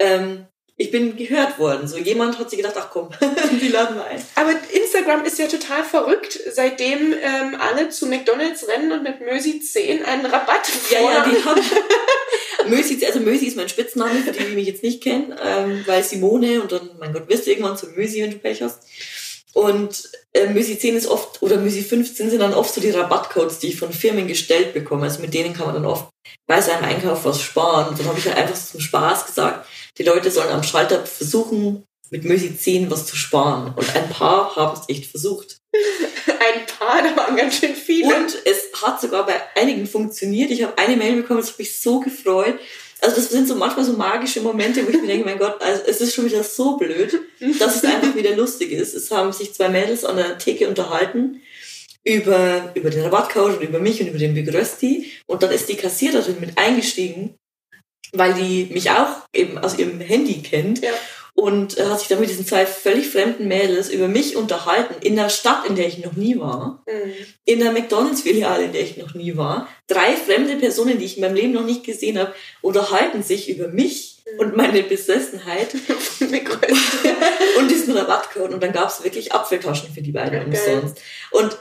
ähm, 0.00 0.46
ich 0.78 0.90
bin 0.90 1.16
gehört 1.16 1.58
worden. 1.58 1.88
So 1.88 1.96
jemand 1.96 2.38
hat 2.38 2.50
sich 2.50 2.58
gedacht, 2.58 2.76
ach 2.78 2.90
komm, 2.90 3.08
die 3.60 3.68
laden 3.68 3.96
wir 3.96 4.04
ein. 4.04 4.22
Aber 4.34 4.52
Instagram 4.72 5.24
ist 5.24 5.38
ja 5.38 5.46
total 5.46 5.82
verrückt, 5.84 6.38
seitdem 6.52 7.14
ähm, 7.14 7.56
alle 7.58 7.88
zu 7.88 8.06
McDonalds 8.06 8.68
rennen 8.68 8.92
und 8.92 9.02
mit 9.02 9.20
Mösi 9.20 9.60
10 9.60 10.04
einen 10.04 10.26
Rabatt 10.26 10.68
Ja, 10.90 11.00
ja, 11.00 11.24
die 11.24 11.42
haben. 11.44 11.60
Mösi, 12.68 13.04
also 13.06 13.20
Mösi 13.20 13.46
ist 13.46 13.56
mein 13.56 13.68
Spitzname, 13.68 14.20
für 14.20 14.32
die, 14.32 14.44
die 14.44 14.54
mich 14.54 14.66
jetzt 14.66 14.82
nicht 14.82 15.02
kennen, 15.02 15.34
ähm, 15.42 15.84
weil 15.86 16.02
Simone 16.02 16.60
und 16.60 16.72
dann, 16.72 16.90
mein 16.98 17.12
Gott, 17.12 17.28
wirst 17.28 17.46
du 17.46 17.50
irgendwann 17.50 17.76
zu 17.76 17.86
Mösi, 17.86 18.22
wenn 18.22 18.32
du 18.32 18.38
Pech 18.38 18.60
hast. 18.60 18.80
Und 19.56 20.10
äh, 20.34 20.48
Müsi 20.48 20.78
10 20.78 20.96
ist 20.96 21.06
oft, 21.06 21.40
oder 21.40 21.56
Müsi 21.56 21.82
15 21.82 22.28
sind 22.28 22.40
dann 22.40 22.52
oft 22.52 22.74
so 22.74 22.78
die 22.82 22.90
Rabattcodes, 22.90 23.58
die 23.58 23.68
ich 23.68 23.78
von 23.78 23.90
Firmen 23.90 24.28
gestellt 24.28 24.74
bekomme. 24.74 25.04
Also 25.04 25.22
mit 25.22 25.32
denen 25.32 25.54
kann 25.54 25.64
man 25.64 25.76
dann 25.76 25.86
oft 25.86 26.10
bei 26.46 26.60
seinem 26.60 26.84
Einkauf 26.84 27.24
was 27.24 27.40
sparen. 27.40 27.94
Dann 27.96 28.06
habe 28.06 28.18
ich 28.18 28.26
halt 28.26 28.36
einfach 28.36 28.54
zum 28.54 28.80
Spaß 28.80 29.24
gesagt, 29.24 29.66
die 29.96 30.02
Leute 30.02 30.30
sollen 30.30 30.50
am 30.50 30.62
Schalter 30.62 31.06
versuchen, 31.06 31.84
mit 32.10 32.24
Mösi 32.24 32.54
10 32.54 32.90
was 32.90 33.06
zu 33.06 33.16
sparen. 33.16 33.72
Und 33.74 33.96
ein 33.96 34.10
paar 34.10 34.54
haben 34.56 34.78
es 34.78 34.94
echt 34.94 35.10
versucht. 35.10 35.56
ein 35.72 36.66
paar, 36.78 37.02
da 37.02 37.16
waren 37.16 37.34
ganz 37.34 37.56
schön 37.56 37.74
viele. 37.74 38.14
Und 38.14 38.36
es 38.44 38.82
hat 38.82 39.00
sogar 39.00 39.24
bei 39.24 39.40
einigen 39.54 39.86
funktioniert. 39.86 40.50
Ich 40.50 40.64
habe 40.64 40.76
eine 40.76 40.98
Mail 40.98 41.22
bekommen, 41.22 41.40
das 41.40 41.52
hat 41.52 41.58
mich 41.58 41.80
so 41.80 42.00
gefreut. 42.00 42.58
Also 43.06 43.20
das 43.20 43.30
sind 43.30 43.46
so 43.46 43.54
manchmal 43.54 43.84
so 43.84 43.92
magische 43.92 44.40
Momente, 44.40 44.84
wo 44.84 44.90
ich 44.90 45.00
mir 45.00 45.06
denke, 45.06 45.24
mein 45.24 45.38
Gott, 45.38 45.62
also 45.62 45.82
es 45.86 46.00
ist 46.00 46.12
schon 46.12 46.24
wieder 46.24 46.42
so 46.42 46.76
blöd, 46.76 47.16
dass 47.60 47.76
es 47.76 47.84
einfach 47.84 48.16
wieder 48.16 48.34
lustig 48.34 48.72
ist. 48.72 48.94
Es 48.94 49.12
haben 49.12 49.32
sich 49.32 49.54
zwei 49.54 49.68
Mädels 49.68 50.04
an 50.04 50.16
der 50.16 50.38
Theke 50.38 50.68
unterhalten 50.68 51.40
über, 52.02 52.72
über 52.74 52.90
den 52.90 53.04
Rabattcode 53.04 53.58
und 53.58 53.62
über 53.62 53.78
mich 53.78 54.00
und 54.00 54.08
über 54.08 54.18
den 54.18 54.34
Big 54.34 54.52
Rösti. 54.52 55.12
Und 55.26 55.44
dann 55.44 55.52
ist 55.52 55.68
die 55.68 55.76
Kassiererin 55.76 56.40
mit 56.40 56.58
eingestiegen, 56.58 57.36
weil 58.10 58.34
die 58.34 58.70
mich 58.72 58.90
auch 58.90 59.28
eben 59.32 59.56
aus 59.56 59.78
ihrem 59.78 60.00
Handy 60.00 60.42
kennt. 60.42 60.82
Ja 60.82 60.90
und 61.36 61.78
hat 61.78 61.98
sich 61.98 62.08
dann 62.08 62.18
mit 62.18 62.30
diesen 62.30 62.46
zwei 62.46 62.64
völlig 62.64 63.08
fremden 63.08 63.46
Mädels 63.46 63.90
über 63.90 64.08
mich 64.08 64.36
unterhalten, 64.36 64.94
in 65.02 65.16
der 65.16 65.28
Stadt, 65.28 65.66
in 65.66 65.76
der 65.76 65.86
ich 65.86 65.98
noch 65.98 66.14
nie 66.14 66.40
war, 66.40 66.82
mhm. 66.86 67.12
in 67.44 67.60
der 67.60 67.72
McDonalds-Filiale, 67.72 68.64
in 68.64 68.72
der 68.72 68.80
ich 68.80 68.96
noch 68.96 69.14
nie 69.14 69.36
war. 69.36 69.68
Drei 69.86 70.16
fremde 70.16 70.56
Personen, 70.56 70.98
die 70.98 71.04
ich 71.04 71.16
in 71.16 71.20
meinem 71.20 71.36
Leben 71.36 71.52
noch 71.52 71.64
nicht 71.64 71.84
gesehen 71.84 72.18
habe, 72.18 72.34
unterhalten 72.62 73.22
sich 73.22 73.50
über 73.50 73.68
mich 73.68 74.22
mhm. 74.24 74.40
und 74.40 74.56
meine 74.56 74.82
Besessenheit 74.82 75.74
und 77.58 77.70
diesen 77.70 77.94
Rabattcode. 77.94 78.54
Und 78.54 78.62
dann 78.62 78.72
gab 78.72 78.88
es 78.88 79.04
wirklich 79.04 79.34
Apfeltaschen 79.34 79.92
für 79.92 80.00
die 80.00 80.12
beiden 80.12 80.40
okay. 80.40 80.74
umsonst. 80.74 81.02
Und 81.32 81.58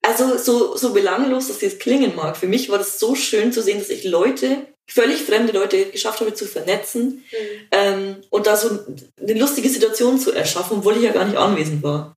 also 0.00 0.38
so, 0.38 0.76
so 0.78 0.94
belanglos, 0.94 1.48
dass 1.48 1.58
das 1.58 1.78
klingen 1.78 2.16
mag, 2.16 2.38
für 2.38 2.46
mich 2.46 2.70
war 2.70 2.78
das 2.78 2.98
so 2.98 3.14
schön 3.14 3.52
zu 3.52 3.60
sehen, 3.60 3.80
dass 3.80 3.90
ich 3.90 4.04
Leute 4.04 4.66
völlig 4.88 5.22
fremde 5.22 5.52
Leute 5.52 5.86
geschafft 5.86 6.20
habe 6.20 6.34
zu 6.34 6.46
vernetzen 6.46 7.24
mhm. 7.30 7.68
ähm, 7.72 8.16
und 8.30 8.46
da 8.46 8.56
so 8.56 8.78
eine 9.20 9.34
lustige 9.34 9.68
Situation 9.68 10.18
zu 10.18 10.32
erschaffen, 10.32 10.78
obwohl 10.78 10.96
ich 10.96 11.02
ja 11.02 11.12
gar 11.12 11.24
nicht 11.24 11.36
anwesend 11.36 11.82
war. 11.82 12.16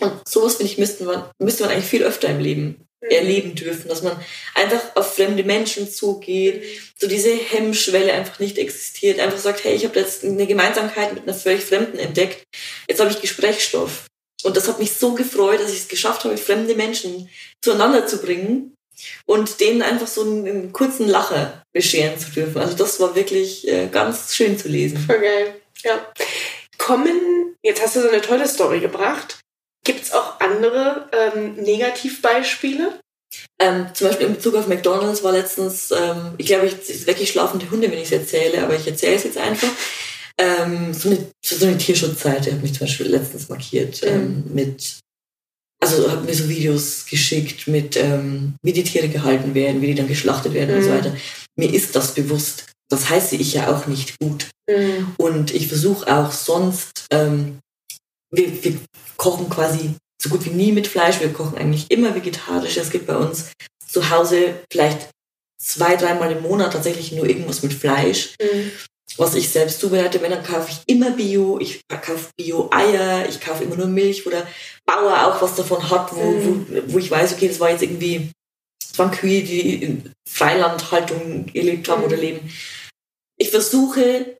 Und 0.00 0.28
sowas, 0.28 0.56
finde 0.56 0.72
ich, 0.72 0.78
müsste 0.78 1.04
man, 1.04 1.30
müsste 1.38 1.62
man 1.62 1.72
eigentlich 1.72 1.86
viel 1.86 2.02
öfter 2.02 2.28
im 2.28 2.40
Leben 2.40 2.88
mhm. 3.00 3.10
erleben 3.10 3.54
dürfen, 3.54 3.88
dass 3.88 4.02
man 4.02 4.16
einfach 4.54 4.96
auf 4.96 5.14
fremde 5.14 5.44
Menschen 5.44 5.90
zugeht, 5.90 6.62
so 6.98 7.06
diese 7.06 7.34
Hemmschwelle 7.34 8.12
einfach 8.12 8.40
nicht 8.40 8.58
existiert, 8.58 9.20
einfach 9.20 9.38
sagt, 9.38 9.64
hey, 9.64 9.74
ich 9.74 9.84
habe 9.84 9.98
jetzt 9.98 10.24
eine 10.24 10.46
Gemeinsamkeit 10.46 11.14
mit 11.14 11.22
einer 11.22 11.34
völlig 11.34 11.64
Fremden 11.64 11.98
entdeckt, 11.98 12.44
jetzt 12.88 13.00
habe 13.00 13.10
ich 13.10 13.20
Gesprächsstoff. 13.20 14.06
Und 14.44 14.56
das 14.56 14.68
hat 14.68 14.78
mich 14.78 14.92
so 14.92 15.14
gefreut, 15.14 15.60
dass 15.60 15.72
ich 15.72 15.80
es 15.80 15.88
geschafft 15.88 16.24
habe, 16.24 16.36
fremde 16.36 16.76
Menschen 16.76 17.28
zueinander 17.60 18.06
zu 18.06 18.18
bringen 18.18 18.74
und 19.26 19.60
denen 19.60 19.82
einfach 19.82 20.06
so 20.06 20.22
einen, 20.22 20.46
einen, 20.46 20.72
kurzen 20.72 21.08
Lacher 21.08 21.62
bescheren 21.72 22.18
zu 22.18 22.30
dürfen. 22.30 22.60
Also 22.60 22.74
das 22.76 23.00
war 23.00 23.14
wirklich 23.14 23.66
äh, 23.68 23.88
ganz 23.88 24.34
schön 24.34 24.58
zu 24.58 24.68
lesen. 24.68 24.98
Voll 24.98 25.20
geil. 25.20 25.54
Ja. 25.84 26.06
Kommen, 26.78 27.56
jetzt 27.62 27.82
hast 27.82 27.96
du 27.96 28.02
so 28.02 28.08
eine 28.08 28.20
tolle 28.20 28.48
Story 28.48 28.80
gebracht. 28.80 29.40
Gibt 29.84 30.02
es 30.02 30.12
auch 30.12 30.40
andere 30.40 31.08
ähm, 31.12 31.54
Negativbeispiele? 31.54 32.98
Ähm, 33.60 33.86
zum 33.94 34.08
Beispiel 34.08 34.26
in 34.26 34.34
Bezug 34.34 34.54
auf 34.54 34.68
McDonalds 34.68 35.22
war 35.22 35.32
letztens, 35.32 35.90
ähm, 35.90 36.34
ich 36.38 36.46
glaube, 36.46 36.66
ich 36.66 37.06
wirklich 37.06 37.30
schlafende 37.30 37.70
Hunde, 37.70 37.90
wenn 37.90 37.98
ich 37.98 38.04
es 38.04 38.12
erzähle, 38.12 38.62
aber 38.62 38.76
ich 38.76 38.86
erzähle 38.86 39.16
es 39.16 39.24
jetzt 39.24 39.38
einfach. 39.38 39.68
Ähm, 40.38 40.94
so, 40.94 41.08
eine, 41.08 41.26
so 41.44 41.66
eine 41.66 41.78
Tierschutzseite 41.78 42.52
hat 42.52 42.62
mich 42.62 42.74
zum 42.74 42.86
Beispiel 42.86 43.08
letztens 43.08 43.48
markiert 43.48 44.02
ähm, 44.04 44.44
mhm. 44.46 44.54
mit 44.54 45.00
also 45.94 46.10
hat 46.10 46.24
mir 46.24 46.34
so 46.34 46.48
Videos 46.48 47.06
geschickt 47.06 47.66
mit, 47.66 47.96
ähm, 47.96 48.54
wie 48.62 48.72
die 48.72 48.84
Tiere 48.84 49.08
gehalten 49.08 49.54
werden, 49.54 49.80
wie 49.80 49.88
die 49.88 49.94
dann 49.94 50.08
geschlachtet 50.08 50.54
werden 50.54 50.72
mhm. 50.72 50.76
und 50.78 50.84
so 50.84 50.90
mhm. 50.90 50.94
weiter. 50.94 51.16
Mir 51.56 51.72
ist 51.72 51.96
das 51.96 52.14
bewusst. 52.14 52.66
Das 52.88 53.10
heiße 53.10 53.36
ich 53.36 53.54
ja 53.54 53.74
auch 53.74 53.86
nicht 53.86 54.18
gut. 54.18 54.48
Mhm. 54.68 55.14
Und 55.18 55.54
ich 55.54 55.68
versuche 55.68 56.06
auch 56.14 56.32
sonst, 56.32 57.06
ähm, 57.10 57.58
wir, 58.30 58.64
wir 58.64 58.78
kochen 59.16 59.48
quasi 59.48 59.94
so 60.20 60.30
gut 60.30 60.44
wie 60.44 60.50
nie 60.50 60.72
mit 60.72 60.86
Fleisch. 60.86 61.20
Wir 61.20 61.32
kochen 61.32 61.58
eigentlich 61.58 61.90
immer 61.90 62.14
vegetarisch. 62.14 62.76
Es 62.76 62.90
gibt 62.90 63.06
bei 63.06 63.16
uns 63.16 63.50
zu 63.86 64.10
Hause 64.10 64.60
vielleicht 64.72 65.10
zwei, 65.60 65.96
dreimal 65.96 66.32
im 66.32 66.42
Monat 66.42 66.72
tatsächlich 66.72 67.12
nur 67.12 67.26
irgendwas 67.26 67.62
mit 67.62 67.72
Fleisch. 67.72 68.34
Mhm 68.40 68.70
was 69.16 69.34
ich 69.34 69.48
selbst 69.48 69.80
zubereite, 69.80 70.20
wenn, 70.22 70.30
dann 70.30 70.44
kaufe 70.44 70.70
ich 70.70 70.78
immer 70.86 71.10
Bio, 71.10 71.58
ich 71.58 71.80
kaufe 71.88 72.30
Bio-Eier, 72.36 73.28
ich 73.28 73.40
kaufe 73.40 73.64
immer 73.64 73.76
nur 73.76 73.86
Milch, 73.86 74.24
wo 74.26 74.30
der 74.30 74.46
Bauer 74.86 75.26
auch 75.26 75.42
was 75.42 75.56
davon 75.56 75.90
hat, 75.90 76.14
wo, 76.14 76.22
mhm. 76.22 76.66
wo, 76.68 76.94
wo 76.94 76.98
ich 76.98 77.10
weiß, 77.10 77.32
okay, 77.32 77.48
das 77.48 77.60
war 77.60 77.70
jetzt 77.70 77.82
irgendwie, 77.82 78.30
das 78.80 78.98
waren 78.98 79.10
Kühe, 79.10 79.42
die 79.42 79.82
in 79.82 80.12
Freilandhaltung 80.28 81.46
gelebt 81.46 81.88
haben 81.88 82.00
mhm. 82.00 82.06
oder 82.06 82.16
leben. 82.16 82.52
Ich 83.38 83.50
versuche 83.50 84.36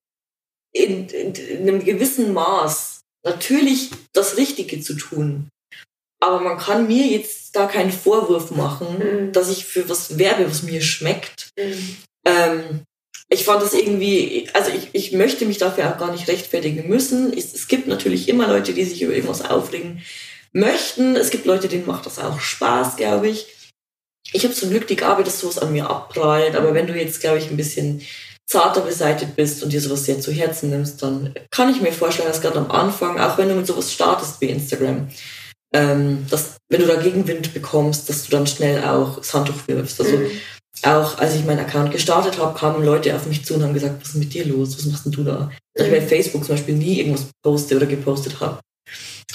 in, 0.73 1.09
in, 1.09 1.35
in 1.35 1.69
einem 1.69 1.85
gewissen 1.85 2.33
Maß 2.33 3.01
natürlich 3.25 3.91
das 4.13 4.37
Richtige 4.37 4.81
zu 4.81 4.95
tun. 4.95 5.49
Aber 6.21 6.41
man 6.41 6.59
kann 6.59 6.89
mir 6.89 7.07
jetzt 7.07 7.55
da 7.55 7.67
keinen 7.67 7.93
Vorwurf 7.93 8.51
machen, 8.51 8.99
mhm. 8.99 9.33
dass 9.33 9.51
ich 9.51 9.65
für 9.65 9.89
was 9.89 10.19
werbe, 10.19 10.49
was 10.49 10.63
mir 10.63 10.83
schmeckt. 10.83 11.51
Mhm. 11.57 11.97
Ähm, 12.25 12.85
ich 13.31 13.45
fand 13.45 13.63
das 13.63 13.75
irgendwie, 13.75 14.49
also 14.55 14.71
ich, 14.71 14.89
ich 14.93 15.13
möchte 15.13 15.45
mich 15.45 15.59
dafür 15.59 15.91
auch 15.91 15.99
gar 15.99 16.11
nicht 16.11 16.29
rechtfertigen 16.29 16.89
müssen. 16.89 17.37
Es, 17.37 17.53
es 17.55 17.69
gibt 17.69 17.87
natürlich 17.87 18.29
immer 18.29 18.49
Leute, 18.49 18.73
die 18.73 18.85
sich 18.85 19.03
über 19.03 19.13
irgendwas 19.13 19.43
aufregen 19.43 20.03
möchten. 20.53 21.15
Es 21.15 21.31
gibt 21.31 21.45
Leute, 21.45 21.69
denen 21.69 21.87
macht 21.87 22.07
das 22.07 22.19
auch 22.19 22.41
Spaß, 22.41 22.97
glaube 22.97 23.29
ich. 23.29 23.47
Ich 24.33 24.45
habe 24.45 24.55
zum 24.55 24.71
Glück 24.71 24.87
die 24.87 24.97
Gabe, 24.97 25.25
dass 25.25 25.41
sowas 25.41 25.59
an 25.59 25.73
mir 25.73 25.91
abprallt. 25.91 26.57
Aber 26.57 26.73
wenn 26.73 26.87
du 26.87 26.95
jetzt, 26.95 27.21
glaube 27.21 27.39
ich, 27.39 27.51
ein 27.51 27.57
bisschen 27.59 28.03
zarter 28.47 28.81
beseitigt 28.81 29.37
bist 29.37 29.63
und 29.63 29.75
dir 29.75 29.81
sowas 29.83 30.07
sehr 30.07 30.21
zu 30.21 30.33
Herzen 30.33 30.71
nimmst, 30.71 31.03
dann 31.03 31.35
kann 31.51 31.71
ich 31.71 31.83
mir 31.83 31.93
vorstellen, 31.93 32.29
dass 32.29 32.41
gerade 32.41 32.59
am 32.59 32.71
Anfang, 32.71 33.21
auch 33.21 33.37
wenn 33.37 33.51
du 33.51 33.55
mit 33.55 33.67
sowas 33.67 33.93
startest 33.93 34.41
wie 34.41 34.47
Instagram, 34.47 35.11
ähm, 35.75 36.27
dass 36.31 36.57
wenn 36.71 36.81
du 36.81 36.87
da 36.87 36.97
Gegenwind 36.97 37.53
bekommst, 37.53 38.09
dass 38.09 38.25
du 38.25 38.31
dann 38.31 38.47
schnell 38.47 38.83
auch 38.85 39.19
das 39.19 39.35
Handtuch 39.35 39.69
wirfst. 39.69 40.01
Also 40.01 40.17
mhm 40.17 40.31
auch 40.85 41.19
als 41.19 41.35
ich 41.35 41.45
meinen 41.45 41.61
Account 41.61 41.93
gestartet 41.93 42.39
habe, 42.39 42.59
kamen 42.59 42.85
Leute 42.85 43.15
auf 43.15 43.27
mich 43.27 43.45
zu 43.45 43.55
und 43.55 43.63
haben 43.63 43.75
gesagt, 43.75 44.01
was 44.01 44.11
ist 44.11 44.15
mit 44.17 44.33
dir 44.33 44.45
los? 44.45 44.77
Was 44.77 44.87
machst 44.87 45.05
denn 45.05 45.13
du 45.13 45.25
da? 45.25 45.51
Dass 45.75 45.87
ich 45.87 45.93
bei 45.93 46.01
Facebook 46.01 46.45
zum 46.45 46.55
Beispiel 46.55 46.75
nie 46.75 46.99
irgendwas 47.01 47.27
poste 47.43 47.77
oder 47.77 47.87
gepostet 47.87 48.41
habe. 48.41 48.61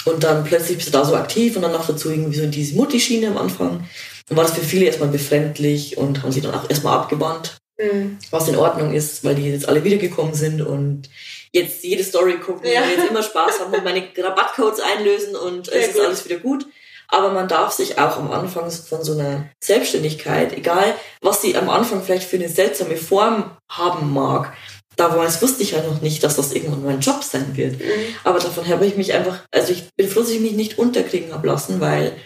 Und 0.04 0.22
dann 0.22 0.44
plötzlich 0.44 0.76
bist 0.76 0.88
du 0.88 0.92
da 0.92 1.04
so 1.04 1.14
aktiv 1.14 1.56
und 1.56 1.62
dann 1.62 1.72
noch 1.72 1.86
dazu 1.86 2.10
irgendwie 2.10 2.36
so 2.36 2.44
in 2.44 2.50
diese 2.50 2.74
Mutti-Schiene 2.76 3.28
am 3.28 3.38
Anfang. 3.38 3.88
Dann 4.28 4.36
war 4.36 4.44
das 4.44 4.54
für 4.54 4.62
viele 4.62 4.86
erstmal 4.86 5.08
befremdlich 5.08 5.96
und 5.96 6.22
haben 6.22 6.32
sich 6.32 6.42
dann 6.42 6.54
auch 6.54 6.68
erstmal 6.68 6.98
abgewandt, 6.98 7.56
mhm. 7.78 8.18
was 8.30 8.48
in 8.48 8.56
Ordnung 8.56 8.92
ist, 8.92 9.24
weil 9.24 9.34
die 9.34 9.50
jetzt 9.50 9.68
alle 9.68 9.84
wiedergekommen 9.84 10.34
sind 10.34 10.60
und 10.60 11.08
jetzt 11.52 11.84
jede 11.84 12.04
Story 12.04 12.38
gucken 12.38 12.70
ja. 12.70 12.82
und 12.82 12.90
jetzt 12.90 13.10
immer 13.10 13.22
Spaß 13.22 13.60
haben 13.60 13.72
und 13.72 13.84
meine 13.84 14.02
Rabattcodes 14.16 14.80
einlösen 14.80 15.36
und 15.36 15.66
Sehr 15.66 15.80
es 15.80 15.88
ist 15.88 15.94
gut. 15.94 16.04
alles 16.04 16.24
wieder 16.24 16.38
gut. 16.38 16.66
Aber 17.14 17.30
man 17.30 17.46
darf 17.46 17.70
sich 17.70 17.96
auch 17.96 18.16
am 18.16 18.32
Anfang 18.32 18.68
von 18.72 19.04
so 19.04 19.12
einer 19.12 19.48
Selbstständigkeit, 19.62 20.52
egal 20.52 20.96
was 21.20 21.40
sie 21.40 21.56
am 21.56 21.70
Anfang 21.70 22.02
vielleicht 22.02 22.28
für 22.28 22.34
eine 22.34 22.48
seltsame 22.48 22.96
Form 22.96 23.56
haben 23.70 24.12
mag, 24.12 24.52
damals 24.96 25.40
wusste 25.40 25.62
ich 25.62 25.70
ja 25.70 25.82
noch 25.84 26.00
nicht, 26.00 26.24
dass 26.24 26.34
das 26.34 26.52
irgendwann 26.52 26.84
mein 26.84 26.98
Job 26.98 27.22
sein 27.22 27.56
wird. 27.56 27.78
Mhm. 27.78 27.84
Aber 28.24 28.40
davon 28.40 28.66
habe 28.66 28.84
ich 28.84 28.96
mich 28.96 29.12
einfach, 29.12 29.44
also 29.52 29.72
ich 29.72 29.84
bin 29.96 30.08
froh, 30.08 30.20
dass 30.20 30.30
ich 30.30 30.40
mich 30.40 30.54
nicht 30.54 30.76
unterkriegen 30.76 31.32
habe 31.32 31.46
lassen, 31.46 31.80
weil 31.80 32.16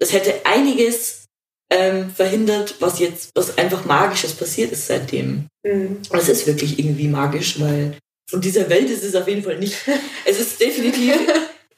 das 0.00 0.12
hätte 0.12 0.34
einiges 0.44 1.26
ähm, 1.70 2.10
verhindert, 2.10 2.74
was 2.80 2.98
jetzt, 2.98 3.30
was 3.36 3.56
einfach 3.58 3.84
Magisches 3.84 4.32
passiert 4.32 4.72
ist 4.72 4.88
seitdem. 4.88 5.46
Mhm. 5.64 5.98
Und 6.10 6.18
es 6.18 6.28
ist 6.28 6.48
wirklich 6.48 6.80
irgendwie 6.80 7.06
magisch, 7.06 7.60
weil 7.60 7.96
von 8.28 8.40
dieser 8.40 8.68
Welt 8.68 8.90
ist 8.90 9.04
es 9.04 9.14
auf 9.14 9.28
jeden 9.28 9.44
Fall 9.44 9.58
nicht. 9.60 9.76
Es 10.24 10.40
ist 10.40 10.60
definitiv 10.60 11.14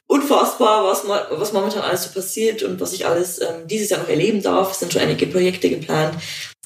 unfassbar, 0.07 0.83
was, 0.85 1.07
was 1.07 1.53
momentan 1.53 1.81
alles 1.81 2.03
so 2.03 2.09
passiert 2.11 2.63
und 2.63 2.79
was 2.79 2.93
ich 2.93 3.05
alles 3.05 3.41
ähm, 3.41 3.67
dieses 3.67 3.89
Jahr 3.89 4.01
noch 4.01 4.09
erleben 4.09 4.41
darf. 4.41 4.71
Es 4.71 4.79
sind 4.79 4.93
schon 4.93 5.01
einige 5.01 5.27
Projekte 5.27 5.69
geplant, 5.69 6.15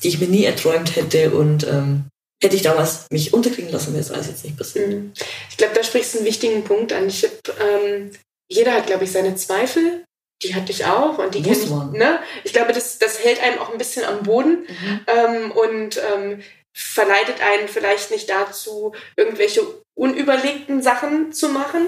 die 0.04 0.10
ich 0.10 0.20
mir 0.20 0.28
nie 0.28 0.44
erträumt 0.44 0.96
hätte 0.96 1.32
und 1.32 1.66
ähm, 1.66 2.06
hätte 2.42 2.56
ich 2.56 2.62
damals 2.62 3.06
mich 3.12 3.34
unterkriegen 3.34 3.72
lassen, 3.72 3.94
wäre 3.94 4.04
das 4.04 4.12
alles 4.12 4.28
jetzt 4.28 4.44
nicht 4.44 4.58
passiert. 4.58 4.90
Mhm. 4.90 5.14
Ich 5.50 5.58
glaube, 5.58 5.74
da 5.76 5.84
sprichst 5.84 6.14
du 6.14 6.18
einen 6.20 6.28
wichtigen 6.28 6.64
Punkt 6.64 6.94
an. 6.94 7.08
Ich 7.08 7.24
hab, 7.24 7.60
ähm, 7.60 8.12
jeder 8.50 8.74
hat, 8.74 8.88
glaube 8.88 9.04
ich, 9.04 9.12
seine 9.12 9.36
Zweifel. 9.36 10.04
Die 10.42 10.56
hatte 10.56 10.72
ich 10.72 10.86
auch 10.86 11.18
und 11.18 11.36
die 11.36 11.44
kenne 11.44 11.58
ich. 11.58 11.70
Ne? 11.70 12.20
Ich 12.46 12.54
glaube, 12.54 12.72
das, 12.72 12.98
das 12.98 13.22
hält 13.22 13.44
einem 13.44 13.60
auch 13.60 13.74
ein 13.74 13.78
bisschen 13.78 14.06
am 14.06 14.24
Boden. 14.24 14.66
Mhm. 14.68 15.02
Ähm, 15.08 15.52
und 15.52 16.02
ähm, 16.14 16.42
verleitet 16.74 17.42
einen 17.42 17.68
vielleicht 17.68 18.10
nicht 18.10 18.30
dazu, 18.30 18.94
irgendwelche 19.18 19.62
unüberlegten 19.96 20.82
Sachen 20.82 21.34
zu 21.34 21.50
machen. 21.50 21.88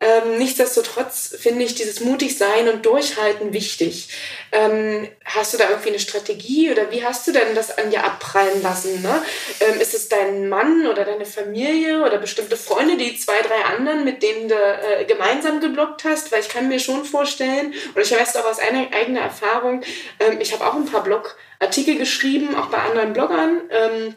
Ähm, 0.00 0.38
nichtsdestotrotz 0.38 1.34
finde 1.40 1.64
ich 1.64 1.74
dieses 1.74 2.00
mutig 2.00 2.38
sein 2.38 2.68
und 2.68 2.86
durchhalten 2.86 3.52
wichtig. 3.52 4.08
Ähm, 4.52 5.08
hast 5.24 5.52
du 5.52 5.58
da 5.58 5.68
irgendwie 5.68 5.88
eine 5.88 5.98
Strategie 5.98 6.70
oder 6.70 6.92
wie 6.92 7.04
hast 7.04 7.26
du 7.26 7.32
denn 7.32 7.56
das 7.56 7.76
an 7.76 7.90
dir 7.90 8.04
abprallen 8.04 8.62
lassen? 8.62 9.02
Ne? 9.02 9.20
Ähm, 9.58 9.80
ist 9.80 9.94
es 9.94 10.08
dein 10.08 10.48
Mann 10.48 10.86
oder 10.86 11.04
deine 11.04 11.24
Familie 11.24 12.04
oder 12.04 12.18
bestimmte 12.18 12.56
Freunde, 12.56 12.96
die 12.96 13.16
zwei, 13.16 13.42
drei 13.42 13.76
anderen, 13.76 14.04
mit 14.04 14.22
denen 14.22 14.48
du 14.48 14.54
äh, 14.54 15.04
gemeinsam 15.04 15.60
geblockt 15.60 16.04
hast? 16.04 16.30
Weil 16.30 16.40
ich 16.40 16.48
kann 16.48 16.68
mir 16.68 16.78
schon 16.78 17.04
vorstellen, 17.04 17.74
oder 17.94 18.02
ich 18.02 18.12
weiß 18.12 18.36
auch 18.36 18.44
aus 18.44 18.60
einer 18.60 18.86
eigener 18.92 19.22
Erfahrung, 19.22 19.82
ähm, 20.20 20.40
ich 20.40 20.52
habe 20.52 20.64
auch 20.64 20.74
ein 20.74 20.86
paar 20.86 21.02
Blogartikel 21.02 21.96
geschrieben, 21.96 22.54
auch 22.54 22.66
bei 22.66 22.78
anderen 22.78 23.14
Bloggern 23.14 23.62
ähm, 23.70 24.14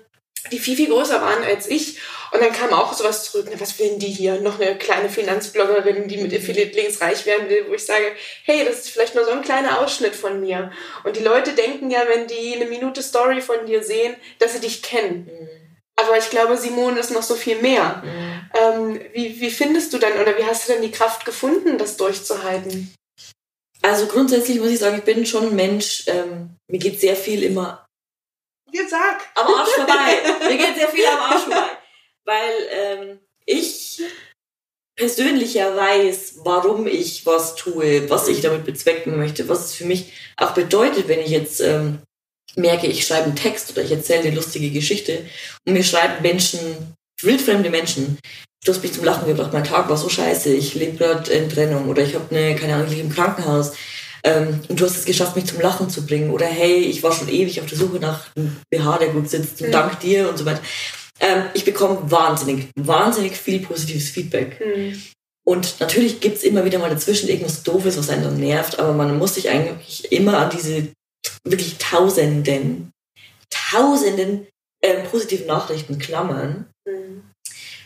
die 0.51 0.59
viel, 0.59 0.75
viel 0.75 0.89
größer 0.89 1.21
waren 1.21 1.43
als 1.43 1.67
ich. 1.67 1.99
Und 2.31 2.41
dann 2.41 2.53
kam 2.53 2.71
auch 2.71 2.93
sowas 2.93 3.25
zurück, 3.25 3.47
na, 3.51 3.59
was 3.59 3.77
will 3.77 3.89
denn 3.89 3.99
die 3.99 4.07
hier? 4.07 4.39
Noch 4.39 4.59
eine 4.59 4.77
kleine 4.77 5.09
Finanzbloggerin, 5.09 6.07
die 6.07 6.17
mit 6.17 6.33
Affiliate 6.33 6.75
Links 6.75 7.01
reich 7.01 7.25
werden 7.25 7.49
will, 7.49 7.65
wo 7.67 7.73
ich 7.73 7.85
sage, 7.85 8.05
hey, 8.45 8.63
das 8.65 8.79
ist 8.79 8.89
vielleicht 8.89 9.15
nur 9.15 9.25
so 9.25 9.31
ein 9.31 9.41
kleiner 9.41 9.81
Ausschnitt 9.81 10.15
von 10.15 10.39
mir. 10.39 10.71
Und 11.03 11.17
die 11.17 11.23
Leute 11.23 11.51
denken 11.53 11.91
ja, 11.91 12.03
wenn 12.07 12.27
die 12.27 12.55
eine 12.55 12.65
Minute 12.65 13.03
Story 13.03 13.41
von 13.41 13.65
dir 13.65 13.83
sehen, 13.83 14.15
dass 14.39 14.53
sie 14.53 14.61
dich 14.61 14.81
kennen. 14.81 15.29
Mhm. 15.29 15.49
Aber 15.97 16.17
ich 16.17 16.29
glaube, 16.29 16.57
Simone 16.57 16.99
ist 16.99 17.11
noch 17.11 17.21
so 17.21 17.35
viel 17.35 17.61
mehr. 17.61 18.01
Mhm. 18.03 18.41
Ähm, 18.53 19.01
wie, 19.13 19.39
wie 19.41 19.51
findest 19.51 19.93
du 19.93 19.97
dann 19.97 20.13
oder 20.13 20.37
wie 20.37 20.45
hast 20.45 20.67
du 20.67 20.73
denn 20.73 20.81
die 20.81 20.91
Kraft 20.91 21.25
gefunden, 21.25 21.77
das 21.77 21.97
durchzuhalten? 21.97 22.93
Also 23.81 24.05
grundsätzlich 24.05 24.59
muss 24.59 24.69
ich 24.69 24.79
sagen, 24.79 24.97
ich 24.99 25.03
bin 25.03 25.25
schon 25.25 25.47
ein 25.47 25.55
Mensch, 25.55 26.05
ähm, 26.07 26.55
mir 26.69 26.79
geht 26.79 27.01
sehr 27.01 27.15
viel 27.15 27.43
immer 27.43 27.85
Jetzt 28.71 28.91
sag. 28.91 29.21
Am 29.35 29.47
Arsch 29.47 29.69
vorbei. 29.75 30.47
Mir 30.47 30.57
geht 30.57 30.75
sehr 30.75 30.89
viel 30.89 31.05
am 31.05 31.19
Arsch 31.19 31.43
vorbei. 31.43 31.77
Weil 32.25 32.53
ähm, 32.71 33.19
ich 33.45 34.01
persönlich 34.95 35.55
ja 35.55 35.75
weiß, 35.75 36.35
warum 36.43 36.87
ich 36.87 37.25
was 37.25 37.55
tue, 37.55 38.09
was 38.09 38.27
ich 38.27 38.41
damit 38.41 38.65
bezwecken 38.65 39.17
möchte, 39.17 39.49
was 39.49 39.65
es 39.65 39.73
für 39.73 39.85
mich 39.85 40.13
auch 40.37 40.51
bedeutet, 40.51 41.07
wenn 41.07 41.19
ich 41.19 41.29
jetzt 41.29 41.59
ähm, 41.61 41.99
merke, 42.55 42.87
ich 42.87 43.05
schreibe 43.05 43.25
einen 43.25 43.35
Text 43.35 43.71
oder 43.71 43.81
ich 43.81 43.91
erzähle 43.91 44.21
eine 44.21 44.35
lustige 44.35 44.69
Geschichte 44.69 45.25
und 45.65 45.73
mir 45.73 45.83
schreiben 45.83 46.21
Menschen, 46.21 46.59
wildfremde 47.21 47.69
Menschen, 47.69 48.19
du 48.63 48.71
hast 48.71 48.83
mich 48.83 48.93
zum 48.93 49.03
Lachen 49.05 49.27
gebracht, 49.27 49.53
mein 49.53 49.63
Tag 49.63 49.89
war 49.89 49.97
so 49.97 50.09
scheiße, 50.09 50.53
ich 50.53 50.75
lebe 50.75 50.97
gerade 50.97 51.31
in 51.31 51.49
Trennung 51.49 51.89
oder 51.89 52.03
ich 52.03 52.13
habe 52.13 52.35
eine, 52.35 52.55
keine 52.55 52.75
Ahnung, 52.75 52.87
ich 52.87 52.93
liege 52.93 53.07
im 53.07 53.13
Krankenhaus 53.13 53.73
ähm, 54.23 54.59
und 54.67 54.79
du 54.79 54.85
hast 54.85 54.97
es 54.97 55.05
geschafft, 55.05 55.35
mich 55.35 55.45
zum 55.45 55.59
Lachen 55.59 55.89
zu 55.89 56.05
bringen. 56.05 56.31
Oder 56.31 56.45
hey, 56.45 56.77
ich 56.77 57.03
war 57.03 57.11
schon 57.11 57.29
ewig 57.29 57.59
auf 57.59 57.67
der 57.67 57.77
Suche 57.77 57.97
nach 57.97 58.35
einem 58.35 58.57
BH, 58.69 58.97
der 58.99 59.09
gut 59.09 59.29
sitzt 59.29 59.61
und 59.61 59.67
mhm. 59.67 59.71
dank 59.71 59.99
dir 59.99 60.29
und 60.29 60.37
so 60.37 60.45
weiter. 60.45 60.61
Ähm, 61.19 61.45
ich 61.53 61.65
bekomme 61.65 61.99
wahnsinnig, 62.09 62.69
wahnsinnig 62.75 63.37
viel 63.37 63.59
positives 63.59 64.09
Feedback. 64.09 64.59
Mhm. 64.59 65.01
Und 65.43 65.79
natürlich 65.79 66.19
gibt's 66.19 66.43
immer 66.43 66.65
wieder 66.65 66.79
mal 66.79 66.89
dazwischen 66.89 67.29
irgendwas 67.29 67.63
Doofes, 67.63 67.97
was 67.97 68.09
einen 68.09 68.23
dann 68.23 68.39
nervt, 68.39 68.79
aber 68.79 68.93
man 68.93 69.17
muss 69.17 69.35
sich 69.35 69.49
eigentlich 69.49 70.11
immer 70.11 70.37
an 70.37 70.51
diese 70.51 70.89
wirklich 71.43 71.77
tausenden, 71.77 72.91
tausenden 73.49 74.47
ähm, 74.83 75.03
positiven 75.09 75.47
Nachrichten 75.47 75.97
klammern, 75.97 76.67
mhm. 76.85 77.23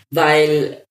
weil 0.10 0.85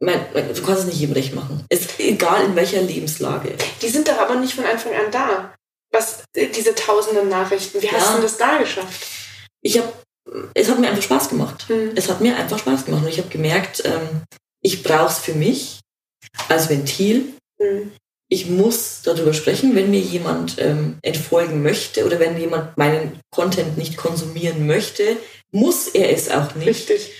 man, 0.00 0.20
du 0.32 0.62
kannst 0.62 0.82
es 0.82 0.86
nicht 0.86 1.00
jedem 1.00 1.14
recht 1.14 1.34
machen. 1.34 1.64
Ist 1.68 1.98
egal 1.98 2.44
in 2.44 2.56
welcher 2.56 2.82
Lebenslage. 2.82 3.54
Die 3.82 3.88
sind 3.88 4.08
doch 4.08 4.18
aber 4.18 4.36
nicht 4.36 4.54
von 4.54 4.64
Anfang 4.64 4.92
an 4.92 5.10
da. 5.10 5.54
Was, 5.90 6.24
diese 6.34 6.74
tausenden 6.74 7.28
Nachrichten, 7.28 7.80
wie 7.82 7.86
ja. 7.86 7.92
hast 7.92 8.16
du 8.16 8.22
das 8.22 8.36
da 8.36 8.58
geschafft? 8.58 9.06
Ich 9.62 9.78
habe, 9.78 9.92
es 10.54 10.68
hat 10.68 10.78
mir 10.78 10.88
einfach 10.88 11.02
Spaß 11.02 11.30
gemacht. 11.30 11.66
Mhm. 11.68 11.92
Es 11.96 12.08
hat 12.08 12.20
mir 12.20 12.36
einfach 12.36 12.58
Spaß 12.58 12.84
gemacht. 12.84 13.02
Und 13.02 13.08
ich 13.08 13.18
habe 13.18 13.28
gemerkt, 13.28 13.82
ähm, 13.84 14.22
ich 14.60 14.82
brauche 14.82 15.10
es 15.10 15.18
für 15.18 15.34
mich 15.34 15.80
als 16.48 16.68
Ventil. 16.68 17.32
Mhm. 17.58 17.92
Ich 18.30 18.46
muss 18.46 19.00
darüber 19.02 19.32
sprechen, 19.32 19.74
wenn 19.74 19.90
mir 19.90 20.00
jemand 20.00 20.56
ähm, 20.58 20.98
entfolgen 21.02 21.62
möchte 21.62 22.04
oder 22.04 22.20
wenn 22.20 22.38
jemand 22.38 22.76
meinen 22.76 23.18
Content 23.30 23.78
nicht 23.78 23.96
konsumieren 23.96 24.66
möchte, 24.66 25.16
muss 25.50 25.88
er 25.88 26.12
es 26.12 26.30
auch 26.30 26.54
nicht. 26.54 26.68
Richtig. 26.68 27.10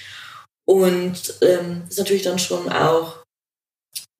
Und 0.68 1.34
ähm, 1.40 1.84
ist 1.88 1.98
natürlich 1.98 2.24
dann 2.24 2.38
schon 2.38 2.68
auch 2.68 3.24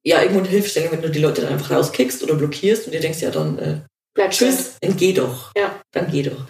ja 0.02 0.22
irgendwo 0.22 0.40
eine 0.40 0.48
Hilfestellung, 0.48 0.92
wenn 0.92 1.02
du 1.02 1.10
die 1.10 1.18
Leute 1.18 1.42
dann 1.42 1.52
einfach 1.52 1.70
rauskickst 1.70 2.22
oder 2.22 2.34
blockierst 2.34 2.86
und 2.86 2.92
dir 2.92 3.00
denkst, 3.00 3.20
ja 3.20 3.30
dann 3.30 3.58
äh, 3.58 3.80
Bleib 4.14 4.30
tschüss, 4.32 4.76
dann 4.80 4.96
geh 4.96 5.12
doch. 5.12 5.52
Ja. 5.56 5.78
Dann 5.92 6.10
geh 6.10 6.22
doch. 6.22 6.46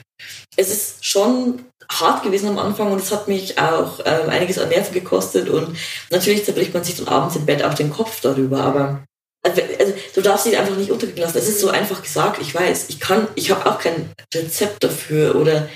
Es 0.56 0.70
ist 0.70 1.04
schon 1.04 1.66
hart 1.90 2.22
gewesen 2.22 2.48
am 2.48 2.58
Anfang 2.58 2.92
und 2.92 3.00
es 3.00 3.12
hat 3.12 3.28
mich 3.28 3.58
auch 3.58 4.00
ähm, 4.04 4.30
einiges 4.30 4.58
an 4.58 4.68
Nerven 4.68 4.94
gekostet 4.94 5.48
und 5.48 5.76
natürlich 6.10 6.44
zerbricht 6.44 6.72
man 6.72 6.84
sich 6.84 6.96
dann 6.96 7.08
abends 7.08 7.36
im 7.36 7.44
Bett 7.44 7.62
auch 7.62 7.74
den 7.74 7.90
Kopf 7.90 8.20
darüber, 8.20 8.62
aber 8.62 9.04
also, 9.44 9.60
also 9.78 9.94
du 10.14 10.20
darfst 10.22 10.46
dich 10.46 10.56
einfach 10.56 10.76
nicht 10.76 10.90
untergehen 10.90 11.18
lassen. 11.18 11.38
Es 11.38 11.48
ist 11.48 11.60
so 11.60 11.68
einfach 11.68 12.02
gesagt, 12.02 12.40
ich 12.40 12.54
weiß, 12.54 12.88
ich 12.88 13.00
kann, 13.00 13.28
ich 13.34 13.50
habe 13.50 13.70
auch 13.70 13.78
kein 13.78 14.12
Rezept 14.34 14.82
dafür 14.82 15.36
oder 15.36 15.68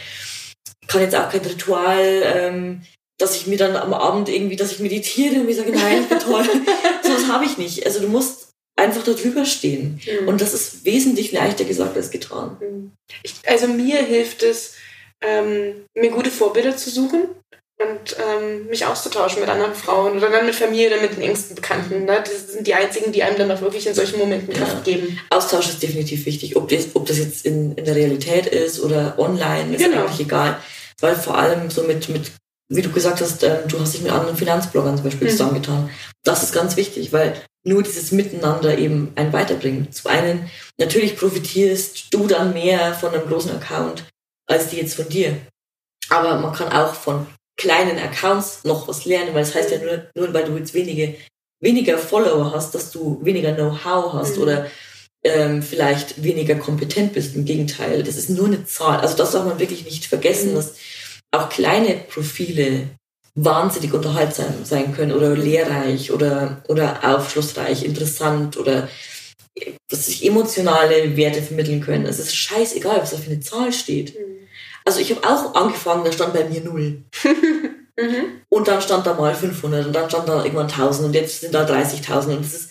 kann 0.87 1.03
jetzt 1.03 1.15
auch 1.15 1.29
kein 1.29 1.41
Ritual 1.41 2.23
ähm, 2.25 2.83
dass 3.23 3.37
ich 3.37 3.47
mir 3.47 3.57
dann 3.57 3.77
am 3.77 3.95
Abend 3.95 4.29
irgendwie, 4.29 4.57
dass 4.57 4.73
ich 4.73 4.81
meditiere 4.81 5.37
und 5.37 5.47
mir 5.47 5.55
sage, 5.55 5.73
nein, 5.73 6.03
ich 6.03 6.09
bin 6.09 6.19
toll. 6.19 6.45
so 7.03 7.15
was 7.15 7.29
habe 7.29 7.45
ich 7.45 7.57
nicht. 7.57 7.87
Also 7.87 8.01
du 8.01 8.09
musst 8.09 8.49
einfach 8.77 9.05
darüber 9.05 9.45
stehen. 9.45 10.01
Mhm. 10.21 10.29
Und 10.29 10.41
das 10.41 10.55
ist 10.55 10.85
wesentlich 10.85 11.33
leichter 11.33 11.65
gesagt 11.65 11.97
als 11.97 12.11
getan. 12.11 12.57
Mhm. 12.61 12.93
Ich, 13.23 13.35
also 13.47 13.69
mir 13.69 13.99
hilft 13.99 14.43
es, 14.43 14.75
ähm, 15.21 15.85
mir 15.95 16.11
gute 16.11 16.31
Vorbilder 16.31 16.77
zu 16.77 16.91
suchen 16.91 17.29
und 17.79 18.17
ähm, 18.19 18.67
mich 18.67 18.87
auszutauschen 18.87 19.41
mit 19.41 19.49
anderen 19.49 19.75
Frauen 19.75 20.17
oder 20.17 20.31
dann 20.31 20.47
mit 20.47 20.55
Familie 20.55 20.89
oder 20.89 21.01
mit 21.01 21.17
den 21.17 21.23
engsten 21.23 21.55
Bekannten. 21.55 22.05
Ne? 22.05 22.25
Das 22.25 22.53
sind 22.53 22.67
die 22.67 22.75
einzigen, 22.75 23.13
die 23.13 23.23
einem 23.23 23.37
dann 23.39 23.51
auch 23.51 23.61
wirklich 23.61 23.87
in 23.87 23.95
solchen 23.95 24.19
Momenten 24.19 24.53
Kraft 24.53 24.87
ja. 24.87 24.95
geben. 24.95 25.21
Austausch 25.31 25.69
ist 25.69 25.83
definitiv 25.83 26.27
wichtig. 26.27 26.57
Ob 26.57 26.69
das, 26.69 26.89
ob 26.95 27.07
das 27.07 27.19
jetzt 27.19 27.47
in, 27.47 27.73
in 27.77 27.85
der 27.85 27.95
Realität 27.95 28.47
ist 28.47 28.81
oder 28.81 29.15
online, 29.19 29.77
ist 29.77 29.85
genau. 29.85 30.03
eigentlich 30.03 30.21
egal. 30.21 30.59
Weil 31.01 31.17
vor 31.17 31.37
allem 31.37 31.71
so 31.71 31.83
mit, 31.83 32.09
mit 32.09 32.31
wie 32.75 32.83
du 32.83 32.91
gesagt 32.91 33.21
hast, 33.21 33.43
äh, 33.43 33.67
du 33.69 33.79
hast 33.79 33.95
dich 33.95 34.03
mit 34.03 34.13
anderen 34.13 34.37
Finanzbloggern 34.37 34.97
zum 34.97 35.05
Beispiel 35.05 35.29
mhm. 35.29 35.33
zusammengetan. 35.33 35.91
Das 36.25 36.43
ist 36.43 36.53
ganz 36.53 36.77
wichtig, 36.77 37.13
weil 37.13 37.35
nur 37.65 37.83
dieses 37.83 38.13
Miteinander 38.13 38.77
eben 38.79 39.13
einen 39.15 39.33
weiterbringt. 39.33 39.95
Zum 39.95 40.11
einen, 40.11 40.51
natürlich 40.79 41.17
profitierst 41.17 42.13
du 42.13 42.27
dann 42.27 42.53
mehr 42.53 42.95
von 42.95 43.15
einem 43.15 43.29
großen 43.29 43.53
Account 43.53 44.05
als 44.47 44.69
die 44.69 44.77
jetzt 44.77 44.95
von 44.95 45.09
dir. 45.09 45.37
Aber 46.09 46.39
man 46.39 46.53
kann 46.53 46.73
auch 46.73 46.95
von 46.95 47.27
kleinen 47.57 47.99
Accounts 47.99 48.65
noch 48.65 48.89
was 48.89 49.05
lernen, 49.05 49.35
weil 49.35 49.45
das 49.45 49.55
heißt 49.55 49.71
ja 49.71 49.79
nur, 49.79 50.07
nur 50.15 50.35
weil 50.35 50.45
du 50.45 50.57
jetzt 50.57 50.75
wenige, 50.75 51.15
weniger 51.61 51.99
Follower 51.99 52.53
hast, 52.53 52.75
dass 52.75 52.91
du 52.91 53.21
weniger 53.23 53.53
Know-how 53.55 54.13
hast 54.15 54.37
mhm. 54.37 54.43
oder 54.43 54.67
ähm, 55.25 55.63
vielleicht 55.63 56.23
weniger 56.23 56.57
kompetent 56.57 57.13
bist. 57.13 57.37
Im 57.37 57.45
Gegenteil, 57.45 58.03
das 58.03 58.17
ist 58.17 58.31
nur 58.31 58.47
eine 58.47 58.65
Zahl. 58.65 59.01
Also 59.01 59.17
das 59.17 59.33
darf 59.33 59.45
man 59.45 59.61
wirklich 59.61 59.85
nicht 59.85 60.07
vergessen, 60.07 60.51
mhm. 60.51 60.57
dass 60.57 60.75
auch 61.33 61.49
kleine 61.49 61.95
Profile 61.95 62.89
wahnsinnig 63.35 63.93
unterhaltsam 63.95 64.65
sein 64.65 64.95
können 64.95 65.13
oder 65.13 65.35
lehrreich 65.35 66.13
oder, 66.13 66.63
oder 66.69 67.01
aufschlussreich, 67.03 67.85
interessant 67.85 68.57
oder 68.59 68.89
dass 69.89 70.07
sich 70.07 70.25
emotionale 70.27 71.17
Werte 71.17 71.43
vermitteln 71.43 71.81
können. 71.81 72.07
Es 72.07 72.19
ist 72.19 72.35
scheißegal, 72.35 73.01
was 73.01 73.11
da 73.11 73.17
für 73.17 73.31
eine 73.31 73.41
Zahl 73.41 73.73
steht. 73.73 74.15
Mhm. 74.15 74.49
Also 74.85 75.01
ich 75.01 75.15
habe 75.15 75.27
auch 75.27 75.55
angefangen, 75.55 76.05
da 76.05 76.13
stand 76.13 76.35
bei 76.35 76.45
mir 76.45 76.61
null. 76.63 77.03
mhm. 77.25 78.43
Und 78.49 78.69
dann 78.69 78.83
stand 78.83 79.07
da 79.07 79.15
mal 79.15 79.35
500 79.35 79.87
und 79.87 79.93
dann 79.93 80.09
stand 80.09 80.29
da 80.29 80.45
irgendwann 80.45 80.71
1000 80.71 81.07
und 81.07 81.15
jetzt 81.15 81.41
sind 81.41 81.55
da 81.55 81.65
30.000 81.67 82.37
und 82.37 82.45
es 82.45 82.55
ist 82.55 82.71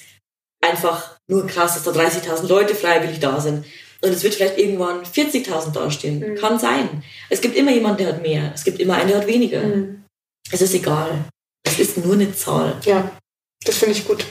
einfach 0.61 1.17
nur 1.27 1.47
krass, 1.47 1.75
dass 1.75 1.83
da 1.83 1.91
30.000 1.91 2.47
Leute 2.47 2.75
freiwillig 2.75 3.19
da 3.19 3.39
sind. 3.39 3.65
Und 4.03 4.11
es 4.11 4.23
wird 4.23 4.35
vielleicht 4.35 4.57
irgendwann 4.57 5.03
40.000 5.03 5.73
dastehen. 5.73 6.19
Mhm. 6.19 6.35
Kann 6.35 6.59
sein. 6.59 7.03
Es 7.29 7.41
gibt 7.41 7.55
immer 7.55 7.71
jemanden, 7.71 7.99
der 7.99 8.13
hat 8.13 8.21
mehr. 8.21 8.51
Es 8.53 8.63
gibt 8.63 8.79
immer 8.79 8.95
einen, 8.95 9.09
der 9.09 9.17
hat 9.17 9.27
weniger. 9.27 9.61
Mhm. 9.61 10.03
Es 10.51 10.61
ist 10.61 10.73
egal. 10.73 11.25
Es 11.63 11.79
ist 11.79 11.97
nur 11.97 12.15
eine 12.15 12.35
Zahl. 12.35 12.79
Ja, 12.83 13.11
das 13.63 13.77
finde 13.77 13.95
ich 13.95 14.07
gut. 14.07 14.25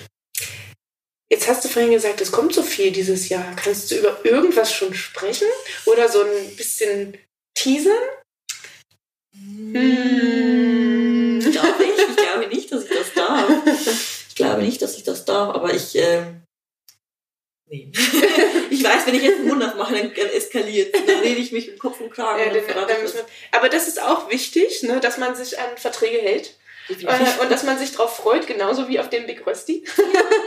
Jetzt 1.32 1.48
hast 1.48 1.64
du 1.64 1.68
vorhin 1.68 1.92
gesagt, 1.92 2.20
es 2.20 2.32
kommt 2.32 2.52
so 2.52 2.64
viel 2.64 2.90
dieses 2.90 3.28
Jahr. 3.28 3.54
Kannst 3.54 3.88
du 3.90 3.94
über 3.94 4.24
irgendwas 4.24 4.72
schon 4.72 4.92
sprechen? 4.92 5.46
Oder 5.86 6.08
so 6.08 6.22
ein 6.22 6.56
bisschen 6.56 7.16
teasern? 7.54 8.02
Hm. 9.32 11.38
Ich 11.38 11.52
glaube 11.52 11.78
nicht. 11.78 11.92
Ich 12.10 12.16
glaube 12.16 12.48
nicht, 12.48 12.72
dass 12.72 12.82
ich 12.84 12.90
das 12.90 13.12
darf. 13.14 13.48
Ich 14.28 14.34
glaube 14.34 14.62
nicht, 14.62 14.82
dass 14.82 14.96
ich 14.96 15.04
das 15.04 15.24
darf, 15.24 15.54
aber 15.54 15.72
ich. 15.72 15.94
Äh, 15.96 16.24
nee. 17.70 17.90
ich 18.70 18.84
weiß, 18.84 19.06
wenn 19.06 19.14
ich 19.14 19.22
jetzt 19.22 19.38
einen 19.38 19.48
Mund 19.48 19.62
aufmache, 19.62 19.94
dann 19.94 20.12
eskaliert 20.12 20.94
Dann 20.94 21.18
rede 21.22 21.40
ich 21.40 21.52
mich 21.52 21.68
im 21.68 21.78
Kopf 21.78 22.00
und 22.00 22.10
Kragen. 22.10 22.38
Ja, 22.38 22.52
dann, 22.52 22.88
dann 22.88 23.02
wir, 23.02 23.26
aber 23.52 23.68
das 23.68 23.88
ist 23.88 24.02
auch 24.02 24.30
wichtig, 24.30 24.82
ne, 24.82 25.00
dass 25.00 25.18
man 25.18 25.34
sich 25.34 25.58
an 25.58 25.76
Verträge 25.76 26.18
hält. 26.18 26.56
Äh, 26.88 27.42
und 27.42 27.50
dass 27.50 27.62
man 27.62 27.78
sich 27.78 27.92
darauf 27.92 28.16
freut, 28.16 28.46
genauso 28.46 28.88
wie 28.88 28.98
auf 28.98 29.08
den 29.08 29.26
Big 29.26 29.46
Rösti. 29.46 29.84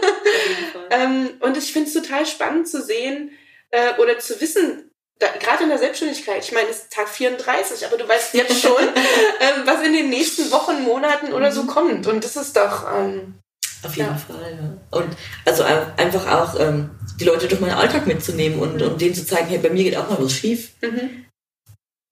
ähm, 0.90 1.30
und 1.40 1.58
ich 1.58 1.72
finde 1.72 1.88
es 1.88 1.94
total 1.94 2.26
spannend 2.26 2.68
zu 2.68 2.82
sehen 2.82 3.32
äh, 3.72 3.94
oder 3.98 4.20
zu 4.20 4.40
wissen, 4.42 4.92
gerade 5.20 5.64
in 5.64 5.70
der 5.70 5.78
Selbstständigkeit, 5.78 6.44
ich 6.44 6.52
meine, 6.52 6.70
es 6.70 6.80
ist 6.80 6.94
Tag 6.94 7.08
34, 7.08 7.86
aber 7.86 7.98
du 7.98 8.08
weißt 8.08 8.34
jetzt 8.34 8.62
schon, 8.62 8.82
ähm, 8.82 9.62
was 9.66 9.82
in 9.84 9.94
den 9.94 10.10
nächsten 10.10 10.52
Wochen, 10.52 10.84
Monaten 10.84 11.34
oder 11.34 11.52
so 11.52 11.64
mhm. 11.64 11.68
kommt. 11.68 12.08
Und 12.08 12.24
das 12.24 12.36
ist 12.36 12.56
doch. 12.58 12.92
Ähm, 12.94 13.40
Auf 13.84 13.96
jeden 13.96 14.10
ja. 14.10 14.16
Fall, 14.16 14.60
ja. 14.60 14.98
Und 14.98 15.16
also 15.46 15.64
einfach 15.64 16.28
auch 16.28 16.60
ähm, 16.60 16.92
die 17.24 17.30
Leute 17.30 17.48
durch 17.48 17.62
meinen 17.62 17.72
Alltag 17.74 18.06
mitzunehmen 18.06 18.60
und, 18.60 18.76
mhm. 18.76 18.82
und 18.82 19.02
denen 19.02 19.16
zu 19.16 19.26
zeigen, 19.26 19.48
hey, 19.48 19.58
bei 19.58 19.70
mir 19.70 19.84
geht 19.84 19.98
auch 19.98 20.10
mal 20.10 20.18
was 20.20 20.34
schief. 20.34 20.72
Mhm. 20.82 21.26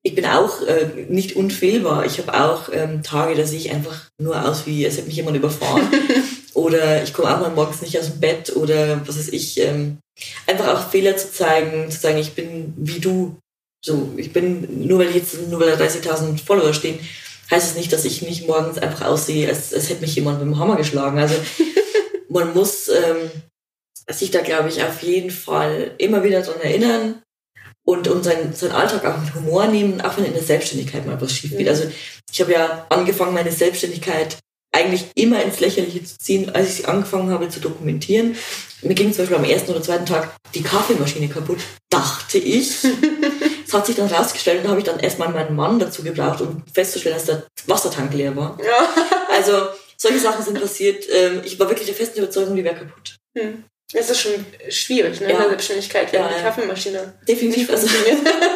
Ich 0.04 0.16
bin 0.16 0.26
auch 0.26 0.62
äh, 0.64 1.06
nicht 1.10 1.36
unfehlbar. 1.36 2.06
Ich 2.06 2.18
habe 2.18 2.34
auch 2.34 2.70
ähm, 2.74 3.04
Tage, 3.04 3.36
da 3.36 3.46
sehe 3.46 3.60
ich 3.60 3.72
einfach 3.72 4.10
nur 4.20 4.44
aus, 4.48 4.66
wie 4.66 4.84
es 4.84 4.98
hätte 4.98 5.08
mich 5.08 5.18
jemand 5.18 5.38
überfahren. 5.38 5.88
oder 6.54 7.04
ich 7.04 7.14
komme 7.14 7.34
auch 7.34 7.40
mal 7.40 7.52
morgens 7.52 7.82
nicht 7.82 8.00
aus 8.00 8.08
dem 8.08 8.20
Bett 8.20 8.56
oder 8.56 9.02
was 9.06 9.18
weiß 9.18 9.30
ich. 9.30 9.60
Ähm, 9.60 10.00
einfach 10.48 10.70
auch 10.70 10.90
Fehler 10.90 11.18
zu 11.18 11.32
zeigen, 11.32 11.92
zu 11.92 12.00
sagen, 12.00 12.18
ich 12.18 12.34
bin 12.34 12.74
wie 12.78 13.00
du. 13.00 13.38
So, 13.84 14.12
ich 14.18 14.32
bin, 14.32 14.88
nur 14.88 15.00
weil 15.00 15.16
jetzt, 15.16 15.50
nur 15.50 15.60
weil 15.60 15.76
da 15.76 15.84
30.000 15.84 16.44
Follower 16.44 16.74
stehen, 16.74 17.00
heißt 17.50 17.72
es 17.72 17.78
nicht, 17.78 17.92
dass 17.92 18.06
ich 18.06 18.22
nicht 18.22 18.48
morgens 18.48 18.78
einfach 18.78 19.08
aussehe, 19.08 19.50
als, 19.50 19.74
als 19.74 19.90
hätte 19.90 20.02
mich 20.02 20.16
jemand 20.16 20.40
mit 20.40 20.48
dem 20.48 20.60
Hammer 20.60 20.78
geschlagen. 20.78 21.20
Also 21.20 21.36
man 22.30 22.54
muss 22.54 22.90
ähm, 22.90 23.32
sich 24.20 24.32
da, 24.32 24.42
glaube 24.42 24.70
ich, 24.70 24.84
auf 24.84 25.02
jeden 25.04 25.32
Fall 25.32 25.96
immer 25.98 26.24
wieder 26.24 26.42
dran 26.42 26.62
erinnern 26.62 27.22
und, 27.84 28.08
und 28.08 28.24
seinen, 28.24 28.54
seinen 28.54 28.74
Alltag 28.74 29.06
auch 29.06 29.20
mit 29.20 29.34
Humor 29.36 29.68
nehmen, 29.68 30.02
auch 30.02 30.18
wenn 30.18 30.26
in 30.26 30.34
der 30.34 30.44
Selbstständigkeit 30.44 31.06
mal 31.06 31.20
was 31.20 31.34
schief 31.34 31.58
geht. 31.58 31.70
Also 31.70 31.90
ich 32.32 32.42
habe 32.42 32.52
ja 32.52 32.86
angefangen, 32.90 33.34
meine 33.34 33.52
Selbstständigkeit 33.52 34.38
eigentlich 34.74 35.06
immer 35.16 35.44
ins 35.44 35.60
Lächerliche 35.60 36.04
zu 36.04 36.18
ziehen, 36.18 36.50
als 36.56 36.70
ich 36.70 36.76
sie 36.76 36.86
angefangen 36.86 37.30
habe 37.30 37.50
zu 37.50 37.60
dokumentieren. 37.60 38.38
Mir 38.82 38.96
ging 38.96 39.12
zum 39.12 39.24
Beispiel 39.24 39.38
am 39.38 39.44
ersten 39.44 39.72
oder 39.72 39.84
zweiten 39.84 40.06
Tag 40.06 40.34
die 40.56 40.64
Kaffeemaschine 40.64 41.28
kaputt, 41.28 41.60
dachte 41.90 42.38
ich. 42.38 42.78
Es 43.72 43.74
hat 43.74 43.86
sich 43.86 43.96
dann 43.96 44.08
rausgestellt 44.08 44.66
und 44.66 44.70
habe 44.70 44.80
ich 44.82 44.86
dann 44.86 45.00
erstmal 45.00 45.30
meinen 45.30 45.56
Mann 45.56 45.80
dazu 45.80 46.04
gebraucht, 46.04 46.42
um 46.42 46.62
festzustellen, 46.74 47.16
dass 47.16 47.24
der 47.24 47.48
Wassertank 47.68 48.14
leer 48.14 48.36
war. 48.36 48.58
Ja. 48.62 48.90
Also 49.32 49.54
solche 49.96 50.20
Sachen 50.20 50.44
sind 50.44 50.60
passiert. 50.60 51.06
Ähm, 51.10 51.42
ich 51.46 51.58
war 51.58 51.70
wirklich 51.70 51.88
der 51.88 51.96
festen 51.96 52.20
Überzeugung, 52.20 52.58
die 52.58 52.66
wäre 52.66 52.76
kaputt. 52.76 53.16
Hm. 53.38 53.64
Es 53.94 54.10
ist 54.10 54.22
schon 54.22 54.46
schwierig, 54.70 55.20
ne, 55.20 55.28
ja. 55.28 55.34
in 55.34 55.38
der 55.38 55.50
Selbstständigkeit, 55.50 56.14
wenn 56.14 56.22
ja, 56.22 56.30
die 56.30 56.44
Kaffeemaschine 56.44 57.14
definitiv 57.28 57.70
also, 57.70 57.88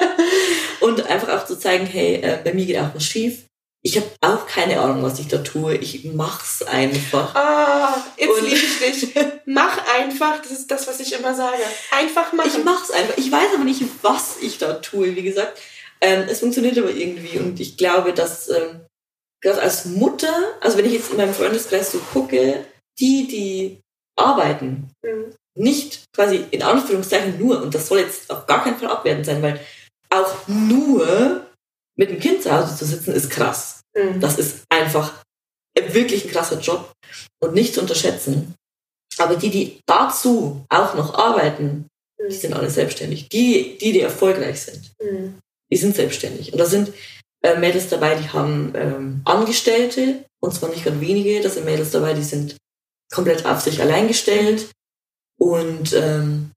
Und 0.79 1.05
einfach 1.07 1.29
auch 1.29 1.45
zu 1.45 1.57
zeigen, 1.57 1.85
hey, 1.85 2.15
äh, 2.15 2.39
bei 2.43 2.53
mir 2.53 2.65
geht 2.65 2.77
auch 2.77 2.93
was 2.93 3.03
schief 3.03 3.45
ich 3.85 3.97
habe 3.97 4.07
auch 4.21 4.47
keine 4.47 4.79
Ahnung, 4.79 5.03
was 5.03 5.19
ich 5.19 5.27
da 5.27 5.37
tue. 5.37 5.75
Ich 5.75 6.05
mach's 6.05 6.63
einfach. 6.63 7.35
Ah, 7.35 8.03
jetzt 8.17 8.41
liebe 8.41 8.55
ich 8.55 8.79
dich. 8.79 9.15
Mach 9.45 9.77
einfach. 9.93 10.41
Das 10.41 10.51
ist 10.51 10.71
das, 10.71 10.87
was 10.87 10.99
ich 10.99 11.13
immer 11.13 11.35
sage. 11.35 11.61
Einfach 11.91 12.33
machen. 12.33 12.49
Ich 12.51 12.63
mach's 12.63 12.89
einfach. 12.89 13.15
Ich 13.15 13.31
weiß 13.31 13.53
aber 13.53 13.63
nicht, 13.63 13.83
was 14.01 14.37
ich 14.41 14.57
da 14.57 14.73
tue. 14.73 15.15
Wie 15.15 15.21
gesagt, 15.21 15.59
ähm, 16.01 16.25
es 16.27 16.39
funktioniert 16.39 16.79
aber 16.79 16.89
irgendwie. 16.89 17.37
Und 17.37 17.59
ich 17.59 17.77
glaube, 17.77 18.13
dass 18.13 18.49
ähm, 18.49 18.87
gerade 19.39 19.61
als 19.61 19.85
Mutter, 19.85 20.33
also 20.61 20.79
wenn 20.79 20.85
ich 20.85 20.93
jetzt 20.93 21.11
in 21.11 21.17
meinem 21.17 21.35
Freundeskreis 21.35 21.91
so 21.91 21.99
gucke, 21.99 22.65
die, 22.97 23.27
die 23.27 23.81
arbeiten, 24.17 24.91
mhm. 25.03 25.33
nicht 25.55 26.03
quasi 26.13 26.45
in 26.51 26.63
Anführungszeichen 26.63 27.39
nur, 27.39 27.61
und 27.61 27.75
das 27.75 27.87
soll 27.87 27.99
jetzt 27.99 28.29
auf 28.31 28.45
gar 28.45 28.63
keinen 28.63 28.77
Fall 28.77 28.89
abwertend 28.89 29.25
sein, 29.25 29.41
weil 29.41 29.59
auch 30.09 30.47
nur 30.47 31.45
mit 31.97 32.09
dem 32.09 32.19
Kind 32.19 32.43
zu 32.43 32.51
Hause 32.51 32.75
zu 32.75 32.85
sitzen, 32.85 33.13
ist 33.13 33.29
krass. 33.29 33.81
Mhm. 33.95 34.19
Das 34.19 34.37
ist 34.37 34.63
einfach 34.69 35.23
wirklich 35.77 36.25
ein 36.25 36.31
krasser 36.31 36.59
Job 36.59 36.91
und 37.41 37.53
nicht 37.53 37.73
zu 37.73 37.81
unterschätzen. 37.81 38.55
Aber 39.17 39.35
die, 39.35 39.49
die 39.49 39.79
dazu 39.85 40.65
auch 40.69 40.95
noch 40.95 41.13
arbeiten, 41.13 41.87
mhm. 42.19 42.29
die 42.29 42.35
sind 42.35 42.53
alle 42.53 42.69
selbstständig. 42.69 43.29
Die, 43.29 43.77
die, 43.77 43.93
die 43.93 44.01
erfolgreich 44.01 44.61
sind, 44.61 44.91
mhm. 45.01 45.39
die 45.71 45.77
sind 45.77 45.95
selbstständig. 45.95 46.51
Und 46.51 46.59
da 46.59 46.65
sind 46.65 46.91
äh, 47.43 47.57
Mädels 47.57 47.89
dabei, 47.89 48.15
die 48.15 48.29
haben 48.29 48.73
ähm, 48.75 49.21
Angestellte, 49.25 50.25
und 50.41 50.53
zwar 50.53 50.69
nicht 50.69 50.83
gerade 50.83 51.01
wenige. 51.01 51.41
Da 51.41 51.49
sind 51.49 51.65
Mädels 51.65 51.91
dabei, 51.91 52.13
die 52.13 52.23
sind 52.23 52.57
komplett 53.13 53.45
auf 53.45 53.61
sich 53.61 53.81
allein 53.81 54.07
gestellt. 54.07 54.69
Und 55.37 55.93
ähm, 55.93 56.51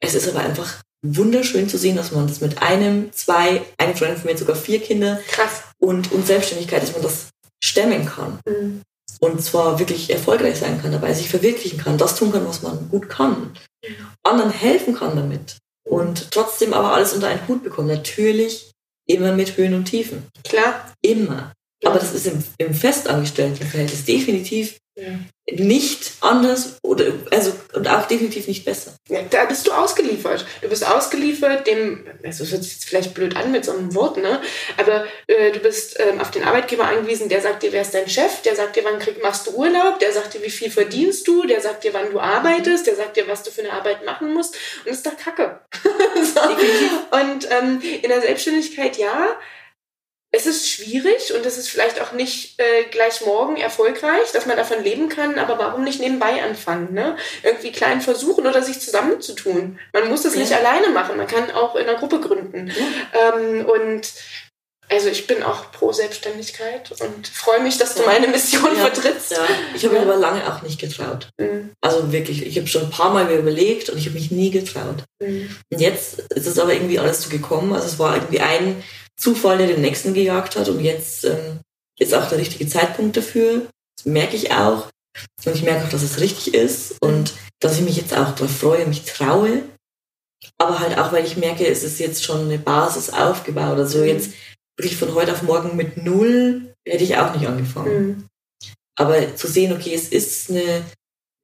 es 0.00 0.14
ist 0.14 0.28
aber 0.28 0.40
einfach 0.40 0.82
wunderschön 1.02 1.68
zu 1.68 1.78
sehen, 1.78 1.96
dass 1.96 2.12
man 2.12 2.26
das 2.26 2.40
mit 2.40 2.62
einem, 2.62 3.12
zwei, 3.12 3.62
eine 3.78 3.96
Freundin 3.96 4.18
von 4.18 4.30
mir 4.30 4.38
sogar 4.38 4.56
vier 4.56 4.80
Kinder. 4.80 5.20
Krass. 5.28 5.62
Und, 5.78 6.12
und 6.12 6.26
Selbstständigkeit, 6.26 6.82
dass 6.82 6.92
man 6.92 7.02
das 7.02 7.28
stemmen 7.62 8.06
kann. 8.06 8.38
Mhm. 8.46 8.82
Und 9.20 9.42
zwar 9.42 9.78
wirklich 9.78 10.10
erfolgreich 10.10 10.58
sein 10.58 10.80
kann 10.80 10.92
dabei, 10.92 11.12
sich 11.12 11.28
verwirklichen 11.28 11.78
kann, 11.78 11.98
das 11.98 12.16
tun 12.16 12.32
kann, 12.32 12.46
was 12.46 12.62
man 12.62 12.88
gut 12.90 13.08
kann. 13.08 13.52
Mhm. 13.84 14.06
Anderen 14.22 14.50
helfen 14.50 14.94
kann 14.94 15.16
damit. 15.16 15.58
Und 15.88 16.30
trotzdem 16.30 16.72
aber 16.72 16.94
alles 16.94 17.12
unter 17.12 17.28
einen 17.28 17.46
Hut 17.48 17.62
bekommen. 17.62 17.88
Natürlich 17.88 18.70
immer 19.06 19.32
mit 19.32 19.56
Höhen 19.56 19.74
und 19.74 19.86
Tiefen. 19.86 20.26
Klar. 20.44 20.92
Immer. 21.02 21.52
Aber 21.84 21.98
das 21.98 22.14
ist 22.14 22.26
im, 22.26 22.44
im 22.58 22.74
Festangestelltenverhältnis 22.74 24.04
definitiv 24.04 24.76
ja. 25.00 25.54
nicht 25.64 26.12
anders 26.20 26.78
oder 26.82 27.06
also 27.30 27.52
und 27.74 27.88
auch 27.88 28.06
definitiv 28.06 28.46
nicht 28.46 28.64
besser. 28.64 28.94
Ja, 29.08 29.20
da 29.28 29.44
bist 29.46 29.66
du 29.66 29.72
ausgeliefert. 29.72 30.44
Du 30.60 30.68
bist 30.68 30.86
ausgeliefert 30.86 31.66
dem, 31.66 32.06
also 32.24 32.44
es 32.44 32.52
hört 32.52 32.62
sich 32.62 32.74
jetzt 32.74 32.84
vielleicht 32.84 33.14
blöd 33.14 33.36
an 33.36 33.50
mit 33.50 33.64
so 33.64 33.72
einem 33.72 33.94
Wort, 33.94 34.18
ne? 34.18 34.40
Aber 34.76 35.04
äh, 35.26 35.52
du 35.52 35.60
bist 35.60 35.98
ähm, 35.98 36.20
auf 36.20 36.30
den 36.30 36.44
Arbeitgeber 36.44 36.86
angewiesen, 36.86 37.28
der 37.28 37.40
sagt 37.40 37.62
dir, 37.62 37.72
wer 37.72 37.82
ist 37.82 37.94
dein 37.94 38.08
Chef, 38.08 38.42
der 38.42 38.54
sagt 38.54 38.76
dir, 38.76 38.84
wann 38.84 38.98
krieg, 38.98 39.22
machst 39.22 39.46
du 39.46 39.52
Urlaub, 39.52 39.98
der 39.98 40.12
sagt 40.12 40.34
dir, 40.34 40.42
wie 40.42 40.50
viel 40.50 40.70
verdienst 40.70 41.26
du, 41.26 41.46
der 41.46 41.60
sagt 41.60 41.84
dir, 41.84 41.94
wann 41.94 42.10
du 42.10 42.20
arbeitest, 42.20 42.86
der 42.86 42.96
sagt 42.96 43.16
dir, 43.16 43.26
was 43.26 43.42
du 43.42 43.50
für 43.50 43.62
eine 43.62 43.72
Arbeit 43.72 44.04
machen 44.04 44.34
musst. 44.34 44.54
Und 44.78 44.88
das 44.88 44.96
ist 44.96 45.06
doch 45.06 45.16
Kacke. 45.16 45.60
so. 45.82 46.40
Und 47.16 47.48
ähm, 47.50 47.80
in 48.02 48.08
der 48.08 48.20
Selbstständigkeit 48.20 48.98
ja 48.98 49.38
es 50.32 50.46
ist 50.46 50.68
schwierig 50.68 51.34
und 51.34 51.44
es 51.44 51.58
ist 51.58 51.68
vielleicht 51.68 52.00
auch 52.00 52.12
nicht 52.12 52.60
äh, 52.60 52.84
gleich 52.90 53.20
morgen 53.22 53.56
erfolgreich, 53.56 54.30
dass 54.32 54.46
man 54.46 54.56
davon 54.56 54.82
leben 54.82 55.08
kann, 55.08 55.38
aber 55.38 55.58
warum 55.58 55.82
nicht 55.82 56.00
nebenbei 56.00 56.42
anfangen? 56.42 56.94
Ne? 56.94 57.16
Irgendwie 57.42 57.72
klein 57.72 58.00
versuchen 58.00 58.46
oder 58.46 58.62
sich 58.62 58.80
zusammenzutun. 58.80 59.78
Man 59.92 60.08
muss 60.08 60.22
das 60.22 60.34
ja. 60.34 60.40
nicht 60.40 60.52
alleine 60.52 60.90
machen, 60.90 61.16
man 61.16 61.26
kann 61.26 61.50
auch 61.50 61.74
in 61.74 61.88
einer 61.88 61.98
Gruppe 61.98 62.20
gründen. 62.20 62.68
Ja. 62.68 63.34
Ähm, 63.34 63.66
und 63.66 64.12
also 64.88 65.08
ich 65.08 65.26
bin 65.28 65.42
auch 65.44 65.70
pro 65.70 65.92
Selbstständigkeit 65.92 66.90
und 67.00 67.28
freue 67.28 67.60
mich, 67.60 67.78
dass 67.78 67.94
du 67.94 68.02
meine 68.02 68.26
Mission 68.28 68.74
ja, 68.76 68.86
vertrittst. 68.86 69.32
Ja. 69.32 69.46
Ich 69.74 69.84
habe 69.84 69.94
mir 69.94 70.02
aber 70.02 70.16
lange 70.16 70.52
auch 70.52 70.62
nicht 70.62 70.80
getraut. 70.80 71.28
Mhm. 71.38 71.70
Also 71.80 72.12
wirklich, 72.12 72.44
ich 72.44 72.56
habe 72.56 72.66
schon 72.66 72.82
ein 72.82 72.90
paar 72.90 73.12
Mal 73.12 73.26
mir 73.26 73.36
überlegt 73.36 73.88
und 73.88 73.98
ich 73.98 74.06
habe 74.06 74.14
mich 74.14 74.30
nie 74.30 74.50
getraut. 74.50 75.04
Mhm. 75.20 75.56
Und 75.72 75.80
jetzt 75.80 76.20
ist 76.34 76.46
es 76.46 76.58
aber 76.58 76.72
irgendwie 76.72 76.98
alles 76.98 77.22
so 77.22 77.30
gekommen. 77.30 77.72
Also 77.72 77.86
es 77.86 77.98
war 78.00 78.16
irgendwie 78.16 78.40
ein 78.40 78.82
Zufall, 79.20 79.58
der 79.58 79.66
den 79.68 79.82
nächsten 79.82 80.14
gejagt 80.14 80.56
hat. 80.56 80.68
Und 80.68 80.80
jetzt 80.80 81.24
ähm, 81.24 81.60
ist 81.98 82.14
auch 82.14 82.28
der 82.28 82.38
richtige 82.38 82.66
Zeitpunkt 82.66 83.16
dafür. 83.16 83.68
Das 83.96 84.06
merke 84.06 84.36
ich 84.36 84.52
auch. 84.52 84.88
Und 85.44 85.54
ich 85.54 85.62
merke 85.62 85.84
auch, 85.84 85.90
dass 85.90 86.02
es 86.02 86.20
richtig 86.20 86.54
ist 86.54 86.96
und 87.02 87.34
dass 87.60 87.76
ich 87.76 87.84
mich 87.84 87.96
jetzt 87.96 88.16
auch 88.16 88.34
darauf 88.34 88.56
freue, 88.56 88.86
mich 88.86 89.04
traue. 89.04 89.62
Aber 90.56 90.80
halt 90.80 90.98
auch, 90.98 91.12
weil 91.12 91.26
ich 91.26 91.36
merke, 91.36 91.66
es 91.66 91.82
ist 91.82 92.00
jetzt 92.00 92.24
schon 92.24 92.46
eine 92.46 92.58
Basis 92.58 93.10
aufgebaut. 93.10 93.78
Also 93.78 93.98
mhm. 93.98 94.04
jetzt 94.04 94.32
wirklich 94.76 94.96
von 94.96 95.14
heute 95.14 95.32
auf 95.32 95.42
morgen 95.42 95.76
mit 95.76 95.98
null 95.98 96.74
hätte 96.86 97.04
ich 97.04 97.16
auch 97.16 97.34
nicht 97.34 97.46
angefangen. 97.46 98.06
Mhm. 98.06 98.28
Aber 98.96 99.36
zu 99.36 99.46
sehen, 99.46 99.72
okay, 99.72 99.94
es 99.94 100.08
ist 100.08 100.50
eine, 100.50 100.84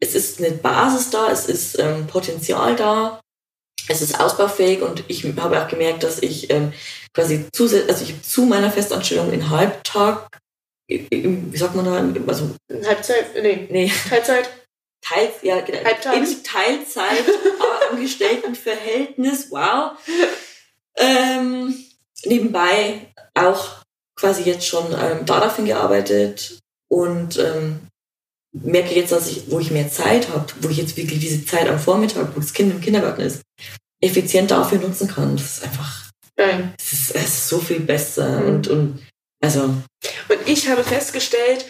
es 0.00 0.14
ist 0.14 0.42
eine 0.42 0.52
Basis 0.52 1.10
da, 1.10 1.30
es 1.30 1.46
ist 1.46 1.78
ähm, 1.78 2.06
Potenzial 2.06 2.76
da, 2.76 3.20
es 3.88 4.02
ist 4.02 4.20
ausbaufähig 4.20 4.82
und 4.82 5.04
ich 5.08 5.24
habe 5.36 5.62
auch 5.62 5.68
gemerkt, 5.68 6.02
dass 6.02 6.22
ich 6.22 6.50
ähm, 6.50 6.72
quasi 7.14 7.46
zusätzlich, 7.52 7.90
also 7.90 8.04
ich 8.04 8.22
zu 8.22 8.42
meiner 8.42 8.70
Festanstellung 8.70 9.32
in 9.32 9.50
Halbtag, 9.50 10.28
wie 10.88 11.56
sagt 11.56 11.74
man 11.74 11.84
da, 11.84 12.22
also 12.26 12.50
Halbzeit, 12.86 13.42
nee, 13.42 13.66
nee. 13.70 13.92
Teilzeit. 14.08 14.48
Teil, 15.02 15.30
ja, 15.42 15.60
genau, 15.60 15.78
im 16.14 16.42
Teilzeit 16.42 17.24
Angestelltenverhältnis, 17.90 19.50
wow. 19.50 19.92
Ähm, 20.96 21.74
nebenbei 22.24 23.12
auch 23.34 23.82
quasi 24.16 24.42
jetzt 24.42 24.66
schon 24.66 24.86
ähm, 24.92 25.24
daraufhin 25.26 25.66
gearbeitet 25.66 26.58
und 26.88 27.38
ähm, 27.38 27.85
merke 28.52 28.94
jetzt, 28.94 29.12
dass 29.12 29.28
ich, 29.28 29.50
wo 29.50 29.60
ich 29.60 29.70
mehr 29.70 29.90
Zeit 29.90 30.28
habe, 30.28 30.46
wo 30.60 30.68
ich 30.68 30.78
jetzt 30.78 30.96
wirklich 30.96 31.20
diese 31.20 31.44
Zeit 31.44 31.68
am 31.68 31.78
Vormittag, 31.78 32.34
wo 32.34 32.40
das 32.40 32.52
Kind 32.52 32.72
im 32.72 32.80
Kindergarten 32.80 33.22
ist, 33.22 33.42
effizient 34.00 34.50
dafür 34.50 34.78
nutzen 34.78 35.08
kann. 35.08 35.36
Das 35.36 35.58
ist 35.58 35.64
einfach. 35.64 36.06
Es 36.36 36.92
ist, 36.92 37.14
es 37.14 37.24
ist 37.24 37.48
so 37.48 37.58
viel 37.58 37.80
besser 37.80 38.40
mhm. 38.40 38.48
und, 38.48 38.68
und, 38.68 39.06
also. 39.42 39.62
Und 39.62 40.38
ich 40.44 40.68
habe 40.68 40.84
festgestellt, 40.84 41.64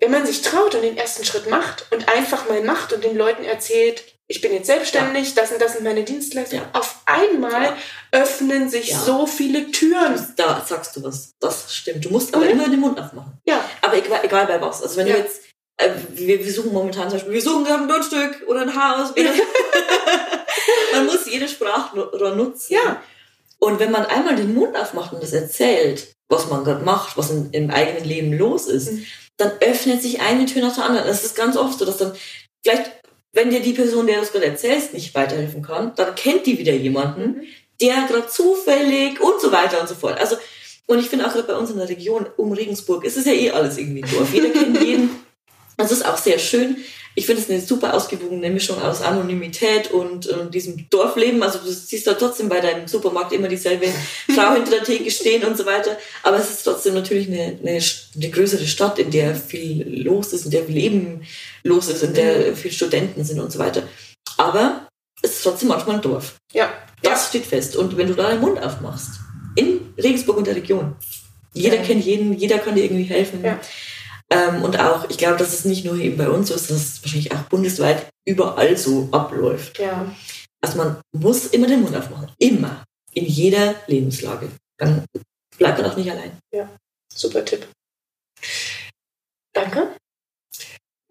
wenn 0.00 0.10
man 0.10 0.26
sich 0.26 0.42
traut 0.42 0.74
und 0.74 0.82
den 0.82 0.96
ersten 0.96 1.24
Schritt 1.24 1.48
macht 1.48 1.86
und 1.92 2.08
einfach 2.08 2.48
mal 2.48 2.62
macht 2.62 2.92
und 2.92 3.04
den 3.04 3.16
Leuten 3.16 3.44
erzählt, 3.44 4.04
ich 4.26 4.40
bin 4.40 4.52
jetzt 4.52 4.66
selbstständig, 4.66 5.28
ja. 5.28 5.42
das 5.42 5.52
und 5.52 5.60
das 5.60 5.74
sind 5.74 5.84
meine 5.84 6.02
Dienstleistungen. 6.02 6.64
Ja. 6.64 6.78
Auf 6.78 7.02
einmal 7.04 7.62
ja. 7.62 7.76
öffnen 8.10 8.70
sich 8.70 8.94
so 8.96 9.26
viele 9.26 9.70
Türen. 9.70 10.18
Da 10.36 10.64
sagst 10.66 10.96
du 10.96 11.02
was. 11.02 11.34
Das 11.40 11.74
stimmt. 11.74 12.04
Du 12.04 12.10
musst 12.10 12.34
aber 12.34 12.48
immer 12.48 12.68
den 12.68 12.80
Mund 12.80 12.98
aufmachen. 12.98 13.38
Ja. 13.44 13.62
Aber 13.82 13.96
egal, 13.96 14.20
egal 14.24 14.46
bei 14.46 14.60
was. 14.60 14.82
Also 14.82 14.96
wenn 14.96 15.06
du 15.06 15.16
jetzt, 15.16 15.42
äh, 15.76 15.90
wir, 16.10 16.44
wir 16.44 16.52
suchen 16.52 16.72
momentan 16.72 17.08
zum 17.08 17.18
Beispiel, 17.18 17.34
wir 17.34 17.42
suchen 17.42 17.66
ein 17.66 17.88
Grundstück 17.88 18.44
oder 18.46 18.62
ein 18.62 18.74
Haus. 18.74 19.12
Oder 19.12 19.30
man 20.92 21.06
muss 21.06 21.26
jede 21.26 21.48
Sprachrohr 21.48 22.34
nutzen. 22.36 22.74
Ja. 22.74 23.02
Und 23.58 23.80
wenn 23.80 23.90
man 23.90 24.06
einmal 24.06 24.36
den 24.36 24.54
Mund 24.54 24.76
aufmacht 24.76 25.12
und 25.12 25.22
das 25.22 25.32
erzählt, 25.32 26.14
was 26.28 26.48
man 26.48 26.64
gerade 26.64 26.84
macht, 26.84 27.16
was 27.16 27.30
in, 27.30 27.50
im 27.52 27.70
eigenen 27.70 28.04
Leben 28.04 28.32
los 28.32 28.66
ist, 28.66 28.92
mhm. 28.92 29.06
dann 29.36 29.52
öffnet 29.60 30.02
sich 30.02 30.20
eine 30.20 30.46
Tür 30.46 30.62
nach 30.62 30.74
der 30.74 30.84
anderen. 30.84 31.06
Das 31.06 31.24
ist 31.24 31.36
ganz 31.36 31.56
oft 31.56 31.78
so, 31.78 31.84
dass 31.84 31.96
dann 31.96 32.12
vielleicht, 32.62 32.90
wenn 33.32 33.50
dir 33.50 33.60
die 33.60 33.72
Person, 33.72 34.06
der 34.06 34.20
das 34.20 34.32
gerade 34.32 34.46
erzählst, 34.46 34.94
nicht 34.94 35.14
weiterhelfen 35.14 35.62
kann, 35.62 35.94
dann 35.96 36.14
kennt 36.14 36.46
die 36.46 36.58
wieder 36.58 36.72
jemanden, 36.72 37.38
mhm. 37.38 37.42
der 37.80 38.06
gerade 38.08 38.28
zufällig 38.28 39.20
und 39.20 39.40
so 39.40 39.50
weiter 39.50 39.80
und 39.80 39.88
so 39.88 39.94
fort. 39.94 40.20
Also, 40.20 40.36
und 40.86 40.98
ich 40.98 41.08
finde 41.08 41.26
auch 41.26 41.32
gerade 41.32 41.48
bei 41.48 41.56
uns 41.56 41.70
in 41.70 41.78
der 41.78 41.88
Region 41.88 42.26
um 42.36 42.52
Regensburg 42.52 43.04
ist 43.04 43.16
es 43.16 43.24
ja 43.24 43.32
eh 43.32 43.50
alles 43.50 43.78
irgendwie 43.78 44.02
Dorf. 44.02 44.32
Jeder 44.32 44.50
kennt 44.50 44.80
jeden. 44.82 45.10
Das 45.76 45.92
ist 45.92 46.06
auch 46.06 46.18
sehr 46.18 46.38
schön. 46.38 46.76
Ich 47.16 47.26
finde 47.26 47.42
es 47.42 47.50
eine 47.50 47.60
super 47.60 47.94
ausgewogene 47.94 48.50
Mischung 48.50 48.82
aus 48.82 49.00
Anonymität 49.00 49.92
und, 49.92 50.26
und 50.26 50.52
diesem 50.52 50.88
Dorfleben. 50.90 51.42
Also 51.44 51.60
du 51.60 51.70
siehst 51.70 52.08
da 52.08 52.14
trotzdem 52.14 52.48
bei 52.48 52.60
deinem 52.60 52.88
Supermarkt 52.88 53.32
immer 53.32 53.46
dieselbe 53.46 53.86
Frau 54.34 54.54
hinter 54.54 54.72
der 54.72 54.84
Theke 54.84 55.10
stehen 55.10 55.44
und 55.44 55.56
so 55.56 55.64
weiter. 55.64 55.96
Aber 56.24 56.38
es 56.38 56.50
ist 56.50 56.64
trotzdem 56.64 56.94
natürlich 56.94 57.28
eine, 57.28 57.58
eine, 57.62 57.80
eine 58.16 58.30
größere 58.30 58.66
Stadt, 58.66 58.98
in 58.98 59.12
der 59.12 59.36
viel 59.36 60.04
los 60.04 60.32
ist, 60.32 60.46
in 60.46 60.50
der 60.50 60.64
viel 60.64 60.74
Leben 60.74 61.22
los 61.62 61.88
ist, 61.88 62.02
in 62.02 62.14
der 62.14 62.50
mhm. 62.50 62.56
viele 62.56 62.74
Studenten 62.74 63.24
sind 63.24 63.38
und 63.38 63.52
so 63.52 63.60
weiter. 63.60 63.84
Aber 64.36 64.88
es 65.22 65.36
ist 65.36 65.42
trotzdem 65.44 65.68
manchmal 65.68 65.96
ein 65.96 66.02
Dorf. 66.02 66.34
Ja. 66.52 66.72
Das 67.02 67.22
ja. 67.22 67.28
steht 67.28 67.46
fest. 67.46 67.76
Und 67.76 67.96
wenn 67.96 68.08
du 68.08 68.14
da 68.14 68.30
den 68.30 68.40
Mund 68.40 68.60
aufmachst, 68.60 69.20
in 69.54 69.94
Regensburg 69.96 70.38
und 70.38 70.48
der 70.48 70.56
Region, 70.56 70.96
jeder 71.52 71.76
ja. 71.76 71.82
kennt 71.82 72.04
jeden, 72.04 72.32
jeder 72.32 72.58
kann 72.58 72.74
dir 72.74 72.82
irgendwie 72.82 73.04
helfen. 73.04 73.44
Ja. 73.44 73.60
Ähm, 74.30 74.62
und 74.62 74.78
auch, 74.80 75.08
ich 75.10 75.18
glaube, 75.18 75.36
dass 75.36 75.52
es 75.52 75.64
nicht 75.64 75.84
nur 75.84 75.96
eben 75.96 76.16
bei 76.16 76.28
uns 76.28 76.48
so 76.48 76.54
ist, 76.54 76.70
dass 76.70 76.76
es 76.76 77.02
wahrscheinlich 77.02 77.32
auch 77.32 77.42
bundesweit 77.44 78.08
überall 78.26 78.76
so 78.76 79.08
abläuft. 79.12 79.78
Ja. 79.78 80.14
Also 80.60 80.78
man 80.78 81.00
muss 81.12 81.46
immer 81.48 81.66
den 81.66 81.82
Mund 81.82 81.96
aufmachen. 81.96 82.30
Immer. 82.38 82.84
In 83.12 83.26
jeder 83.26 83.74
Lebenslage. 83.86 84.50
Dann 84.78 85.04
bleibt 85.58 85.78
man 85.78 85.90
auch 85.90 85.96
nicht 85.96 86.10
allein. 86.10 86.38
Ja, 86.52 86.68
super 87.12 87.44
Tipp. 87.44 87.68
Danke. 89.52 89.94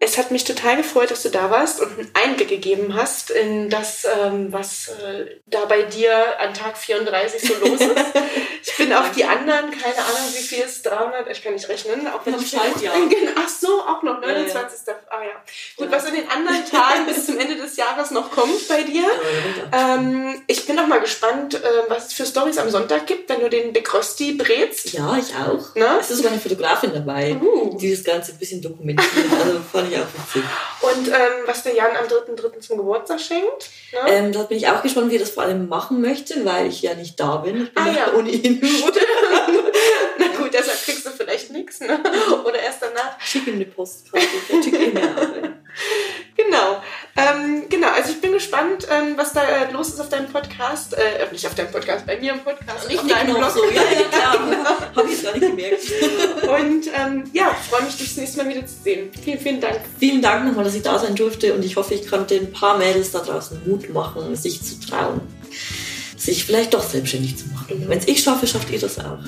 Es 0.04 0.18
hat 0.18 0.30
mich 0.30 0.44
total 0.44 0.76
gefreut, 0.76 1.10
dass 1.10 1.22
du 1.22 1.30
da 1.30 1.50
warst 1.50 1.80
und 1.80 1.98
einen 1.98 2.10
Einblick 2.12 2.48
gegeben 2.48 2.94
hast 2.94 3.30
in 3.30 3.70
das, 3.70 4.04
ähm, 4.04 4.52
was 4.52 4.88
äh, 4.88 5.40
da 5.46 5.64
bei 5.64 5.82
dir 5.82 6.38
an 6.40 6.52
Tag 6.52 6.76
34 6.76 7.40
so 7.40 7.54
los 7.54 7.80
ist. 7.80 7.94
ich 8.62 8.76
bin 8.76 8.92
auf 8.92 9.12
die 9.12 9.24
anderen, 9.24 9.70
keine 9.70 9.96
Ahnung, 9.96 10.28
wie 10.34 10.42
viel 10.42 10.58
ist 10.58 10.84
300, 10.84 11.30
ich 11.30 11.42
kann 11.42 11.54
nicht 11.54 11.70
rechnen. 11.70 12.06
Auch 12.08 12.20
wenn 12.26 12.34
ich 12.34 12.52
ja. 12.52 12.60
Ach 13.36 13.48
so, 13.48 13.80
auch 13.80 14.02
noch 14.02 14.20
29. 14.20 14.52
Ja, 14.86 14.92
ja. 14.92 14.98
Ah 15.08 15.22
ja. 15.22 15.42
Gut, 15.78 15.90
was 15.90 16.06
in 16.06 16.16
den 16.16 16.28
anderen 16.28 16.64
Tagen 16.70 17.06
bis 17.06 17.24
zum 17.24 17.38
Ende 17.38 17.56
des 17.56 17.76
Jahres 17.76 18.10
noch 18.10 18.30
kommt 18.30 18.68
bei 18.68 18.82
dir. 18.82 19.06
Ähm, 19.72 20.42
ich 20.48 20.66
bin 20.66 20.76
noch 20.76 20.86
mal 20.86 21.00
gespannt, 21.00 21.54
äh, 21.54 21.60
was 21.88 22.08
es 22.08 22.12
für 22.12 22.26
Stories 22.26 22.58
am 22.58 22.68
Sonntag 22.68 23.06
gibt, 23.06 23.30
wenn 23.30 23.40
du 23.40 23.48
den 23.48 23.72
Big 23.72 23.92
Rösti 23.94 24.32
brätst. 24.32 24.92
Ja, 24.92 25.16
ich 25.16 25.34
auch. 25.34 25.70
Na? 25.76 25.98
Es 25.98 26.10
ist 26.10 26.18
sogar 26.18 26.32
eine 26.32 26.40
Fotografin 26.40 26.92
dabei, 26.92 27.36
uh. 27.40 27.78
die 27.78 27.90
das 27.90 28.04
Ganze 28.04 28.32
ein 28.32 28.38
bisschen 28.38 28.60
dokumentiert. 28.60 29.10
Also 29.32 29.60
fand 29.72 29.90
ich 29.90 29.93
auch 29.96 30.06
witzig. 30.06 30.42
Und 30.80 31.08
ähm, 31.08 31.46
was 31.46 31.62
der 31.62 31.74
Jan 31.74 31.96
am 31.96 32.06
3.3. 32.06 32.60
zum 32.60 32.78
Geburtstag 32.78 33.20
schenkt? 33.20 33.70
Ne? 33.92 33.98
Ähm, 34.08 34.32
da 34.32 34.42
bin 34.42 34.58
ich 34.58 34.68
auch 34.68 34.82
gespannt, 34.82 35.10
wie 35.10 35.16
er 35.16 35.20
das 35.20 35.30
vor 35.30 35.42
allem 35.42 35.68
machen 35.68 36.00
möchte, 36.00 36.44
weil 36.44 36.66
ich 36.66 36.82
ja 36.82 36.94
nicht 36.94 37.18
da 37.18 37.36
bin. 37.36 37.64
Ich 37.64 37.74
bin 37.74 37.82
ah, 37.82 37.90
ja 37.90 38.14
ohnehin 38.14 38.60
Na 40.18 40.26
gut, 40.36 40.52
deshalb 40.52 40.78
du 40.78 40.84
vielleicht 40.84 40.93
nichts, 41.74 41.80
ne? 41.80 42.00
Oder 42.44 42.60
erst 42.60 42.82
danach. 42.82 43.20
Schick 43.20 43.46
ihm 43.46 43.54
eine 43.54 43.66
Postkarte, 43.66 44.26
der 44.48 44.62
schickt 44.62 44.76
ihm 44.86 45.54
Genau. 46.36 46.82
Ähm, 47.16 47.68
genau, 47.68 47.88
also 47.88 48.10
ich 48.10 48.20
bin 48.20 48.32
gespannt, 48.32 48.86
ähm, 48.90 49.16
was 49.16 49.32
da 49.32 49.42
äh, 49.42 49.72
los 49.72 49.88
ist 49.88 50.00
auf 50.00 50.08
deinem 50.08 50.26
Podcast. 50.26 50.94
Äh, 50.94 51.30
nicht 51.32 51.46
auf 51.46 51.54
deinem 51.54 51.70
Podcast, 51.70 52.06
bei 52.06 52.18
mir 52.18 52.32
im 52.32 52.40
Podcast. 52.40 52.84
Und 52.84 52.92
ich 52.92 52.98
auf 52.98 53.06
deinem 53.06 53.36
Blog. 53.36 53.50
So. 53.50 53.64
Ja, 53.64 53.82
ja, 53.82 54.08
klar. 54.10 54.48
genau. 54.48 54.96
Habe 54.96 55.12
ich 55.12 55.22
gar 55.22 55.32
nicht 55.32 55.48
gemerkt. 55.48 55.82
Und 56.42 56.86
ähm, 56.94 57.30
ja, 57.32 57.56
freue 57.68 57.82
mich, 57.82 57.96
dich 57.96 58.08
das 58.08 58.16
nächste 58.16 58.38
Mal 58.42 58.48
wieder 58.50 58.66
zu 58.66 58.74
sehen. 58.82 59.10
Vielen, 59.22 59.38
vielen 59.38 59.60
Dank. 59.60 59.80
Vielen 59.98 60.22
Dank 60.22 60.44
nochmal, 60.44 60.64
dass 60.64 60.74
ich 60.74 60.82
da 60.82 60.98
sein 60.98 61.14
durfte 61.14 61.54
und 61.54 61.64
ich 61.64 61.76
hoffe, 61.76 61.94
ich 61.94 62.08
konnte 62.08 62.34
ein 62.34 62.52
paar 62.52 62.78
Mädels 62.78 63.12
da 63.12 63.20
draußen 63.20 63.62
Mut 63.68 63.92
machen, 63.92 64.34
sich 64.36 64.62
zu 64.62 64.78
trauen, 64.80 65.20
sich 66.16 66.44
vielleicht 66.44 66.74
doch 66.74 66.82
selbstständig 66.82 67.36
zu 67.36 67.46
machen. 67.48 67.84
Wenn 67.88 67.98
es 67.98 68.08
ich 68.08 68.22
schaffe, 68.22 68.46
schafft 68.46 68.70
ihr 68.70 68.80
das 68.80 68.98
auch. 68.98 69.18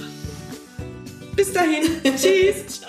Bis 1.37 1.53
dahin. 1.53 1.84
Tschüss. 2.03 2.80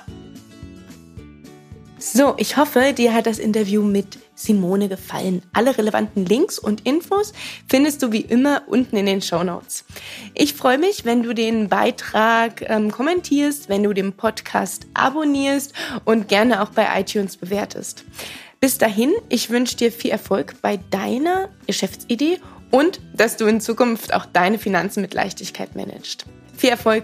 So, 2.00 2.36
ich 2.38 2.56
hoffe, 2.56 2.94
dir 2.94 3.14
hat 3.14 3.26
das 3.26 3.38
Interview 3.38 3.84
mit 3.84 4.18
Simone 4.34 4.88
gefallen. 4.88 5.42
Alle 5.52 5.78
relevanten 5.78 6.26
Links 6.26 6.58
und 6.58 6.86
Infos 6.86 7.34
findest 7.68 8.02
du 8.02 8.12
wie 8.12 8.22
immer 8.22 8.64
unten 8.68 8.96
in 8.96 9.08
den 9.08 9.22
Show 9.22 9.44
Notes. 9.44 9.84
Ich 10.34 10.54
freue 10.54 10.78
mich, 10.78 11.04
wenn 11.04 11.24
du 11.24 11.34
den 11.34 11.68
Beitrag 11.68 12.62
ähm, 12.70 12.92
kommentierst, 12.92 13.68
wenn 13.68 13.84
du 13.84 13.94
den 13.94 14.14
Podcast 14.14 14.86
abonnierst 14.94 15.74
und 16.06 16.30
gerne 16.30 16.62
auch 16.62 16.70
bei 16.70 16.88
iTunes 17.00 17.36
bewertest. 17.36 18.06
Bis 18.60 18.78
dahin, 18.78 19.14
ich 19.28 19.50
wünsche 19.50 19.76
dir 19.76 19.92
viel 19.92 20.12
Erfolg 20.12 20.56
bei 20.62 20.80
deiner 20.92 21.50
Geschäftsidee 21.66 22.40
und 22.72 23.02
dass 23.14 23.38
du 23.38 23.46
in 23.46 23.60
Zukunft 23.60 24.14
auch 24.14 24.26
deine 24.26 24.60
Finanzen 24.60 25.02
mit 25.02 25.14
Leichtigkeit 25.14 25.76
managst. 25.76 26.26
Viel 26.56 26.70
Erfolg! 26.70 27.04